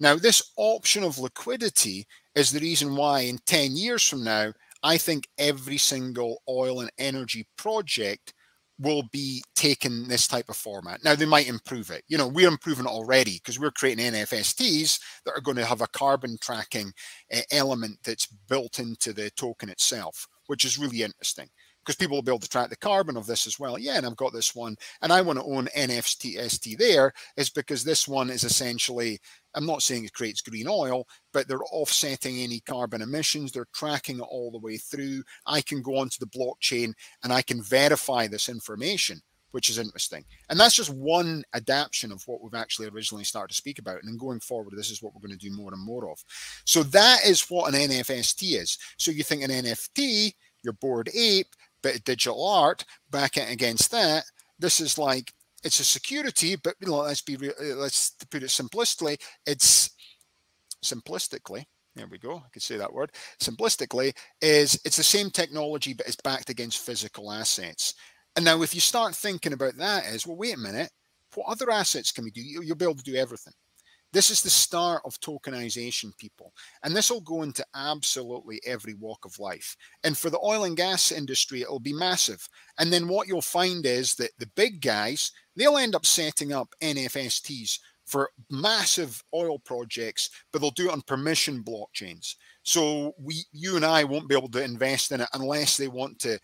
Now, 0.00 0.16
this 0.16 0.52
option 0.56 1.04
of 1.04 1.18
liquidity 1.18 2.06
is 2.34 2.50
the 2.50 2.60
reason 2.60 2.96
why 2.96 3.20
in 3.20 3.38
10 3.46 3.76
years 3.76 4.06
from 4.06 4.24
now, 4.24 4.52
I 4.82 4.98
think 4.98 5.28
every 5.38 5.78
single 5.78 6.42
oil 6.48 6.80
and 6.80 6.90
energy 6.98 7.46
project 7.56 8.34
will 8.78 9.04
be 9.12 9.42
taking 9.54 10.08
this 10.08 10.26
type 10.26 10.48
of 10.48 10.56
format. 10.56 11.04
Now, 11.04 11.14
they 11.14 11.26
might 11.26 11.48
improve 11.48 11.90
it. 11.90 12.02
You 12.08 12.18
know, 12.18 12.26
we're 12.26 12.48
improving 12.48 12.86
it 12.86 12.90
already 12.90 13.34
because 13.34 13.58
we're 13.58 13.70
creating 13.70 14.12
NFSTs 14.12 14.98
that 15.24 15.32
are 15.36 15.40
going 15.40 15.56
to 15.56 15.64
have 15.64 15.80
a 15.80 15.86
carbon 15.86 16.36
tracking 16.40 16.92
uh, 17.32 17.40
element 17.52 17.98
that's 18.04 18.26
built 18.26 18.78
into 18.78 19.12
the 19.12 19.30
token 19.30 19.68
itself, 19.68 20.26
which 20.46 20.64
is 20.64 20.78
really 20.78 21.02
interesting 21.02 21.48
because 21.84 21.96
people 21.96 22.16
will 22.16 22.22
be 22.22 22.30
able 22.30 22.38
to 22.38 22.48
track 22.48 22.70
the 22.70 22.76
carbon 22.76 23.16
of 23.16 23.26
this 23.26 23.46
as 23.46 23.58
well. 23.58 23.78
Yeah, 23.78 23.96
and 23.98 24.06
I've 24.06 24.16
got 24.16 24.32
this 24.32 24.54
one, 24.54 24.76
and 25.02 25.12
I 25.12 25.20
want 25.20 25.38
to 25.38 25.44
own 25.44 25.68
NFT 25.76 26.78
there, 26.78 27.12
is 27.36 27.50
because 27.50 27.84
this 27.84 28.08
one 28.08 28.30
is 28.30 28.44
essentially, 28.44 29.20
I'm 29.54 29.66
not 29.66 29.82
saying 29.82 30.04
it 30.04 30.12
creates 30.14 30.40
green 30.40 30.66
oil, 30.68 31.06
but 31.32 31.46
they're 31.46 31.64
offsetting 31.64 32.38
any 32.38 32.60
carbon 32.60 33.02
emissions. 33.02 33.52
They're 33.52 33.66
tracking 33.74 34.18
it 34.18 34.22
all 34.22 34.50
the 34.50 34.58
way 34.58 34.78
through. 34.78 35.22
I 35.46 35.60
can 35.60 35.82
go 35.82 35.98
onto 35.98 36.18
the 36.18 36.26
blockchain 36.26 36.92
and 37.22 37.32
I 37.32 37.42
can 37.42 37.62
verify 37.62 38.26
this 38.26 38.48
information 38.48 39.20
which 39.54 39.70
is 39.70 39.78
interesting. 39.78 40.24
And 40.50 40.58
that's 40.58 40.74
just 40.74 40.90
one 40.90 41.44
adaptation 41.54 42.10
of 42.10 42.20
what 42.26 42.42
we've 42.42 42.60
actually 42.60 42.88
originally 42.88 43.22
started 43.22 43.50
to 43.50 43.54
speak 43.54 43.78
about. 43.78 44.00
And 44.00 44.08
then 44.08 44.16
going 44.16 44.40
forward, 44.40 44.74
this 44.76 44.90
is 44.90 45.00
what 45.00 45.14
we're 45.14 45.24
going 45.24 45.38
to 45.38 45.48
do 45.48 45.54
more 45.54 45.72
and 45.72 45.80
more 45.80 46.10
of. 46.10 46.18
So 46.64 46.82
that 46.82 47.20
is 47.24 47.42
what 47.48 47.72
an 47.72 47.80
NFST 47.80 48.60
is. 48.60 48.76
So 48.98 49.12
you 49.12 49.22
think 49.22 49.44
an 49.44 49.52
NFT, 49.52 50.32
your 50.64 50.72
Bored 50.72 51.08
Ape, 51.14 51.54
bit 51.84 51.96
of 51.96 52.04
digital 52.04 52.44
art 52.44 52.84
back 53.10 53.36
against 53.36 53.90
that. 53.92 54.24
This 54.58 54.80
is 54.80 54.98
like 54.98 55.32
it's 55.62 55.80
a 55.80 55.84
security, 55.84 56.56
but 56.56 56.74
you 56.80 56.88
know, 56.88 56.96
let's 56.96 57.22
be 57.22 57.36
real, 57.36 57.52
uh, 57.60 57.76
let's 57.76 58.10
put 58.30 58.42
it 58.42 58.48
simplistically. 58.48 59.20
It's 59.46 59.90
simplistically. 60.84 61.64
There 61.94 62.08
we 62.10 62.18
go. 62.18 62.38
I 62.38 62.48
can 62.52 62.60
say 62.60 62.76
that 62.76 62.92
word. 62.92 63.12
Simplistically, 63.40 64.16
is 64.40 64.80
it's 64.84 64.96
the 64.96 65.04
same 65.04 65.30
technology, 65.30 65.94
but 65.94 66.06
it's 66.06 66.16
backed 66.16 66.50
against 66.50 66.84
physical 66.84 67.30
assets. 67.30 67.94
And 68.34 68.44
now, 68.44 68.62
if 68.62 68.74
you 68.74 68.80
start 68.80 69.14
thinking 69.14 69.52
about 69.52 69.76
that, 69.76 70.04
as 70.06 70.26
well, 70.26 70.36
wait 70.36 70.56
a 70.56 70.58
minute, 70.58 70.90
what 71.34 71.48
other 71.48 71.70
assets 71.70 72.10
can 72.10 72.24
we 72.24 72.30
do? 72.30 72.40
You'll 72.40 72.76
be 72.76 72.84
able 72.84 72.96
to 72.96 73.02
do 73.02 73.14
everything. 73.14 73.52
This 74.14 74.30
is 74.30 74.42
the 74.42 74.48
start 74.48 75.02
of 75.04 75.18
tokenization, 75.18 76.16
people. 76.16 76.52
And 76.84 76.94
this 76.94 77.10
will 77.10 77.20
go 77.20 77.42
into 77.42 77.66
absolutely 77.74 78.60
every 78.64 78.94
walk 78.94 79.24
of 79.24 79.40
life. 79.40 79.76
And 80.04 80.16
for 80.16 80.30
the 80.30 80.38
oil 80.38 80.62
and 80.62 80.76
gas 80.76 81.10
industry, 81.10 81.62
it'll 81.62 81.80
be 81.80 81.92
massive. 81.92 82.48
And 82.78 82.92
then 82.92 83.08
what 83.08 83.26
you'll 83.26 83.42
find 83.42 83.84
is 83.84 84.14
that 84.14 84.30
the 84.38 84.48
big 84.54 84.80
guys, 84.80 85.32
they'll 85.56 85.78
end 85.78 85.96
up 85.96 86.06
setting 86.06 86.52
up 86.52 86.68
NFSTs 86.80 87.80
for 88.06 88.30
massive 88.52 89.20
oil 89.34 89.58
projects, 89.58 90.30
but 90.52 90.60
they'll 90.60 90.70
do 90.70 90.90
it 90.90 90.92
on 90.92 91.02
permission 91.02 91.64
blockchains. 91.64 92.36
So 92.62 93.14
we, 93.18 93.42
you 93.50 93.74
and 93.74 93.84
I 93.84 94.04
won't 94.04 94.28
be 94.28 94.36
able 94.36 94.50
to 94.50 94.62
invest 94.62 95.10
in 95.10 95.22
it 95.22 95.28
unless 95.32 95.76
they 95.76 95.88
want 95.88 96.20
to 96.20 96.38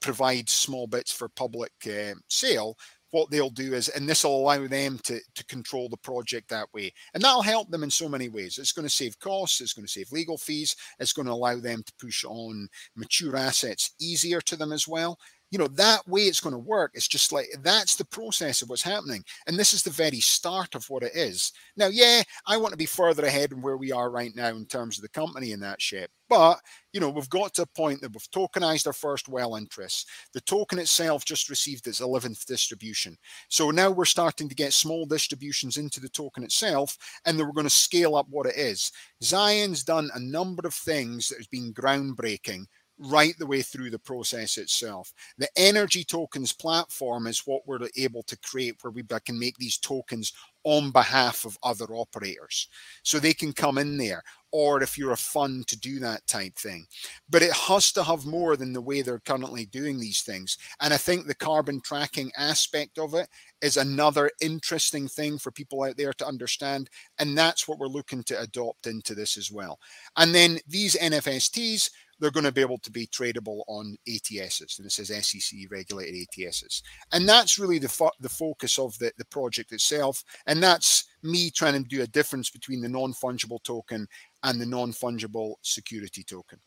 provide 0.00 0.48
small 0.48 0.86
bits 0.86 1.12
for 1.12 1.28
public 1.28 1.72
uh, 1.86 2.14
sale 2.28 2.76
what 3.10 3.30
they'll 3.30 3.50
do 3.50 3.74
is, 3.74 3.88
and 3.88 4.08
this 4.08 4.24
will 4.24 4.40
allow 4.40 4.66
them 4.66 4.98
to, 5.04 5.20
to 5.34 5.44
control 5.46 5.88
the 5.88 5.96
project 5.96 6.48
that 6.48 6.72
way. 6.74 6.92
And 7.14 7.22
that'll 7.22 7.42
help 7.42 7.70
them 7.70 7.82
in 7.82 7.90
so 7.90 8.08
many 8.08 8.28
ways. 8.28 8.58
It's 8.58 8.72
going 8.72 8.86
to 8.86 8.94
save 8.94 9.18
costs, 9.18 9.60
it's 9.60 9.72
going 9.72 9.86
to 9.86 9.92
save 9.92 10.12
legal 10.12 10.38
fees, 10.38 10.76
it's 10.98 11.12
going 11.12 11.26
to 11.26 11.32
allow 11.32 11.56
them 11.56 11.82
to 11.84 11.92
push 12.00 12.24
on 12.24 12.68
mature 12.94 13.36
assets 13.36 13.92
easier 14.00 14.40
to 14.42 14.56
them 14.56 14.72
as 14.72 14.86
well 14.88 15.18
you 15.50 15.58
know 15.58 15.68
that 15.68 16.06
way 16.08 16.22
it's 16.22 16.40
going 16.40 16.54
to 16.54 16.58
work. 16.58 16.92
It's 16.94 17.08
just 17.08 17.32
like 17.32 17.46
that's 17.62 17.96
the 17.96 18.04
process 18.04 18.62
of 18.62 18.68
what's 18.68 18.82
happening 18.82 19.24
and 19.46 19.58
this 19.58 19.72
is 19.72 19.82
the 19.82 19.90
very 19.90 20.20
start 20.20 20.74
of 20.74 20.88
what 20.90 21.02
it 21.02 21.12
is. 21.14 21.52
Now 21.76 21.88
yeah 21.88 22.22
i 22.46 22.56
want 22.56 22.72
to 22.72 22.76
be 22.76 22.86
further 22.86 23.24
ahead 23.24 23.52
in 23.52 23.62
where 23.62 23.76
we 23.76 23.92
are 23.92 24.10
right 24.10 24.34
now 24.34 24.48
in 24.48 24.66
terms 24.66 24.98
of 24.98 25.02
the 25.02 25.08
company 25.08 25.52
in 25.52 25.60
that 25.60 25.80
shape 25.80 26.10
but 26.28 26.60
you 26.92 27.00
know 27.00 27.10
we've 27.10 27.30
got 27.30 27.54
to 27.54 27.62
a 27.62 27.66
point 27.66 28.00
that 28.00 28.12
we've 28.12 28.30
tokenized 28.30 28.86
our 28.86 28.92
first 28.92 29.28
well 29.28 29.56
interests. 29.56 30.06
The 30.32 30.40
token 30.40 30.78
itself 30.78 31.24
just 31.24 31.48
received 31.48 31.86
its 31.86 32.00
11th 32.00 32.46
distribution. 32.46 33.16
So 33.48 33.70
now 33.70 33.90
we're 33.90 34.04
starting 34.04 34.48
to 34.48 34.54
get 34.54 34.72
small 34.72 35.06
distributions 35.06 35.76
into 35.76 36.00
the 36.00 36.08
token 36.08 36.42
itself 36.44 36.96
and 37.24 37.38
then 37.38 37.46
we're 37.46 37.52
going 37.52 37.64
to 37.64 37.70
scale 37.70 38.16
up 38.16 38.26
what 38.30 38.46
it 38.46 38.56
is. 38.56 38.90
Zion's 39.22 39.84
done 39.84 40.10
a 40.14 40.20
number 40.20 40.66
of 40.66 40.74
things 40.74 41.28
that 41.28 41.36
has 41.36 41.46
been 41.46 41.72
groundbreaking 41.72 42.66
right 42.98 43.34
the 43.38 43.46
way 43.46 43.62
through 43.62 43.90
the 43.90 43.98
process 43.98 44.56
itself. 44.58 45.12
The 45.38 45.48
energy 45.56 46.04
tokens 46.04 46.52
platform 46.52 47.26
is 47.26 47.46
what 47.46 47.66
we're 47.66 47.88
able 47.96 48.22
to 48.24 48.38
create 48.38 48.76
where 48.80 48.90
we 48.90 49.02
can 49.24 49.38
make 49.38 49.56
these 49.58 49.78
tokens 49.78 50.32
on 50.66 50.90
behalf 50.90 51.44
of 51.44 51.56
other 51.62 51.86
operators. 51.90 52.68
So 53.04 53.20
they 53.20 53.32
can 53.34 53.52
come 53.52 53.78
in 53.78 53.96
there, 53.96 54.24
or 54.50 54.82
if 54.82 54.98
you're 54.98 55.12
a 55.12 55.16
fund 55.16 55.68
to 55.68 55.78
do 55.78 56.00
that 56.00 56.26
type 56.26 56.56
thing. 56.56 56.86
But 57.30 57.42
it 57.42 57.52
has 57.52 57.92
to 57.92 58.02
have 58.02 58.26
more 58.26 58.56
than 58.56 58.72
the 58.72 58.80
way 58.80 59.02
they're 59.02 59.20
currently 59.20 59.66
doing 59.66 60.00
these 60.00 60.22
things. 60.22 60.58
And 60.80 60.92
I 60.92 60.96
think 60.96 61.26
the 61.26 61.36
carbon 61.36 61.80
tracking 61.82 62.32
aspect 62.36 62.98
of 62.98 63.14
it 63.14 63.28
is 63.62 63.76
another 63.76 64.28
interesting 64.40 65.06
thing 65.06 65.38
for 65.38 65.52
people 65.52 65.84
out 65.84 65.96
there 65.96 66.12
to 66.14 66.26
understand. 66.26 66.90
And 67.20 67.38
that's 67.38 67.68
what 67.68 67.78
we're 67.78 67.86
looking 67.86 68.24
to 68.24 68.40
adopt 68.40 68.88
into 68.88 69.14
this 69.14 69.36
as 69.36 69.52
well. 69.52 69.78
And 70.16 70.34
then 70.34 70.58
these 70.66 70.96
NFSTs, 70.96 71.90
they're 72.18 72.30
going 72.30 72.44
to 72.44 72.52
be 72.52 72.60
able 72.60 72.78
to 72.78 72.90
be 72.90 73.06
tradable 73.06 73.62
on 73.68 73.96
ATSs, 74.08 74.78
and 74.78 74.86
it 74.86 74.92
says 74.92 75.08
SEC 75.26 75.58
regulated 75.70 76.14
ATSs. 76.14 76.82
And 77.12 77.28
that's 77.28 77.58
really 77.58 77.78
the, 77.78 77.88
fo- 77.88 78.10
the 78.20 78.28
focus 78.28 78.78
of 78.78 78.98
the, 78.98 79.12
the 79.18 79.24
project 79.26 79.72
itself. 79.72 80.24
And 80.46 80.62
that's 80.62 81.04
me 81.22 81.50
trying 81.50 81.82
to 81.82 81.88
do 81.88 82.02
a 82.02 82.06
difference 82.06 82.50
between 82.50 82.80
the 82.80 82.88
non 82.88 83.12
fungible 83.12 83.62
token 83.62 84.06
and 84.42 84.60
the 84.60 84.66
non 84.66 84.92
fungible 84.92 85.54
security 85.62 86.22
token. 86.22 86.58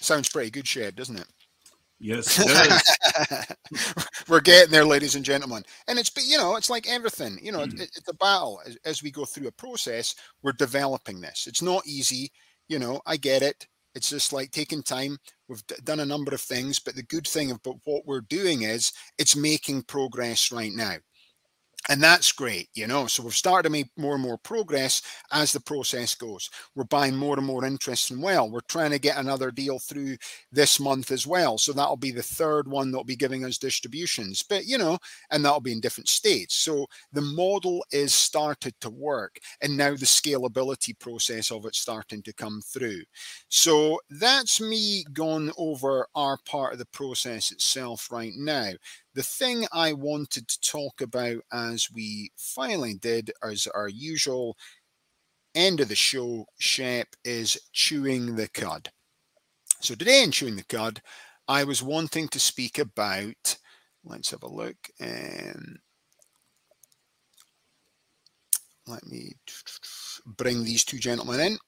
Sounds 0.00 0.30
pretty 0.30 0.50
good, 0.50 0.66
Shep, 0.66 0.96
doesn't 0.96 1.18
it? 1.18 1.26
Yes, 2.00 2.42
We're 4.28 4.40
getting 4.40 4.72
there, 4.72 4.86
ladies 4.86 5.16
and 5.16 5.24
gentlemen. 5.24 5.62
And 5.86 5.98
it's, 5.98 6.10
you 6.26 6.38
know, 6.38 6.56
it's 6.56 6.70
like 6.70 6.88
everything, 6.88 7.38
you 7.42 7.52
know, 7.52 7.60
mm. 7.60 7.74
it, 7.74 7.90
it's 7.94 8.08
a 8.08 8.14
battle. 8.14 8.62
As, 8.66 8.78
as, 8.86 9.02
we 9.02 9.10
go 9.10 9.26
through 9.26 9.48
a 9.48 9.52
process, 9.52 10.14
we're 10.42 10.52
developing 10.52 11.20
this. 11.20 11.46
It's 11.46 11.60
not 11.60 11.86
easy. 11.86 12.32
You 12.68 12.78
know, 12.78 13.02
I 13.04 13.18
get 13.18 13.42
it. 13.42 13.66
It's 13.94 14.08
just 14.08 14.32
like 14.32 14.50
taking 14.50 14.82
time. 14.82 15.18
We've 15.46 15.66
d- 15.66 15.74
done 15.84 16.00
a 16.00 16.06
number 16.06 16.32
of 16.32 16.40
things, 16.40 16.78
but 16.78 16.94
the 16.94 17.02
good 17.02 17.26
thing 17.26 17.50
about 17.50 17.80
what 17.84 18.06
we're 18.06 18.22
doing 18.22 18.62
is 18.62 18.92
it's 19.18 19.36
making 19.36 19.82
progress 19.82 20.50
right 20.50 20.72
now. 20.72 20.94
And 21.88 22.02
that's 22.02 22.32
great 22.32 22.68
you 22.74 22.86
know 22.86 23.06
so 23.06 23.22
we've 23.22 23.34
started 23.34 23.62
to 23.68 23.72
make 23.72 23.88
more 23.96 24.14
and 24.14 24.22
more 24.22 24.36
progress 24.38 25.02
as 25.32 25.52
the 25.52 25.60
process 25.60 26.14
goes. 26.14 26.50
We're 26.74 26.84
buying 26.84 27.16
more 27.16 27.36
and 27.38 27.46
more 27.46 27.64
interest 27.64 28.10
in 28.10 28.20
well. 28.20 28.50
We're 28.50 28.60
trying 28.68 28.90
to 28.90 28.98
get 28.98 29.16
another 29.16 29.50
deal 29.50 29.78
through 29.78 30.16
this 30.52 30.78
month 30.80 31.10
as 31.10 31.26
well 31.26 31.58
so 31.58 31.72
that'll 31.72 31.96
be 31.96 32.10
the 32.10 32.22
third 32.22 32.68
one 32.68 32.90
that'll 32.90 33.04
be 33.04 33.16
giving 33.16 33.44
us 33.44 33.58
distributions 33.58 34.42
but 34.42 34.66
you 34.66 34.78
know 34.78 34.98
and 35.30 35.44
that'll 35.44 35.60
be 35.60 35.72
in 35.72 35.80
different 35.80 36.08
states. 36.08 36.56
So 36.56 36.86
the 37.12 37.22
model 37.22 37.84
is 37.92 38.12
started 38.14 38.74
to 38.80 38.90
work 38.90 39.38
and 39.62 39.76
now 39.76 39.90
the 39.90 40.06
scalability 40.06 40.98
process 40.98 41.50
of 41.50 41.64
it 41.66 41.74
starting 41.74 42.22
to 42.22 42.32
come 42.34 42.60
through. 42.62 43.02
So 43.48 44.00
that's 44.10 44.60
me 44.60 45.04
gone 45.12 45.50
over 45.56 46.06
our 46.14 46.38
part 46.46 46.72
of 46.72 46.78
the 46.78 46.86
process 46.86 47.50
itself 47.50 48.08
right 48.10 48.32
now 48.36 48.72
the 49.20 49.24
thing 49.24 49.66
I 49.70 49.92
wanted 49.92 50.48
to 50.48 50.60
talk 50.62 51.02
about 51.02 51.42
as 51.52 51.90
we 51.92 52.32
finally 52.38 52.94
did, 52.94 53.30
as 53.44 53.66
our 53.66 53.86
usual 53.86 54.56
end 55.54 55.80
of 55.80 55.88
the 55.88 55.94
show, 55.94 56.46
Shep, 56.58 57.08
is 57.22 57.60
chewing 57.74 58.34
the 58.34 58.48
cud. 58.48 58.90
So 59.82 59.94
today 59.94 60.24
in 60.24 60.30
Chewing 60.30 60.56
the 60.56 60.64
Cud, 60.64 61.02
I 61.48 61.64
was 61.64 61.82
wanting 61.82 62.28
to 62.28 62.40
speak 62.40 62.78
about, 62.78 63.58
let's 64.04 64.30
have 64.30 64.42
a 64.42 64.48
look, 64.48 64.78
and 64.98 65.78
let 68.86 69.06
me 69.06 69.34
bring 70.24 70.64
these 70.64 70.82
two 70.82 70.98
gentlemen 70.98 71.40
in. 71.40 71.58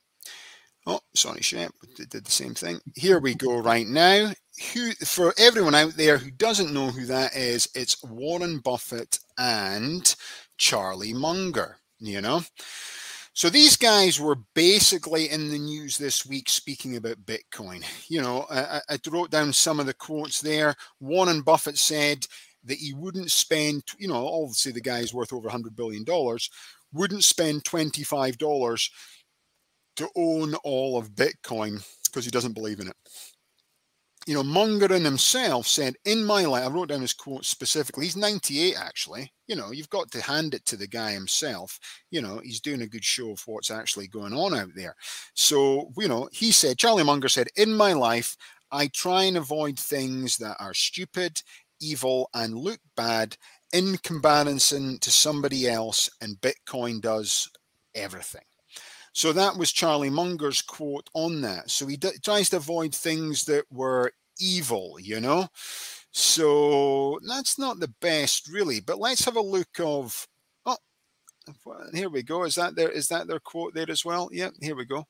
Oh, 0.87 1.01
sorry, 1.15 1.43
Shep, 1.43 1.73
did 1.97 2.25
the 2.25 2.31
same 2.31 2.55
thing. 2.55 2.81
Here 2.97 3.19
we 3.19 3.35
go 3.35 3.59
right 3.59 3.87
now 3.87 4.33
who 4.73 4.93
for 5.05 5.35
everyone 5.39 5.75
out 5.75 5.97
there 5.97 6.19
who 6.19 6.31
doesn't 6.31 6.73
know 6.73 6.89
who 6.89 7.07
that 7.07 7.35
is, 7.35 7.69
it's 7.75 8.03
Warren 8.03 8.59
Buffett 8.59 9.19
and 9.39 10.15
Charlie 10.59 11.15
Munger, 11.15 11.79
you 11.99 12.21
know. 12.21 12.43
So 13.35 13.49
these 13.49 13.79
guys 13.79 14.21
were 14.21 14.37
basically 14.55 15.31
in 15.31 15.49
the 15.49 15.59
news 15.59 15.97
this 15.97 16.27
week 16.27 16.51
speaking 16.51 16.97
about 16.97 17.25
Bitcoin. 17.25 17.83
You 18.09 18.21
know, 18.21 18.47
I, 18.51 18.81
I 18.91 18.99
wrote 19.11 19.31
down 19.31 19.55
some 19.55 19.81
of 19.81 19.87
the 19.87 19.95
quotes 19.95 20.43
there. 20.43 20.75
Warren 21.01 21.41
Buffett 21.41 21.79
said 21.79 22.27
that 22.65 22.77
he 22.77 22.93
wouldn't 22.93 23.31
spend, 23.31 23.85
you 23.99 24.09
know, 24.09 24.29
obviously 24.29 24.73
the 24.73 24.83
guy's 24.83 25.15
worth 25.15 25.33
over 25.33 25.49
$100 25.49 25.75
billion, 25.75 26.05
wouldn't 26.93 27.25
spend 27.25 27.65
$25 27.65 28.91
to 29.97 30.09
own 30.15 30.55
all 30.57 30.99
of 30.99 31.11
Bitcoin 31.13 31.83
because 32.05 32.27
he 32.27 32.31
doesn't 32.31 32.53
believe 32.53 32.81
in 32.81 32.89
it 32.89 32.97
you 34.27 34.35
know, 34.35 34.43
Mungerin 34.43 35.05
himself 35.05 35.67
said, 35.67 35.95
in 36.05 36.25
my 36.25 36.45
life, 36.45 36.65
I 36.65 36.69
wrote 36.69 36.89
down 36.89 37.01
his 37.01 37.13
quote 37.13 37.45
specifically. 37.45 38.05
He's 38.05 38.17
98, 38.17 38.77
actually. 38.79 39.33
You 39.49 39.57
know, 39.57 39.73
you've 39.73 39.91
got 39.91 40.11
to 40.13 40.23
hand 40.23 40.55
it 40.55 40.65
to 40.67 40.77
the 40.77 40.87
guy 40.87 41.13
himself. 41.13 41.79
You 42.11 42.23
know, 42.23 42.41
he's 42.43 42.61
doing 42.61 42.83
a 42.83 42.87
good 42.87 43.05
show 43.05 43.33
of 43.33 43.43
what's 43.47 43.71
actually 43.71 44.09
going 44.09 44.33
on 44.33 44.55
out 44.55 44.71
there. 44.77 44.95
So, 45.35 45.91
you 45.99 46.09
know, 46.09 46.29
he 46.33 46.53
said, 46.53 46.79
Charlie 46.79 47.05
Munger 47.05 47.29
said, 47.29 47.49
in 47.57 47.75
my 47.75 47.93
life, 47.93 48.37
I 48.71 48.89
try 48.89 49.25
and 49.25 49.37
avoid 49.37 49.79
things 49.79 50.37
that 50.39 50.57
are 50.61 50.75
stupid, 50.75 51.43
evil, 51.81 52.31
and 52.33 52.57
look 52.57 52.81
bad 52.97 53.37
in 53.73 53.97
comparison 53.99 54.99
to 55.01 55.11
somebody 55.11 55.69
else, 55.69 56.11
and 56.21 56.41
Bitcoin 56.41 57.01
does 57.01 57.51
everything. 57.95 58.43
So 59.13 59.33
that 59.33 59.57
was 59.57 59.73
Charlie 59.73 60.11
Munger's 60.11 60.63
quote 60.63 61.09
on 61.15 61.43
that. 61.43 61.71
So 61.71 61.87
he 61.87 61.97
d- 61.97 62.13
tries 62.25 62.51
to 62.51 62.57
avoid 62.57 62.95
things 62.95 63.45
that 63.45 63.65
were 63.71 64.13
evil, 64.41 64.97
you 65.01 65.21
know. 65.21 65.49
So 66.13 67.19
that's 67.27 67.59
not 67.59 67.81
the 67.81 67.93
best, 68.01 68.49
really. 68.49 68.81
But 68.81 68.99
let's 68.99 69.25
have 69.25 69.37
a 69.37 69.41
look 69.41 69.81
of. 69.81 70.27
Oh, 70.65 70.77
here 71.93 72.09
we 72.09 72.23
go. 72.23 72.45
Is 72.45 72.55
that 72.55 72.75
there? 72.75 72.91
Is 72.91 73.09
that 73.09 73.27
their 73.27 73.41
quote 73.41 73.75
there 73.75 73.91
as 73.91 74.05
well? 74.05 74.29
Yeah, 74.33 74.51
here 74.61 74.77
we 74.77 74.85
go. 74.85 75.07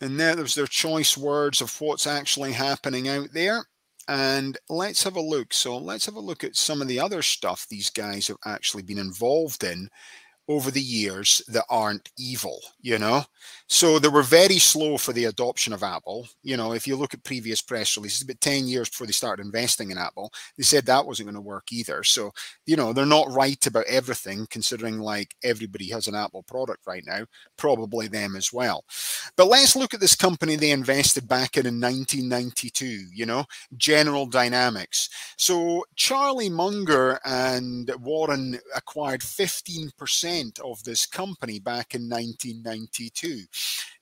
And 0.00 0.18
there 0.18 0.36
was 0.36 0.54
their 0.54 0.66
choice 0.66 1.16
words 1.16 1.60
of 1.60 1.80
what's 1.80 2.06
actually 2.06 2.52
happening 2.52 3.08
out 3.08 3.32
there. 3.32 3.64
And 4.06 4.56
let's 4.68 5.02
have 5.04 5.16
a 5.16 5.20
look. 5.20 5.52
So 5.52 5.76
let's 5.76 6.06
have 6.06 6.14
a 6.14 6.20
look 6.20 6.44
at 6.44 6.56
some 6.56 6.80
of 6.80 6.88
the 6.88 7.00
other 7.00 7.20
stuff 7.20 7.66
these 7.68 7.90
guys 7.90 8.28
have 8.28 8.38
actually 8.46 8.82
been 8.82 8.98
involved 8.98 9.64
in 9.64 9.88
over 10.48 10.70
the 10.70 10.80
years 10.80 11.42
that 11.48 11.64
aren't 11.68 12.10
evil, 12.18 12.58
you 12.80 12.98
know? 12.98 13.22
So 13.68 13.98
they 13.98 14.08
were 14.08 14.22
very 14.22 14.58
slow 14.58 14.96
for 14.96 15.12
the 15.12 15.26
adoption 15.26 15.72
of 15.74 15.82
Apple. 15.82 16.26
You 16.42 16.56
know, 16.56 16.72
if 16.72 16.86
you 16.86 16.96
look 16.96 17.12
at 17.14 17.22
previous 17.22 17.60
press 17.60 17.96
releases, 17.96 18.22
about 18.22 18.40
10 18.40 18.66
years 18.66 18.88
before 18.88 19.06
they 19.06 19.12
started 19.12 19.44
investing 19.44 19.90
in 19.90 19.98
Apple, 19.98 20.32
they 20.56 20.64
said 20.64 20.86
that 20.86 21.04
wasn't 21.04 21.26
going 21.26 21.34
to 21.34 21.40
work 21.40 21.70
either. 21.70 22.02
So, 22.02 22.30
you 22.66 22.76
know, 22.76 22.92
they're 22.92 23.04
not 23.04 23.30
right 23.30 23.64
about 23.66 23.84
everything, 23.86 24.46
considering 24.50 24.98
like 24.98 25.34
everybody 25.44 25.90
has 25.90 26.08
an 26.08 26.14
Apple 26.14 26.42
product 26.44 26.86
right 26.86 27.04
now, 27.06 27.26
probably 27.58 28.08
them 28.08 28.34
as 28.36 28.52
well. 28.52 28.84
But 29.36 29.48
let's 29.48 29.76
look 29.76 29.92
at 29.92 30.00
this 30.00 30.16
company 30.16 30.56
they 30.56 30.70
invested 30.70 31.28
back 31.28 31.58
in 31.58 31.66
in 31.66 31.80
1992, 31.80 32.86
you 33.12 33.26
know, 33.26 33.44
General 33.76 34.26
Dynamics. 34.26 35.10
So 35.36 35.84
Charlie 35.94 36.48
Munger 36.48 37.20
and 37.24 37.92
Warren 38.00 38.58
acquired 38.74 39.20
15% 39.20 40.37
of 40.64 40.82
this 40.84 41.06
company 41.06 41.58
back 41.58 41.94
in 41.94 42.08
1992. 42.08 43.44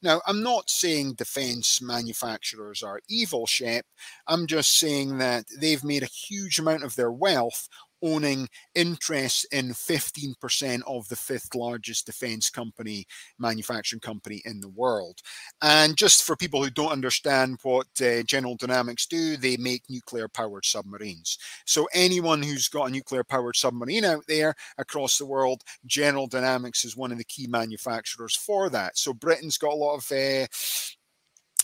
Now, 0.03 0.20
I'm 0.26 0.43
not 0.43 0.70
saying 0.70 1.14
defense 1.14 1.80
manufacturers 1.82 2.82
are 2.82 3.01
evil, 3.09 3.47
Shep. 3.47 3.87
I'm 4.26 4.47
just 4.47 4.78
saying 4.78 5.18
that 5.18 5.47
they've 5.61 5.82
made 5.82 6.03
a 6.03 6.07
huge 6.07 6.59
amount 6.59 6.84
of 6.84 6.95
their 6.97 7.12
wealth 7.12 7.68
owning 8.03 8.49
interest 8.75 9.47
in 9.53 9.71
15% 9.71 10.83
of 10.87 11.09
the 11.09 11.17
fifth 11.17 11.55
largest 11.55 12.07
defense 12.07 12.51
company, 12.51 13.07
manufacturing 13.39 14.01
company 14.01 14.43
in 14.45 14.61
the 14.61 14.69
world. 14.69 15.21
And 15.63 15.97
just 15.97 16.25
for 16.25 16.37
people 16.37 16.63
who 16.63 16.71
don't 16.71 16.93
understand 16.93 17.59
what 17.63 17.87
uh, 18.01 18.23
General 18.23 18.57
Dynamics 18.57 19.07
do, 19.07 19.37
they 19.37 19.57
make 19.57 19.83
nuclear 19.89 20.29
powered 20.29 20.65
submarines. 20.65 21.39
So 21.65 21.89
anyone 21.95 22.43
who's 22.43 22.69
got 22.69 22.89
a 22.89 22.93
nuclear 22.93 23.25
powered 23.25 23.57
submarine 23.57 24.05
out 24.05 24.25
there 24.29 24.55
across 24.79 25.19
the 25.19 25.27
world, 25.27 25.63
General 25.87 26.27
Dynamics 26.27 26.85
is 26.85 26.97
one 26.97 27.13
of 27.13 27.19
the 27.19 27.25
key 27.25 27.47
manufacturers 27.47 28.37
for 28.37 28.69
that. 28.71 28.99
So 28.99 29.13
Britain's 29.13 29.59
got 29.59 29.73
a 29.73 29.77
lot 29.77 29.97
of 29.97 30.13
uh, 30.13 30.47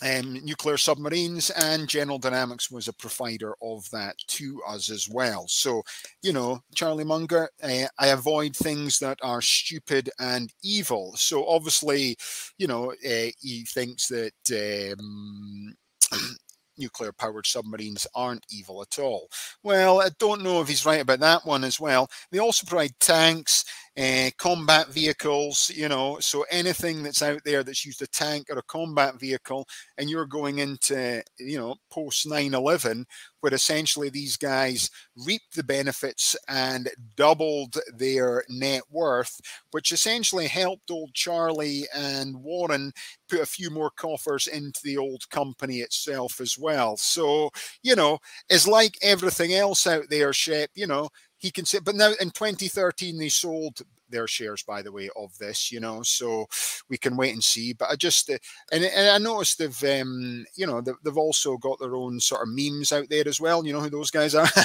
um, 0.03 0.33
nuclear 0.43 0.77
submarines, 0.77 1.49
and 1.51 1.87
General 1.87 2.19
Dynamics 2.19 2.69
was 2.69 2.87
a 2.87 2.93
provider 2.93 3.55
of 3.61 3.89
that 3.91 4.15
to 4.27 4.61
us 4.67 4.89
as 4.89 5.07
well. 5.09 5.45
So, 5.47 5.83
you 6.21 6.33
know, 6.33 6.61
Charlie 6.75 7.03
Munger, 7.03 7.49
uh, 7.63 7.87
I 7.97 8.07
avoid 8.07 8.55
things 8.55 8.99
that 8.99 9.19
are 9.23 9.41
stupid 9.41 10.09
and 10.19 10.51
evil. 10.63 11.13
So, 11.15 11.47
obviously, 11.47 12.17
you 12.57 12.67
know, 12.67 12.91
uh, 12.91 13.31
he 13.39 13.65
thinks 13.67 14.07
that. 14.07 14.93
Um, 14.99 15.75
nuclear 16.77 17.11
powered 17.11 17.45
submarines 17.45 18.07
aren't 18.15 18.45
evil 18.49 18.81
at 18.81 18.99
all. 18.99 19.29
Well, 19.63 20.01
I 20.01 20.09
don't 20.19 20.41
know 20.41 20.61
if 20.61 20.67
he's 20.67 20.85
right 20.85 21.01
about 21.01 21.19
that 21.19 21.45
one 21.45 21.63
as 21.63 21.79
well. 21.79 22.09
They 22.31 22.39
also 22.39 22.65
provide 22.65 22.99
tanks 22.99 23.63
uh, 23.97 24.29
combat 24.37 24.87
vehicles, 24.89 25.71
you 25.75 25.87
know, 25.87 26.17
so 26.19 26.45
anything 26.49 27.03
that's 27.03 27.21
out 27.21 27.39
there 27.45 27.63
that's 27.63 27.85
used 27.85 28.01
a 28.01 28.07
tank 28.07 28.47
or 28.49 28.57
a 28.57 28.63
combat 28.63 29.19
vehicle, 29.19 29.67
and 29.97 30.09
you're 30.09 30.25
going 30.25 30.59
into, 30.59 31.21
you 31.37 31.57
know, 31.57 31.75
post 31.91 32.27
9 32.27 32.53
11, 32.53 33.05
where 33.41 33.53
essentially 33.53 34.09
these 34.09 34.35
guys 34.37 34.89
reaped 35.25 35.55
the 35.55 35.63
benefits 35.63 36.35
and 36.47 36.89
doubled 37.15 37.77
their 37.95 38.43
net 38.49 38.81
worth, 38.89 39.39
which 39.71 39.91
essentially 39.91 40.47
helped 40.47 40.89
old 40.89 41.13
Charlie 41.13 41.85
and 41.95 42.35
Warren 42.41 42.91
put 43.29 43.41
a 43.41 43.45
few 43.45 43.69
more 43.69 43.91
coffers 43.91 44.47
into 44.47 44.79
the 44.83 44.97
old 44.97 45.29
company 45.29 45.77
itself 45.79 46.39
as 46.41 46.57
well. 46.57 46.97
So, 46.97 47.49
you 47.81 47.95
know, 47.95 48.19
it's 48.49 48.67
like 48.67 48.95
everything 49.01 49.53
else 49.53 49.85
out 49.87 50.05
there, 50.09 50.33
Shep, 50.33 50.69
you 50.75 50.87
know, 50.87 51.09
he 51.43 51.51
can 51.51 51.65
say, 51.65 51.79
but 51.83 51.95
now 51.95 52.13
in 52.21 52.31
2013 52.31 53.17
they 53.19 53.29
sold 53.29 53.81
their 54.09 54.27
shares, 54.27 54.63
by 54.63 54.81
the 54.81 54.91
way, 54.91 55.09
of 55.15 55.37
this, 55.37 55.71
you 55.71 55.79
know, 55.79 56.01
so 56.03 56.47
we 56.89 56.97
can 56.97 57.17
wait 57.17 57.33
and 57.33 57.43
see. 57.43 57.73
But 57.73 57.89
I 57.91 57.95
just, 57.95 58.29
uh, 58.29 58.37
and, 58.71 58.83
and 58.85 59.09
I 59.09 59.17
noticed 59.17 59.59
they've, 59.59 60.01
um, 60.01 60.45
you 60.55 60.65
know, 60.67 60.81
they've, 60.81 60.95
they've 61.03 61.17
also 61.17 61.57
got 61.57 61.79
their 61.79 61.95
own 61.95 62.19
sort 62.19 62.43
of 62.43 62.49
memes 62.53 62.91
out 62.93 63.09
there 63.09 63.27
as 63.27 63.41
well. 63.41 63.65
You 63.65 63.73
know 63.73 63.81
who 63.81 63.89
those 63.89 64.11
guys 64.11 64.35
are? 64.35 64.47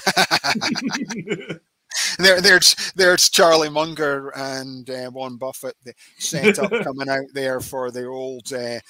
there, 2.19 2.41
there's 2.41 2.75
there's 2.95 3.29
Charlie 3.29 3.69
Munger 3.69 4.31
and 4.37 4.89
uh, 4.91 5.11
Warren 5.13 5.37
Buffett 5.37 5.77
the 5.85 5.93
setup 6.19 6.71
coming 6.85 7.09
out 7.09 7.27
there 7.35 7.61
for 7.61 7.91
the 7.91 8.07
old, 8.07 8.53
uh, 8.53 8.81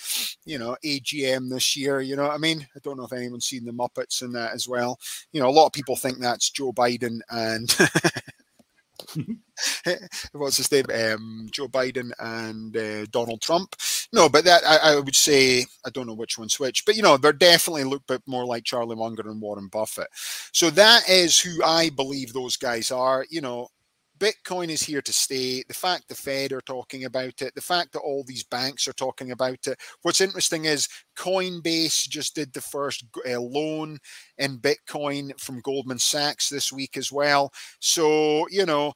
you 0.44 0.58
know, 0.58 0.76
AGM 0.84 1.48
this 1.50 1.76
year. 1.76 2.00
You 2.00 2.16
know, 2.16 2.24
what 2.24 2.34
I 2.34 2.38
mean, 2.38 2.66
I 2.74 2.80
don't 2.82 2.96
know 2.96 3.04
if 3.04 3.12
anyone's 3.12 3.46
seen 3.46 3.64
the 3.64 3.72
Muppets 3.72 4.22
in 4.22 4.32
that 4.32 4.52
as 4.52 4.68
well. 4.68 4.98
You 5.32 5.40
know, 5.40 5.48
a 5.48 5.50
lot 5.50 5.66
of 5.66 5.72
people 5.72 5.96
think 5.96 6.18
that's 6.18 6.50
Joe 6.50 6.72
Biden 6.72 7.20
and 7.30 7.68
what's 10.32 10.56
his 10.56 10.70
name? 10.70 10.84
Um, 10.92 11.48
Joe 11.50 11.68
Biden 11.68 12.10
and 12.18 12.76
uh, 12.76 13.06
Donald 13.10 13.40
Trump. 13.40 13.74
No, 14.12 14.28
but 14.28 14.44
that 14.44 14.62
I, 14.66 14.92
I, 14.92 14.96
would 14.96 15.14
say 15.14 15.66
I 15.84 15.90
don't 15.90 16.06
know 16.06 16.14
which 16.14 16.38
one's 16.38 16.58
which, 16.58 16.84
but 16.84 16.96
you 16.96 17.02
know 17.02 17.16
they're 17.16 17.32
definitely 17.32 17.84
look 17.84 18.06
bit 18.06 18.22
more 18.26 18.44
like 18.44 18.64
Charlie 18.64 18.96
Munger 18.96 19.22
and 19.22 19.40
Warren 19.40 19.68
Buffett. 19.68 20.08
So 20.52 20.70
that 20.70 21.08
is 21.08 21.40
who 21.40 21.62
I 21.64 21.90
believe 21.90 22.32
those 22.32 22.56
guys 22.56 22.90
are. 22.90 23.26
You 23.30 23.40
know, 23.40 23.68
Bitcoin 24.18 24.68
is 24.68 24.82
here 24.82 25.02
to 25.02 25.12
stay. 25.12 25.62
The 25.68 25.74
fact 25.74 26.08
the 26.08 26.14
Fed 26.14 26.52
are 26.52 26.60
talking 26.60 27.04
about 27.04 27.40
it, 27.42 27.54
the 27.54 27.60
fact 27.60 27.92
that 27.92 28.00
all 28.00 28.24
these 28.24 28.44
banks 28.44 28.88
are 28.88 28.92
talking 28.94 29.30
about 29.30 29.66
it. 29.66 29.80
What's 30.02 30.20
interesting 30.20 30.64
is 30.64 30.88
Coinbase 31.16 32.08
just 32.08 32.34
did 32.34 32.52
the 32.52 32.60
first 32.60 33.04
uh, 33.28 33.40
loan 33.40 33.98
in 34.38 34.58
Bitcoin 34.58 35.38
from 35.40 35.60
Goldman 35.60 35.98
Sachs 35.98 36.48
this 36.48 36.72
week 36.72 36.96
as 36.96 37.12
well. 37.12 37.52
So, 37.80 38.48
you 38.50 38.66
know, 38.66 38.92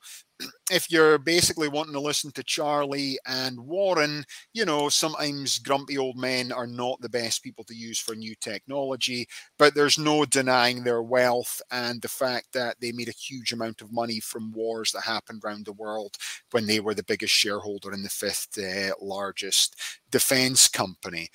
if 0.70 0.90
you're 0.90 1.18
basically 1.18 1.68
wanting 1.68 1.92
to 1.92 2.00
listen 2.00 2.30
to 2.32 2.42
Charlie 2.42 3.18
and 3.26 3.58
Warren, 3.60 4.24
you 4.52 4.64
know, 4.64 4.88
sometimes 4.88 5.58
grumpy 5.58 5.98
old 5.98 6.16
men 6.16 6.52
are 6.52 6.66
not 6.66 7.00
the 7.00 7.08
best 7.08 7.42
people 7.42 7.64
to 7.64 7.74
use 7.74 7.98
for 7.98 8.14
new 8.14 8.34
technology, 8.36 9.26
but 9.58 9.74
there's 9.74 9.98
no 9.98 10.24
denying 10.24 10.82
their 10.82 11.02
wealth 11.02 11.60
and 11.70 12.00
the 12.00 12.08
fact 12.08 12.48
that 12.52 12.76
they 12.80 12.92
made 12.92 13.08
a 13.08 13.12
huge 13.12 13.52
amount 13.52 13.80
of 13.80 13.92
money 13.92 14.20
from 14.20 14.52
wars 14.52 14.92
that 14.92 15.02
happened 15.02 15.42
around 15.44 15.66
the 15.66 15.72
world 15.72 16.16
when 16.52 16.66
they 16.66 16.80
were 16.80 16.94
the 16.94 17.04
biggest 17.04 17.32
shareholder 17.32 17.92
in 17.92 18.02
the 18.02 18.08
fifth 18.08 18.58
uh, 18.58 18.92
largest 19.00 19.76
defense 20.10 20.68
company. 20.68 21.28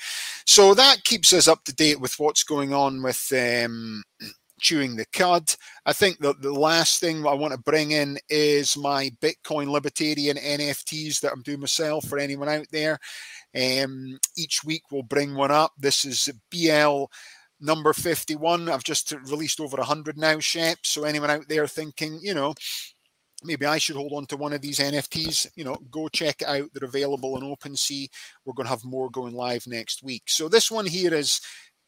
So 0.46 0.74
that 0.74 1.04
keeps 1.04 1.34
us 1.34 1.48
up 1.48 1.64
to 1.66 1.76
date 1.76 2.00
with 2.00 2.16
what's 2.18 2.44
going 2.44 2.74
on 2.74 3.04
with 3.04 3.32
um, 3.34 4.04
chewing 4.60 4.96
the 4.96 5.06
cud. 5.14 5.54
I 5.86 5.94
think 5.94 6.20
that 6.20 6.42
the 6.42 6.54
last 6.54 7.00
thing 7.00 7.26
I 7.26 7.34
want 7.34 7.54
to 7.54 7.60
bring 7.60 7.92
in 7.92 8.18
is 8.30 8.78
my 8.78 9.12
Bitcoin 9.22 9.70
Libertarian 9.70 10.38
NFTs 10.38 11.20
that 11.22 11.32
I'm 11.32 11.42
doing 11.42 11.60
myself 11.60 12.06
for 12.06 12.18
anyone 12.18 12.50
out 12.50 12.68
there. 12.72 13.00
Um, 13.56 14.20
each 14.38 14.64
week 14.64 14.84
we'll 14.92 15.04
bring 15.04 15.36
one 15.36 15.52
up. 15.52 15.74
This 15.78 16.06
is 16.06 16.30
BL 16.52 17.06
number 17.60 17.94
51. 17.94 18.70
I've 18.70 18.84
just 18.84 19.14
released 19.26 19.60
over 19.60 19.78
100 19.78 20.18
now, 20.18 20.40
Shep. 20.40 20.80
So 20.84 21.04
anyone 21.04 21.32
out 21.32 21.48
there 21.48 21.68
thinking, 21.68 22.20
you 22.22 22.34
know, 22.34 22.54
maybe 23.44 23.66
I 23.66 23.78
should 23.78 23.96
hold 23.96 24.14
on 24.14 24.26
to 24.28 24.38
one 24.38 24.54
of 24.54 24.62
these 24.62 24.80
NFTs, 24.80 25.48
you 25.56 25.64
know, 25.64 25.78
go 25.92 26.08
check 26.08 26.42
it 26.42 26.48
out. 26.48 26.70
They're 26.74 26.88
available 26.88 27.36
on 27.36 27.42
OpenSea. 27.42 28.10
We're 28.46 28.54
going 28.54 28.66
to 28.66 28.72
have 28.72 28.84
more 28.84 29.10
going 29.10 29.34
live 29.34 29.68
next 29.68 30.04
week. 30.04 30.24
So 30.28 30.50
this 30.50 30.72
one 30.72 30.86
here 30.86 31.14
is, 31.14 31.40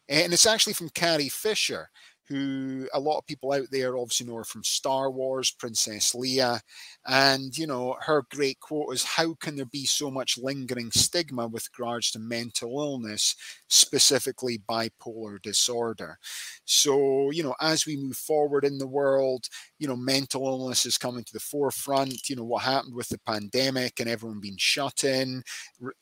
and 0.08 0.34
it's 0.34 0.48
actually 0.48 0.74
from 0.74 0.90
Carrie 0.90 1.30
Fisher 1.30 1.90
who 2.30 2.88
a 2.94 3.00
lot 3.00 3.18
of 3.18 3.26
people 3.26 3.52
out 3.52 3.68
there 3.72 3.98
obviously 3.98 4.28
know 4.28 4.36
her 4.36 4.44
from 4.44 4.64
Star 4.64 5.10
Wars, 5.10 5.52
Princess 5.52 6.14
Leia. 6.14 6.60
And, 7.08 7.58
you 7.58 7.66
know, 7.68 7.98
her 8.02 8.24
great 8.30 8.60
quote 8.60 8.94
is 8.94 9.04
How 9.04 9.34
can 9.36 9.56
there 9.56 9.66
be 9.66 9.86
so 9.86 10.12
much 10.12 10.38
lingering 10.38 10.92
stigma 10.92 11.48
with 11.48 11.68
regards 11.78 12.12
to 12.12 12.20
mental 12.20 12.80
illness, 12.80 13.36
specifically 13.68 14.60
bipolar 14.70 15.42
disorder? 15.42 16.18
So, 16.66 17.32
you 17.32 17.44
know, 17.44 17.56
as 17.60 17.86
we 17.86 17.98
move 17.98 18.18
forward 18.18 18.64
in 18.64 18.78
the 18.78 18.88
world, 18.88 19.48
you 19.80 19.88
know, 19.88 19.96
mental 19.96 20.46
illness 20.48 20.86
is 20.86 20.98
coming 20.98 21.24
to 21.24 21.34
the 21.34 21.40
forefront. 21.40 22.30
You 22.30 22.36
know, 22.36 22.44
what 22.44 22.64
happened 22.64 22.94
with 22.96 23.10
the 23.10 23.20
pandemic 23.26 24.00
and 24.00 24.10
everyone 24.10 24.40
being 24.40 24.58
shut 24.58 25.04
in 25.04 25.42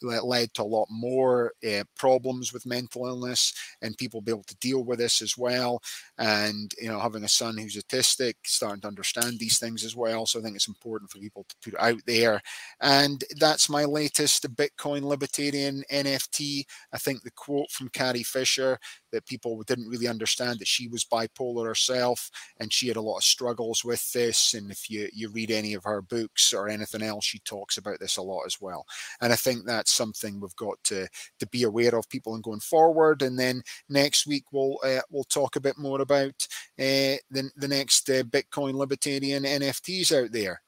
led 0.01 0.53
to 0.53 0.63
a 0.63 0.63
lot 0.63 0.88
more 0.89 1.53
uh, 1.67 1.84
problems 1.95 2.51
with 2.53 2.65
mental 2.65 3.05
illness 3.07 3.53
and 3.82 3.97
people 3.97 4.21
be 4.21 4.32
able 4.32 4.43
to 4.43 4.57
deal 4.57 4.84
with 4.84 4.99
this 4.99 5.21
as 5.21 5.38
well 5.38 5.82
and 6.18 6.74
you 6.82 6.88
know 6.88 6.99
having 6.99 7.24
a 7.24 7.28
son 7.30 7.57
who's 7.57 7.76
autistic 7.76 8.36
starting 8.45 8.82
to 8.82 8.88
understand 8.88 9.39
these 9.39 9.59
things 9.59 9.84
as 9.84 9.95
well. 9.95 10.26
So 10.26 10.39
i 10.39 10.41
think 10.41 10.55
it's 10.55 10.68
important 10.68 11.11
for 11.11 11.20
people 11.20 11.45
to 11.47 11.55
put 11.63 11.74
it 11.74 11.80
out 11.80 12.01
there. 12.05 12.41
And 12.82 13.24
that's 13.39 13.70
my 13.70 13.86
latest 13.86 14.43
bitcoin 14.55 15.01
libertarian 15.03 15.84
nft 15.91 16.65
i 16.93 16.97
think 16.97 17.24
the 17.24 17.32
quote 17.32 17.70
from 17.72 17.89
carrie 17.89 18.24
fisher 18.24 18.78
that 19.12 19.26
people 19.26 19.62
didn't 19.64 19.89
really 19.89 20.08
understand 20.08 20.60
that 20.60 20.68
she 20.68 20.88
was 20.88 21.05
bipolar 21.05 21.66
herself 21.66 22.30
and 22.60 22.72
she 22.72 22.88
had 22.88 22.97
a 22.97 23.01
lot 23.01 23.18
of 23.18 23.24
struggles 23.24 23.84
with 23.84 24.12
this. 24.12 24.53
And 24.53 24.72
if 24.72 24.89
you 24.89 25.10
you 25.14 25.30
read 25.30 25.51
any 25.51 25.74
of 25.74 25.84
her 25.84 26.01
books 26.01 26.53
or 26.53 26.70
anything 26.70 27.01
else 27.01 27.26
she 27.26 27.39
talks 27.39 27.78
about 27.78 27.99
this 27.99 28.18
a 28.18 28.22
lot 28.22 28.43
as 28.45 28.60
well. 28.62 28.86
And 29.22 29.32
i 29.34 29.36
think 29.36 29.66
that's 29.66 29.91
something 29.91 30.39
we've 30.39 30.55
got 30.55 30.82
to 30.86 31.08
to 31.39 31.47
be 31.47 31.64
aware 31.64 31.95
of 31.95 32.10
people 32.10 32.36
and 32.36 32.43
going 32.43 32.60
forward. 32.60 33.22
And 33.22 33.38
then 33.38 33.62
next 33.89 34.28
week 34.28 34.45
we'll 34.51 34.78
uh, 34.84 35.01
we'll 35.10 35.24
talk 35.26 35.55
a 35.55 35.62
bit 35.62 35.78
more 35.78 36.01
about 36.01 36.47
uh, 36.80 37.18
the, 37.32 37.49
the 37.55 37.68
next 37.68 38.10
uh, 38.10 38.24
bitcoin 38.24 38.74
libertarian 38.74 39.43
nfts 39.43 40.12
out 40.24 40.32
there. 40.32 40.62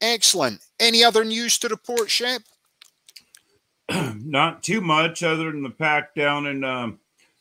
Excellent. 0.00 0.60
Any 0.78 1.04
other 1.04 1.24
news 1.24 1.58
to 1.58 1.68
report 1.68 2.10
shep? 2.10 2.42
Not 4.14 4.62
too 4.62 4.80
much 4.80 5.22
other 5.22 5.50
than 5.50 5.62
the 5.62 5.70
pack 5.70 6.14
down 6.14 6.46
in 6.46 6.64
um, 6.64 6.98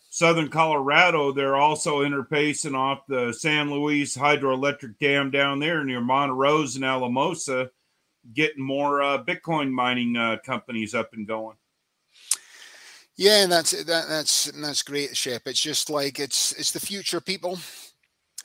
southern 0.09 0.49
Colorado, 0.49 1.31
they're 1.31 1.55
also 1.55 1.99
interpacing 1.99 2.75
off 2.75 3.05
the 3.07 3.31
San 3.31 3.69
Luis 3.69 4.17
hydroelectric 4.17 4.97
dam 4.99 5.31
down 5.31 5.59
there 5.59 5.83
near 5.83 6.01
Monte 6.01 6.33
Rose 6.33 6.75
and 6.75 6.85
Alamosa, 6.85 7.69
getting 8.33 8.63
more 8.63 9.01
uh, 9.01 9.23
Bitcoin 9.23 9.71
mining 9.71 10.17
uh, 10.17 10.37
companies 10.45 10.93
up 10.93 11.13
and 11.13 11.27
going. 11.27 11.55
Yeah, 13.15 13.47
that's 13.47 13.71
that, 13.71 14.07
that's 14.07 14.45
that's 14.45 14.81
great, 14.83 15.15
Shep. 15.15 15.41
It's 15.45 15.59
just 15.59 15.89
like 15.89 16.19
it's 16.19 16.53
it's 16.53 16.71
the 16.71 16.79
future, 16.79 17.19
people 17.19 17.59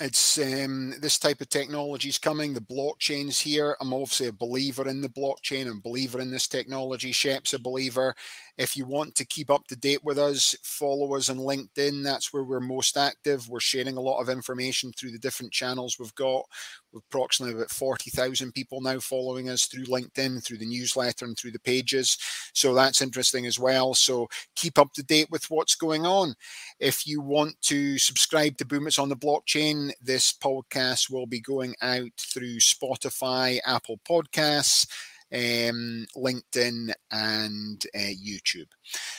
it's 0.01 0.39
um, 0.39 0.95
this 1.01 1.19
type 1.19 1.41
of 1.41 1.49
technology 1.49 2.09
is 2.09 2.19
coming. 2.19 2.53
The 2.53 2.61
blockchain's 2.61 3.39
here. 3.39 3.77
I'm 3.81 3.93
obviously 3.93 4.27
a 4.27 4.33
believer 4.33 4.89
in 4.89 5.01
the 5.01 5.09
blockchain 5.09 5.69
and 5.69 5.83
believer 5.83 6.21
in 6.21 6.33
this 6.33 6.49
technology. 6.49 7.13
Shep's 7.13 7.55
a 7.55 7.61
believer. 7.61 8.15
If 8.57 8.77
you 8.77 8.87
want 8.87 9.17
to 9.17 9.27
keep 9.27 9.51
up 9.51 9.67
to 9.67 9.77
date 9.77 10.05
with 10.05 10.19
us, 10.19 10.55
follow 10.63 11.15
us 11.17 11.29
on 11.29 11.39
LinkedIn. 11.39 12.05
That's 12.05 12.33
where 12.33 12.45
we're 12.45 12.61
most 12.61 12.97
active. 12.97 13.49
We're 13.49 13.59
sharing 13.59 13.97
a 13.97 14.01
lot 14.01 14.21
of 14.21 14.29
information 14.29 14.93
through 14.93 15.11
the 15.11 15.19
different 15.19 15.53
channels 15.53 15.99
we've 15.99 16.15
got. 16.15 16.45
We've 16.93 17.03
approximately 17.11 17.57
about 17.57 17.71
40,000 17.71 18.53
people 18.53 18.81
now 18.81 19.01
following 19.01 19.49
us 19.49 19.67
through 19.67 19.87
LinkedIn, 19.87 20.45
through 20.45 20.59
the 20.59 20.67
newsletter, 20.67 21.25
and 21.25 21.37
through 21.37 21.51
the 21.51 21.59
pages. 21.59 22.17
So 22.53 22.75
that's 22.75 23.03
interesting 23.03 23.47
as 23.47 23.59
well. 23.59 23.93
So 23.93 24.29
keep 24.55 24.79
up 24.79 24.93
to 24.93 25.03
date 25.03 25.29
with 25.31 25.51
what's 25.51 25.75
going 25.75 26.07
on. 26.07 26.35
If 26.79 27.09
you 27.09 27.21
want 27.21 27.61
to 27.63 27.99
subscribe 27.99 28.57
to 28.59 28.67
Boom 28.67 28.87
It's 28.87 29.01
on 29.01 29.09
the 29.09 29.17
Blockchain, 29.17 29.91
this 30.01 30.33
podcast 30.33 31.11
will 31.11 31.27
be 31.27 31.41
going 31.41 31.75
out 31.83 32.11
through 32.19 32.59
Spotify, 32.59 33.59
Apple 33.67 33.99
Podcasts 34.09 34.87
um, 35.35 36.07
LinkedIn, 36.17 36.93
and 37.11 37.85
uh, 37.95 37.99
YouTube. 37.99 38.69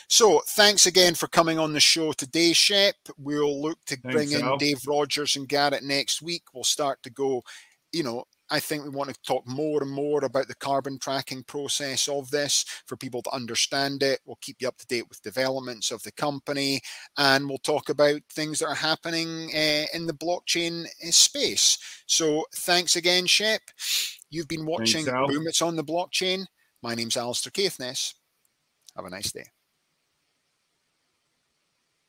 So 0.09 0.41
thanks 0.49 0.85
again 0.85 1.15
for 1.15 1.27
coming 1.27 1.59
on 1.59 1.73
the 1.73 1.79
show 1.79 2.13
today, 2.13 2.53
Shep. 2.53 2.95
We'll 3.17 3.61
look 3.61 3.79
to 3.87 3.97
thanks, 3.97 4.15
bring 4.15 4.31
in 4.31 4.43
Al. 4.43 4.57
Dave 4.57 4.81
Rogers 4.87 5.35
and 5.35 5.47
Garrett 5.47 5.83
next 5.83 6.21
week. 6.21 6.43
We'll 6.53 6.63
start 6.63 7.03
to 7.03 7.09
go, 7.09 7.43
you 7.91 8.03
know, 8.03 8.25
I 8.49 8.59
think 8.59 8.83
we 8.83 8.89
want 8.89 9.09
to 9.09 9.21
talk 9.25 9.47
more 9.47 9.81
and 9.81 9.91
more 9.91 10.23
about 10.23 10.47
the 10.47 10.55
carbon 10.55 10.99
tracking 10.99 11.43
process 11.43 12.07
of 12.07 12.29
this 12.29 12.65
for 12.85 12.95
people 12.95 13.21
to 13.23 13.33
understand 13.33 14.03
it. 14.03 14.19
We'll 14.25 14.37
keep 14.41 14.57
you 14.59 14.67
up 14.67 14.77
to 14.77 14.87
date 14.87 15.09
with 15.09 15.21
developments 15.21 15.91
of 15.91 16.03
the 16.03 16.11
company 16.11 16.81
and 17.17 17.47
we'll 17.47 17.57
talk 17.59 17.89
about 17.89 18.21
things 18.31 18.59
that 18.59 18.67
are 18.67 18.75
happening 18.75 19.49
uh, 19.53 19.85
in 19.93 20.05
the 20.05 20.13
blockchain 20.13 20.85
uh, 20.85 21.11
space. 21.11 21.77
So 22.05 22.45
thanks 22.53 22.95
again, 22.95 23.25
Shep. 23.25 23.61
You've 24.29 24.47
been 24.47 24.65
watching 24.65 25.05
Thanks, 25.05 25.33
Boom 25.33 25.47
It's 25.47 25.61
on 25.61 25.75
the 25.75 25.83
Blockchain. 25.83 26.45
My 26.83 26.93
name's 26.93 27.17
Alistair 27.17 27.51
Caithness. 27.51 28.13
Have 28.95 29.05
a 29.05 29.09
nice 29.09 29.31
day. 29.31 29.45